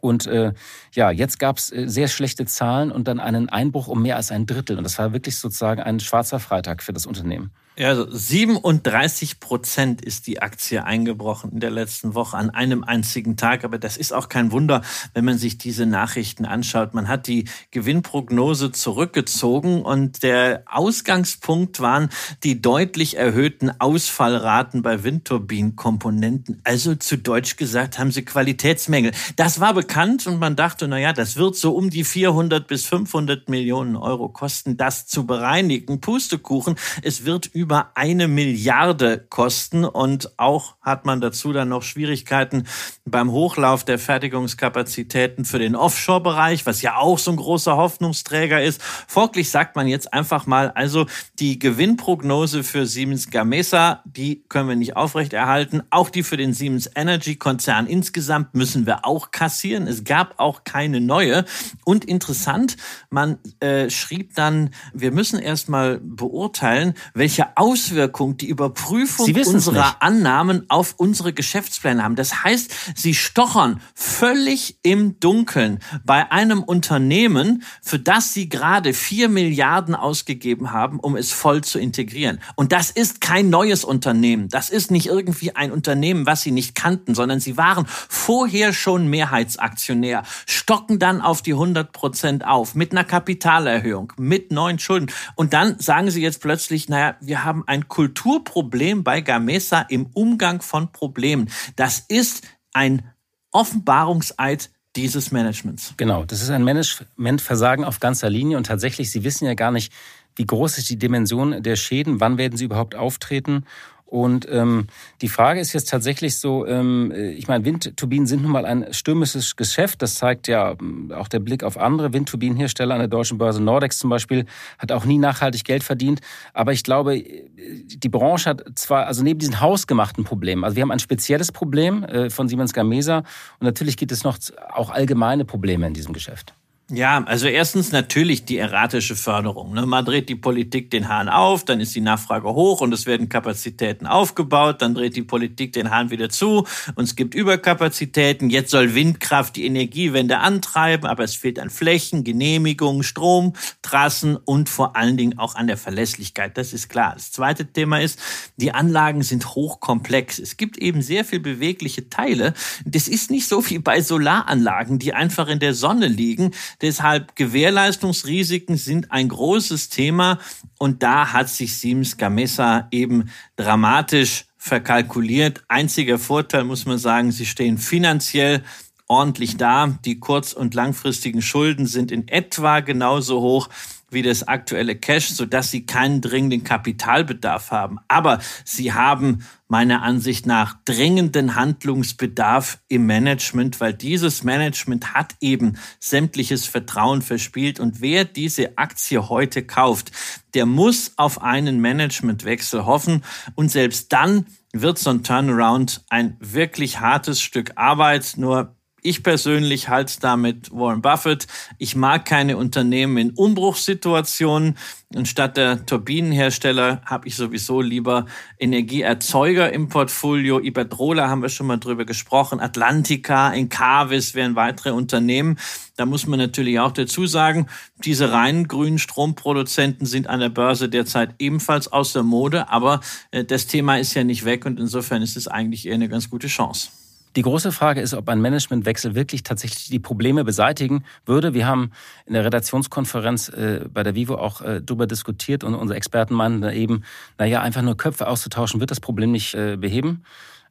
Und 0.03 0.27
äh, 0.27 0.53
ja, 0.95 1.13
jetzt 1.13 1.39
gab 1.39 1.59
es 1.59 1.73
äh, 1.73 1.87
sehr 1.87 2.09
schlechte 2.09 2.45
Zahlen 2.45 2.91
und 2.91 3.07
dann 3.07 3.21
einen 3.21 3.49
Einbruch 3.49 3.87
um 3.87 4.03
mehr 4.03 4.17
als 4.17 4.33
ein 4.33 4.47
Drittel. 4.47 4.77
Und 4.77 4.83
das 4.83 4.99
war 4.99 5.13
wirklich 5.13 5.39
sozusagen 5.39 5.81
ein 5.81 6.01
schwarzer 6.01 6.41
Freitag 6.41 6.83
für 6.83 6.93
das 6.93 7.07
Unternehmen. 7.07 7.53
Ja, 7.75 7.89
also 7.89 8.07
37 8.11 9.41
Prozent 9.41 10.05
ist 10.05 10.27
die 10.27 10.43
Aktie 10.43 10.85
eingebrochen 10.85 11.53
in 11.53 11.61
der 11.61 11.71
letzten 11.71 12.15
Woche 12.15 12.37
an 12.37 12.51
einem 12.51 12.85
einzigen 12.85 13.39
Tag. 13.39 13.65
Aber 13.65 13.79
das 13.79 13.97
ist 13.97 14.13
auch 14.13 14.29
kein 14.29 14.53
Wunder, 14.53 14.83
wenn 15.15 15.25
man 15.25 15.39
sich 15.39 15.57
diese 15.57 15.87
Nachrichten 15.87 16.45
anschaut. 16.45 16.93
Man 16.93 17.09
hat 17.09 17.27
die 17.27 17.47
Gewinnprognose 17.71 18.73
zurückgezogen 18.73 19.81
und 19.81 20.23
der 20.23 20.65
Ausgangspunkt 20.67 21.81
waren 21.81 22.11
die 22.43 22.61
deutlich 22.61 23.17
erhöhten 23.17 23.73
Ausfallraten 23.81 24.83
bei 24.83 25.03
Windturbinenkomponenten. 25.03 26.61
Also 26.65 26.95
zu 26.95 27.17
Deutsch 27.17 27.57
gesagt 27.57 27.99
haben 27.99 28.13
sie 28.13 28.23
Qualitätsmängel. 28.23 29.13
Das 29.37 29.61
war 29.61 29.73
bekannt 29.73 30.27
und 30.27 30.39
man 30.39 30.57
dachte, 30.57 30.89
na 30.89 30.99
ja, 30.99 31.15
das 31.15 31.37
wird 31.37 31.57
so 31.57 31.75
um 31.75 31.89
die 31.89 32.05
400 32.05 32.67
bis 32.67 32.85
500 32.85 33.49
Millionen 33.49 33.97
Euro 33.97 34.29
kosten, 34.29 34.77
das 34.77 35.07
zu 35.07 35.25
bereinigen. 35.25 36.03
Pustekuchen. 36.03 36.77
Es 37.01 37.25
wird 37.25 37.47
über 37.47 37.62
eine 37.95 38.29
Milliarde 38.29 39.25
kosten 39.29 39.85
und 39.85 40.39
auch 40.39 40.77
hat 40.81 41.05
man 41.05 41.21
dazu 41.21 41.53
dann 41.53 41.69
noch 41.69 41.83
Schwierigkeiten 41.83 42.67
beim 43.05 43.31
Hochlauf 43.31 43.85
der 43.85 43.99
Fertigungskapazitäten 43.99 45.45
für 45.45 45.59
den 45.59 45.77
Offshore-Bereich, 45.77 46.67
was 46.67 46.83
ja 46.83 46.97
auch 46.97 47.19
so 47.19 47.31
ein 47.31 47.37
großer 47.37 47.77
Hoffnungsträger 47.77 48.63
ist. 48.63 48.83
Folglich 48.83 49.51
sagt 49.51 49.77
man 49.77 49.87
jetzt 49.87 50.13
einfach 50.13 50.47
mal, 50.47 50.71
also 50.71 51.07
die 51.39 51.59
Gewinnprognose 51.59 52.65
für 52.65 52.87
Siemens 52.87 53.31
Gamesa, 53.31 54.03
die 54.05 54.45
können 54.49 54.69
wir 54.69 54.77
nicht 54.77 54.97
aufrechterhalten. 54.97 55.83
Auch 55.91 56.11
die 56.11 56.23
für 56.23 56.37
den 56.37 56.55
Siemens 56.55 56.91
Energy 56.95 57.37
Konzern 57.37 57.87
insgesamt 57.87 58.55
müssen 58.55 58.87
wir 58.87 59.05
auch 59.05 59.31
kassieren. 59.31 59.87
Es 59.87 60.05
gab 60.05 60.39
auch 60.39 60.65
keine 60.65 61.01
neue. 61.01 61.45
Und 61.85 62.05
interessant, 62.05 62.77
man 63.11 63.39
äh, 63.61 63.91
schrieb 63.91 64.35
dann, 64.35 64.71
wir 64.93 65.13
müssen 65.13 65.39
erstmal 65.39 65.99
beurteilen, 66.01 66.95
welche 67.15 67.52
Auswirkung 67.57 68.37
die 68.37 68.49
Überprüfung 68.49 69.33
unserer 69.35 70.03
Annahmen 70.03 70.69
auf 70.69 70.95
unsere 70.97 71.33
Geschäftspläne 71.33 72.03
haben. 72.03 72.17
Das 72.17 72.45
heißt, 72.45 72.71
sie 72.95 73.15
stochern 73.15 73.81
völlig 73.95 74.79
im 74.83 75.19
Dunkeln 75.21 75.81
bei 76.05 76.31
einem 76.31 76.63
Unternehmen, 76.63 77.63
für 77.83 77.99
das 77.99 78.35
sie 78.35 78.49
gerade 78.49 78.93
vier 78.95 79.29
Milliarden 79.29 79.95
ausgegeben 79.95 80.73
haben, 80.73 81.01
um 81.01 81.17
es 81.17 81.33
voll 81.33 81.63
zu 81.63 81.79
integrieren. 81.79 82.41
Und 82.57 82.73
das 82.73 82.91
ist 82.91 83.21
kein 83.21 83.51
neues 83.51 83.85
Unternehmen. 83.85 84.49
Das 84.49 84.71
ist 84.71 84.91
nicht 84.91 85.07
irgendwie 85.07 85.55
ein 85.55 85.73
Unternehmen, 85.73 86.27
was 86.27 86.43
sie 86.43 86.51
nicht 86.51 86.75
kannten, 86.75 87.15
sondern 87.15 87.41
sie 87.41 87.57
waren 87.57 87.87
vorher 87.87 88.73
schon 88.73 89.09
Mehrheitsaktionär, 89.09 90.23
stocken 90.47 90.99
dann 90.99 91.21
auf 91.21 91.43
die 91.43 91.53
100 91.53 91.93
Prozent 91.93 92.45
auf 92.47 92.75
mit 92.75 92.93
einer 92.93 93.05
Kapitalerhöhung, 93.05 94.13
mit 94.17 94.53
neuen 94.53 94.79
Schulden. 94.79 95.11
Und 95.35 95.53
dann 95.53 95.79
sagen 95.79 96.11
sie 96.11 96.23
jetzt 96.23 96.41
plötzlich, 96.41 96.89
naja, 96.89 97.17
wir 97.21 97.42
haben 97.45 97.65
ein 97.67 97.89
Kulturproblem 97.89 99.05
bei 99.05 99.21
Gamesa 99.21 99.83
im 99.83 100.07
Umgang 100.15 100.63
von 100.63 100.93
Problemen. 100.93 101.51
Das 101.77 102.01
ist 102.09 102.47
ein 102.73 103.11
Offenbarungseid 103.51 104.71
dieses 104.97 105.33
Managements. 105.33 105.95
Genau, 105.97 106.25
das 106.25 106.43
ist 106.43 106.51
ein 106.51 106.65
Managementversagen 106.65 107.85
auf 107.85 108.01
ganzer 108.01 108.29
Linie 108.29 108.57
und 108.57 108.67
tatsächlich, 108.67 109.11
Sie 109.11 109.25
wissen 109.25 109.47
ja 109.47 109.55
gar 109.55 109.71
nicht, 109.71 109.93
wie 110.37 110.47
groß 110.47 110.79
ist 110.79 110.89
die 110.91 110.99
Dimension 110.99 111.63
der 111.63 111.77
Schäden, 111.77 112.21
wann 112.21 112.39
werden 112.39 112.57
sie 112.57 112.65
überhaupt 112.65 112.95
auftreten 112.95 113.65
und 114.13 114.47
ähm, 114.51 114.89
die 115.23 115.31
Frage 115.31 115.59
ist 115.59 115.73
jetzt 115.73 115.89
tatsächlich 115.89 116.37
so, 116.37 116.67
ähm, 116.67 117.11
ich 117.13 117.49
meine, 117.49 117.65
Windturbinen 117.65 118.27
sind 118.27 118.43
nun 118.43 118.53
mal 118.53 118.67
ein 118.67 118.93
stürmisches 118.93 119.57
Geschäft. 119.57 120.03
Das 120.03 120.17
zeigt 120.17 120.49
ja 120.49 120.73
ähm, 120.79 121.11
auch 121.17 121.29
der 121.29 121.39
Blick 121.39 121.65
auf 121.65 121.79
andere 121.79 122.13
Windturbinenhersteller 122.13 122.93
an 122.95 123.01
der 123.01 123.09
deutschen 123.09 123.39
Börse. 123.39 123.63
Nordex 123.63 123.97
zum 123.97 124.11
Beispiel 124.11 124.45
hat 124.79 124.93
auch 124.93 125.07
nie 125.07 125.17
nachhaltig 125.17 125.65
Geld 125.65 125.83
verdient. 125.83 126.21
Aber 126.53 126.75
ich 126.75 126.83
glaube, 126.83 127.25
die 127.25 128.09
Branche 128.11 128.51
hat 128.51 128.63
zwar, 128.75 129.07
also 129.07 129.23
neben 129.23 129.39
diesen 129.39 129.63
hausgemachten 129.63 130.25
Problemen, 130.25 130.63
also 130.63 130.77
wir 130.77 130.83
haben 130.83 130.91
ein 130.91 130.99
spezielles 130.99 131.51
Problem 131.51 132.05
äh, 132.05 132.29
von 132.29 132.49
Siemens 132.49 132.75
Gamesa 132.75 133.21
und 133.61 133.63
natürlich 133.63 133.97
gibt 133.97 134.13
es 134.13 134.25
noch 134.25 134.37
auch 134.75 134.91
allgemeine 134.91 135.47
Probleme 135.47 135.87
in 135.87 135.95
diesem 135.95 136.13
Geschäft. 136.13 136.53
Ja, 136.95 137.25
also 137.25 137.47
erstens 137.47 137.91
natürlich 137.91 138.45
die 138.45 138.59
erratische 138.59 139.17
Förderung. 139.17 139.73
Ne? 139.73 139.87
Man 139.87 140.05
dreht 140.05 140.29
die 140.29 140.35
Politik 140.35 140.91
den 140.91 141.09
Hahn 141.09 141.31
auf, 141.31 141.65
dann 141.65 141.81
ist 141.81 141.95
die 141.95 142.03
Nachfrage 142.03 142.53
hoch 142.53 142.83
und 142.83 142.93
es 142.93 143.07
werden 143.07 143.31
Kapazitäten 143.31 144.07
aufgebaut, 144.07 144.83
dann 144.83 144.93
dreht 144.93 145.17
die 145.17 145.23
Politik 145.23 145.73
den 145.73 145.91
Hahn 145.91 146.11
wieder 146.11 146.29
zu 146.29 146.67
und 146.95 147.05
es 147.05 147.17
gibt 147.17 147.35
Überkapazitäten. 147.35 148.51
Jetzt 148.51 148.71
soll 148.73 148.95
Windkraft 148.95 149.57
die 149.57 149.65
Energiewende 149.65 150.41
antreiben, 150.41 151.07
aber 151.07 151.25
es 151.25 151.35
fehlt 151.35 151.59
an 151.59 151.71
Flächen, 151.71 152.25
Genehmigungen, 152.25 153.05
Strom, 153.05 153.55
Trassen 153.81 154.37
und 154.37 154.69
vor 154.69 154.95
allen 154.95 155.17
Dingen 155.17 155.39
auch 155.39 155.55
an 155.55 155.69
der 155.69 155.79
Verlässlichkeit. 155.79 156.59
Das 156.59 156.75
ist 156.75 156.91
klar. 156.91 157.15
Das 157.15 157.33
zweite 157.33 157.73
Thema 157.73 158.03
ist, 158.03 158.21
die 158.59 158.73
Anlagen 158.73 159.23
sind 159.23 159.55
hochkomplex. 159.55 160.39
Es 160.39 160.59
gibt 160.59 160.77
eben 160.77 161.01
sehr 161.01 161.25
viel 161.25 161.41
bewegliche 161.41 162.11
Teile. 162.11 162.53
Das 162.85 163.09
ist 163.09 163.31
nicht 163.31 163.49
so 163.49 163.67
wie 163.71 163.79
bei 163.79 164.03
Solaranlagen, 164.03 164.99
die 164.99 165.15
einfach 165.15 165.49
in 165.49 165.59
der 165.59 165.73
Sonne 165.73 166.09
liegen 166.09 166.51
Deshalb 166.83 167.37
Gewährleistungsrisiken 167.37 168.77
sind 168.77 169.13
ein 169.13 169.29
großes 169.29 169.89
Thema 169.89 170.39
und 170.79 171.03
da 171.03 171.33
hat 171.33 171.49
sich 171.49 171.79
Siemens 171.79 172.17
Gamesa 172.17 172.89
eben 172.91 173.31
dramatisch 173.57 174.47
verkalkuliert. 174.59 175.63
Einziger 175.69 176.19
Vorteil 176.19 176.65
muss 176.65 176.85
man 176.85 176.99
sagen, 176.99 177.33
sie 177.33 177.47
stehen 177.47 177.79
finanziell 177.79 178.63
ordentlich 179.07 179.57
da. 179.57 179.99
Die 180.05 180.19
kurz- 180.19 180.53
und 180.53 180.75
langfristigen 180.75 181.43
Schulden 181.43 181.87
sind 181.87 182.11
in 182.11 182.29
etwa 182.29 182.81
genauso 182.81 183.41
hoch 183.41 183.69
wie 184.13 184.23
das 184.23 184.47
aktuelle 184.47 184.97
Cash, 184.97 185.31
sodass 185.31 185.71
sie 185.71 185.87
keinen 185.87 186.21
dringenden 186.21 186.65
Kapitalbedarf 186.65 187.71
haben. 187.71 187.99
Aber 188.09 188.41
sie 188.65 188.93
haben 188.93 189.45
meiner 189.69 190.03
Ansicht 190.03 190.47
nach 190.47 190.77
dringenden 190.85 191.55
Handlungsbedarf 191.55 192.79
im 192.89 193.07
Management, 193.07 193.81
weil 193.81 193.95
dieses 193.95 194.45
Management 194.45 195.15
hat 195.15 195.35
eben 195.41 195.79
sämtliches 195.99 196.67
Vertrauen 196.67 197.23
verspielt. 197.23 197.81
Und 197.81 198.01
wer 198.03 198.25
diese 198.25 198.77
Aktie 198.77 199.29
heute 199.29 199.63
kauft, 199.63 200.13
der 200.55 200.67
muss 200.67 201.13
auf 201.17 201.43
einen 201.43 201.81
Managementwechsel 201.81 202.85
hoffen. 202.85 203.25
Und 203.55 203.71
selbst 203.71 204.13
dann 204.13 204.47
wird 204.73 204.99
so 204.99 205.11
ein 205.11 205.23
Turnaround 205.23 206.05
ein 206.11 206.37
wirklich 206.41 207.01
hartes 207.01 207.41
Stück 207.41 207.73
Arbeit. 207.77 208.35
Nur 208.37 208.77
Ich 209.05 209.25
persönlich 209.25 209.89
halte 209.89 210.21
damit 210.21 210.71
Warren 210.71 211.03
Buffett. 211.03 211.49
Ich 211.79 211.97
mag 211.97 212.25
keine 212.25 212.57
Unternehmen 212.57 213.17
in 213.17 213.31
Umbruchssituationen. 213.31 214.79
Und 215.13 215.27
statt 215.27 215.57
der 215.57 215.85
Turbinenhersteller 215.85 217.03
habe 217.05 217.27
ich 217.27 217.35
sowieso 217.35 217.81
lieber 217.81 218.27
Energieerzeuger 218.61 219.73
im 219.73 219.89
Portfolio. 219.89 220.61
Iberdrola 220.61 221.29
haben 221.29 221.43
wir 221.43 221.49
schon 221.49 221.67
mal 221.67 221.79
drüber 221.79 222.05
gesprochen. 222.05 222.61
Atlantica, 222.61 223.53
Encavis 223.53 224.37
wären 224.37 224.55
weitere 224.55 224.93
Unternehmen. 224.93 225.59
Da 225.97 226.07
muss 226.07 226.29
man 226.29 226.39
natürlich 226.39 226.79
auch 226.79 226.93
dazu 226.93 227.27
sagen, 227.27 227.67
diese 228.05 228.31
reinen 228.31 228.69
grünen 228.69 229.01
Stromproduzenten 229.01 230.07
sind 230.07 230.29
an 230.29 230.39
der 230.39 230.49
Börse 230.49 230.89
derzeit 230.89 231.35
ebenfalls 231.41 231.91
aus 231.93 232.13
der 232.13 232.23
Mode. 232.23 232.69
Aber 232.69 233.01
äh, 233.33 233.45
das 233.45 233.67
Thema 233.67 233.99
ist 233.99 234.15
ja 234.15 234.23
nicht 234.23 234.45
weg 234.45 234.65
und 234.65 234.79
insofern 234.79 235.23
ist 235.23 235.37
es 235.37 235.49
eigentlich 235.49 235.87
eher 235.87 235.95
eine 235.95 236.09
ganz 236.09 236.31
gute 236.31 236.47
Chance. 236.47 236.91
Die 237.37 237.43
große 237.43 237.73
Frage 237.73 238.01
ist, 238.01 238.15
ob 238.15 238.29
ein 238.29 238.41
Managementwechsel 238.41 239.15
wirklich 239.15 239.43
tatsächlich 239.43 239.89
die 239.89 239.99
Probleme 239.99 240.45
beseitigen 240.45 241.05
würde. 241.25 241.55
Wir 241.55 241.67
haben 241.67 241.93
in 242.27 242.35
der 242.35 242.45
Redaktionskonferenz 242.45 243.49
äh, 243.49 243.87
bei 243.93 244.03
der 244.03 244.15
Vivo 244.15 244.37
auch 244.37 244.61
äh, 244.61 244.83
darüber 244.83 245.07
diskutiert 245.07 245.65
und 245.65 245.75
unsere 245.75 245.97
Experten 245.97 246.35
meinen 246.35 246.61
da 246.61 246.71
eben, 246.71 247.05
naja, 247.39 247.63
einfach 247.63 247.83
nur 247.83 247.97
Köpfe 247.97 248.29
auszutauschen, 248.29 248.81
wird 248.81 248.91
das 248.91 249.01
Problem 249.01 249.33
nicht 249.33 249.55
äh, 249.55 249.77
beheben. 249.77 250.25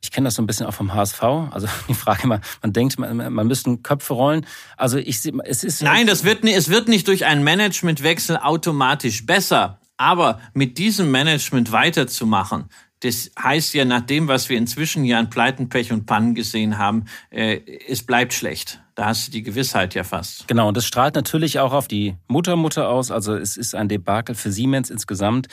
Ich 0.03 0.11
kenne 0.11 0.25
das 0.25 0.35
so 0.35 0.41
ein 0.41 0.47
bisschen 0.47 0.65
auch 0.65 0.73
vom 0.73 0.93
HSV. 0.93 1.21
Also 1.23 1.67
die 1.87 1.93
Frage 1.93 2.23
immer, 2.23 2.41
man 2.61 2.73
denkt, 2.73 2.99
man, 2.99 3.33
man 3.33 3.47
müsste 3.47 3.77
Köpfe 3.77 4.13
rollen. 4.13 4.45
Also 4.77 4.97
ich 4.97 5.19
sehe, 5.19 5.33
es 5.45 5.63
ist. 5.63 5.81
Nein, 5.81 6.07
das 6.07 6.23
wird, 6.23 6.43
es 6.43 6.69
wird 6.69 6.87
nicht 6.87 7.07
durch 7.07 7.25
einen 7.25 7.43
Managementwechsel 7.43 8.37
automatisch 8.37 9.25
besser. 9.25 9.79
Aber 9.97 10.39
mit 10.53 10.79
diesem 10.79 11.11
Management 11.11 11.71
weiterzumachen, 11.71 12.69
das 13.01 13.31
heißt 13.41 13.73
ja, 13.73 13.83
nach 13.83 14.01
dem, 14.01 14.27
was 14.27 14.49
wir 14.49 14.57
inzwischen 14.57 15.03
hier 15.03 15.17
an 15.17 15.29
Pleiten, 15.29 15.69
Pech 15.69 15.91
und 15.91 16.05
Pannen 16.05 16.35
gesehen 16.35 16.77
haben, 16.77 17.05
äh, 17.31 17.59
es 17.87 18.03
bleibt 18.03 18.33
schlecht. 18.33 18.79
Da 18.95 19.07
hast 19.07 19.27
du 19.27 19.31
die 19.31 19.41
Gewissheit 19.41 19.95
ja 19.95 20.03
fast. 20.03 20.47
Genau, 20.47 20.67
und 20.67 20.77
das 20.77 20.85
strahlt 20.85 21.15
natürlich 21.15 21.59
auch 21.59 21.73
auf 21.73 21.87
die 21.87 22.15
Muttermutter 22.27 22.89
aus. 22.89 23.09
Also 23.09 23.35
es 23.35 23.57
ist 23.57 23.73
ein 23.73 23.87
Debakel 23.87 24.35
für 24.35 24.51
Siemens 24.51 24.91
insgesamt, 24.91 25.47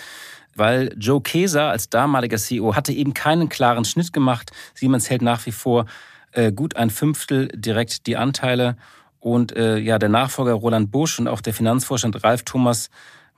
weil 0.55 0.95
Joe 0.99 1.23
Keser 1.23 1.71
als 1.71 1.89
damaliger 1.89 2.37
CEO 2.37 2.77
hatte 2.77 2.93
eben 2.93 3.15
keinen 3.15 3.49
klaren 3.49 3.87
Schnitt 3.87 4.13
gemacht. 4.13 4.51
Siemens 4.75 5.09
hält 5.09 5.23
nach 5.23 5.47
wie 5.47 5.53
vor 5.53 5.87
äh, 6.33 6.53
gut 6.53 6.77
ein 6.77 6.91
Fünftel 6.91 7.49
direkt 7.55 8.07
die 8.07 8.19
Anteile. 8.19 8.77
Und 9.21 9.57
äh, 9.57 9.79
ja, 9.79 9.99
der 9.99 10.11
Nachfolger 10.11 10.53
Roland 10.53 10.91
Busch 10.91 11.19
und 11.19 11.29
auch 11.29 11.41
der 11.41 11.55
Finanzvorstand 11.55 12.23
Ralf 12.23 12.43
Thomas 12.43 12.91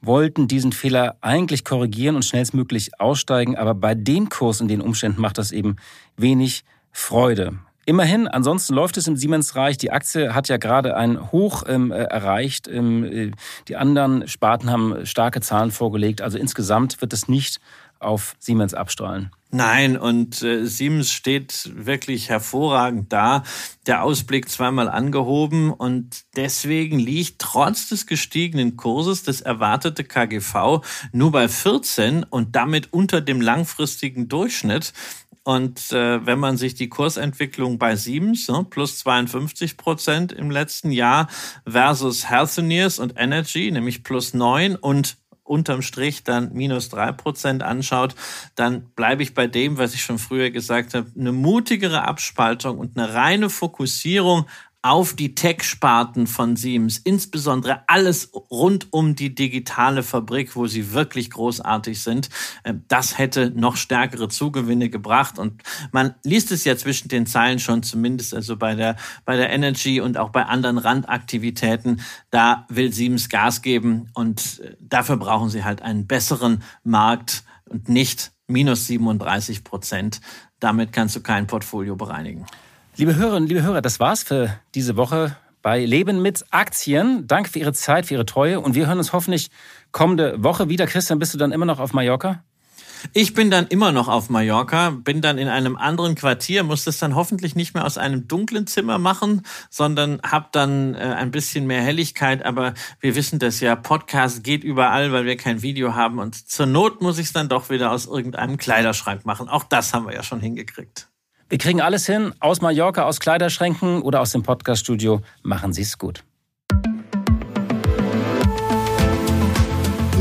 wollten 0.03 0.48
diesen 0.48 0.72
Fehler 0.72 1.16
eigentlich 1.20 1.64
korrigieren 1.64 2.16
und 2.16 2.24
schnellstmöglich 2.24 2.98
aussteigen, 2.98 3.57
aber 3.57 3.74
bei 3.74 3.94
dem 3.94 4.28
Kurs 4.28 4.61
und 4.61 4.68
den 4.68 4.80
Umständen 4.80 5.20
macht 5.20 5.38
das 5.38 5.53
eben 5.53 5.76
wenig 6.16 6.64
Freude. 6.92 7.59
Immerhin, 7.86 8.28
ansonsten 8.28 8.74
läuft 8.74 8.98
es 8.98 9.09
im 9.09 9.16
Siemens-Reich. 9.16 9.78
Die 9.78 9.90
Aktie 9.90 10.34
hat 10.34 10.48
ja 10.48 10.59
gerade 10.59 10.96
ein 10.96 11.32
Hoch 11.32 11.64
ähm, 11.66 11.90
äh, 11.90 12.05
erreicht. 12.05 12.68
Ähm, 12.68 13.05
äh, 13.05 13.30
die 13.68 13.76
anderen 13.76 14.28
Sparten 14.28 14.70
haben 14.70 15.07
starke 15.07 15.40
Zahlen 15.40 15.70
vorgelegt. 15.70 16.22
Also 16.22 16.38
insgesamt 16.38 17.01
wird 17.01 17.12
es 17.12 17.26
nicht 17.26 17.59
auf 18.01 18.34
Siemens 18.38 18.74
abstrahlen. 18.74 19.30
Nein, 19.53 19.96
und 19.96 20.42
äh, 20.42 20.64
Siemens 20.64 21.11
steht 21.11 21.70
wirklich 21.74 22.28
hervorragend 22.28 23.12
da. 23.12 23.42
Der 23.86 24.05
Ausblick 24.05 24.48
zweimal 24.48 24.88
angehoben 24.88 25.72
und 25.72 26.22
deswegen 26.36 27.01
liegt 27.01 27.40
trotz 27.40 27.88
des 27.88 28.07
gestiegenen 28.07 28.76
Kurses 28.76 29.24
das 29.24 29.40
erwartete 29.40 30.05
KGV 30.05 30.82
nur 31.12 31.32
bei 31.32 31.48
14 31.48 32.22
und 32.24 32.55
damit 32.55 32.92
unter 32.92 33.20
dem 33.20 33.40
langfristigen 33.40 34.28
Durchschnitt. 34.28 34.92
Und 35.42 35.90
äh, 35.90 36.24
wenn 36.24 36.38
man 36.38 36.57
sich 36.57 36.74
die 36.74 36.88
Kursentwicklung 36.88 37.78
bei 37.78 37.96
Siemens, 37.96 38.46
ne, 38.46 38.64
plus 38.68 38.98
52 39.01 39.76
Prozent 39.76 40.32
im 40.32 40.51
letzten 40.51 40.92
Jahr 40.92 41.28
versus 41.66 42.30
Healthineers 42.30 43.01
und 43.01 43.14
Energy, 43.16 43.72
nämlich 43.72 44.05
plus 44.05 44.32
9 44.32 44.76
und 44.76 45.16
unterm 45.51 45.82
Strich 45.82 46.22
dann 46.22 46.53
minus 46.53 46.88
drei 46.88 47.11
Prozent 47.11 47.62
anschaut, 47.62 48.14
dann 48.55 48.82
bleibe 48.94 49.22
ich 49.24 49.34
bei 49.34 49.48
dem, 49.48 49.78
was 49.78 49.94
ich 49.94 50.03
schon 50.03 50.18
früher 50.18 50.51
gesagt 50.51 50.94
habe, 50.94 51.11
eine 51.18 51.32
mutigere 51.32 52.03
Abspaltung 52.07 52.78
und 52.78 52.96
eine 52.96 53.12
reine 53.12 53.51
Fokussierung 53.51 54.46
auf 54.82 55.14
die 55.14 55.34
Tech-Sparten 55.34 56.26
von 56.26 56.56
Siemens, 56.56 56.96
insbesondere 56.98 57.82
alles 57.86 58.30
rund 58.32 58.92
um 58.92 59.14
die 59.14 59.34
digitale 59.34 60.02
Fabrik, 60.02 60.56
wo 60.56 60.66
sie 60.66 60.92
wirklich 60.92 61.30
großartig 61.30 62.02
sind. 62.02 62.30
Ähm, 62.64 62.84
das 62.88 63.18
hätte 63.18 63.50
noch 63.50 63.76
stärkere 63.76 64.28
Zugewinne 64.28 64.88
gebracht. 64.88 65.38
Und 65.38 65.62
man 65.92 66.14
liest 66.24 66.50
es 66.50 66.64
ja 66.64 66.76
zwischen 66.76 67.08
den 67.08 67.26
Zeilen 67.26 67.58
schon, 67.58 67.82
zumindest 67.82 68.34
also 68.34 68.56
bei 68.56 68.74
der, 68.74 68.96
bei 69.26 69.36
der 69.36 69.50
Energy 69.50 70.00
und 70.00 70.16
auch 70.16 70.30
bei 70.30 70.46
anderen 70.46 70.78
Randaktivitäten. 70.78 72.00
Da 72.30 72.66
will 72.70 72.92
Siemens 72.92 73.28
Gas 73.28 73.60
geben 73.60 74.10
und 74.14 74.60
äh, 74.60 74.76
dafür 74.80 75.18
brauchen 75.18 75.50
sie 75.50 75.64
halt 75.64 75.82
einen 75.82 76.06
besseren 76.06 76.62
Markt 76.84 77.44
und 77.68 77.90
nicht 77.90 78.32
minus 78.46 78.86
37 78.86 79.62
Prozent. 79.62 80.22
Damit 80.58 80.92
kannst 80.92 81.16
du 81.16 81.20
kein 81.20 81.46
Portfolio 81.46 81.96
bereinigen. 81.96 82.46
Liebe 83.01 83.16
Hörerinnen, 83.16 83.48
liebe 83.48 83.62
Hörer, 83.62 83.80
das 83.80 83.98
war's 83.98 84.22
für 84.22 84.61
diese 84.74 84.94
Woche 84.94 85.34
bei 85.62 85.86
Leben 85.86 86.20
mit 86.20 86.44
Aktien. 86.51 87.26
Danke 87.26 87.48
für 87.48 87.59
Ihre 87.59 87.72
Zeit, 87.72 88.05
für 88.05 88.12
Ihre 88.12 88.26
Treue 88.26 88.61
und 88.61 88.74
wir 88.74 88.88
hören 88.88 88.98
uns 88.98 89.14
hoffentlich 89.14 89.51
kommende 89.90 90.44
Woche 90.44 90.68
wieder. 90.68 90.86
Christian, 90.86 91.18
bist 91.18 91.32
du 91.32 91.38
dann 91.38 91.51
immer 91.51 91.64
noch 91.64 91.80
auf 91.80 91.94
Mallorca? 91.94 92.44
Ich 93.14 93.32
bin 93.32 93.51
dann 93.51 93.68
immer 93.68 93.90
noch 93.92 94.09
auf 94.09 94.28
Mallorca, 94.28 94.90
bin 94.90 95.22
dann 95.22 95.38
in 95.38 95.48
einem 95.48 95.76
anderen 95.76 96.14
Quartier, 96.14 96.62
muss 96.62 96.84
das 96.84 96.98
dann 96.98 97.14
hoffentlich 97.14 97.57
nicht 97.57 97.72
mehr 97.72 97.86
aus 97.86 97.96
einem 97.96 98.28
dunklen 98.28 98.66
Zimmer 98.66 98.98
machen, 98.98 99.46
sondern 99.70 100.20
habe 100.22 100.48
dann 100.53 100.94
äh, 100.94 100.98
ein 100.98 101.30
bisschen 101.30 101.66
mehr 101.66 101.80
Helligkeit. 101.80 102.44
Aber 102.44 102.74
wir 103.01 103.14
wissen 103.14 103.38
das 103.38 103.61
ja, 103.61 103.76
Podcast 103.76 104.44
geht 104.44 104.62
überall, 104.62 105.11
weil 105.11 105.24
wir 105.24 105.38
kein 105.38 105.62
Video 105.62 105.94
haben. 105.94 106.18
Und 106.18 106.51
zur 106.51 106.66
Not 106.66 107.01
muss 107.01 107.16
ich 107.16 107.28
es 107.28 107.32
dann 107.32 107.48
doch 107.48 107.70
wieder 107.70 107.92
aus 107.92 108.05
irgendeinem 108.05 108.59
Kleiderschrank 108.59 109.24
machen. 109.24 109.48
Auch 109.48 109.64
das 109.64 109.94
haben 109.94 110.07
wir 110.07 110.12
ja 110.12 110.22
schon 110.22 110.40
hingekriegt. 110.40 111.09
Wir 111.51 111.59
kriegen 111.59 111.80
alles 111.80 112.07
hin, 112.07 112.32
aus 112.38 112.61
Mallorca, 112.61 113.03
aus 113.03 113.18
Kleiderschränken 113.18 114.03
oder 114.03 114.20
aus 114.20 114.30
dem 114.30 114.44
Podcaststudio. 114.44 115.20
Machen 115.42 115.72
Sie 115.72 115.82
es 115.82 115.98
gut. 115.98 116.22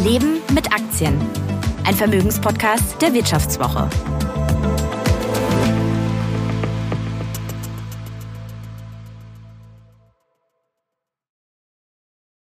Leben 0.04 0.40
mit 0.56 0.74
Aktien. 0.74 1.22
Ein 1.86 1.94
Vermögenspodcast 1.94 3.00
der 3.00 3.14
Wirtschaftswoche. 3.14 3.88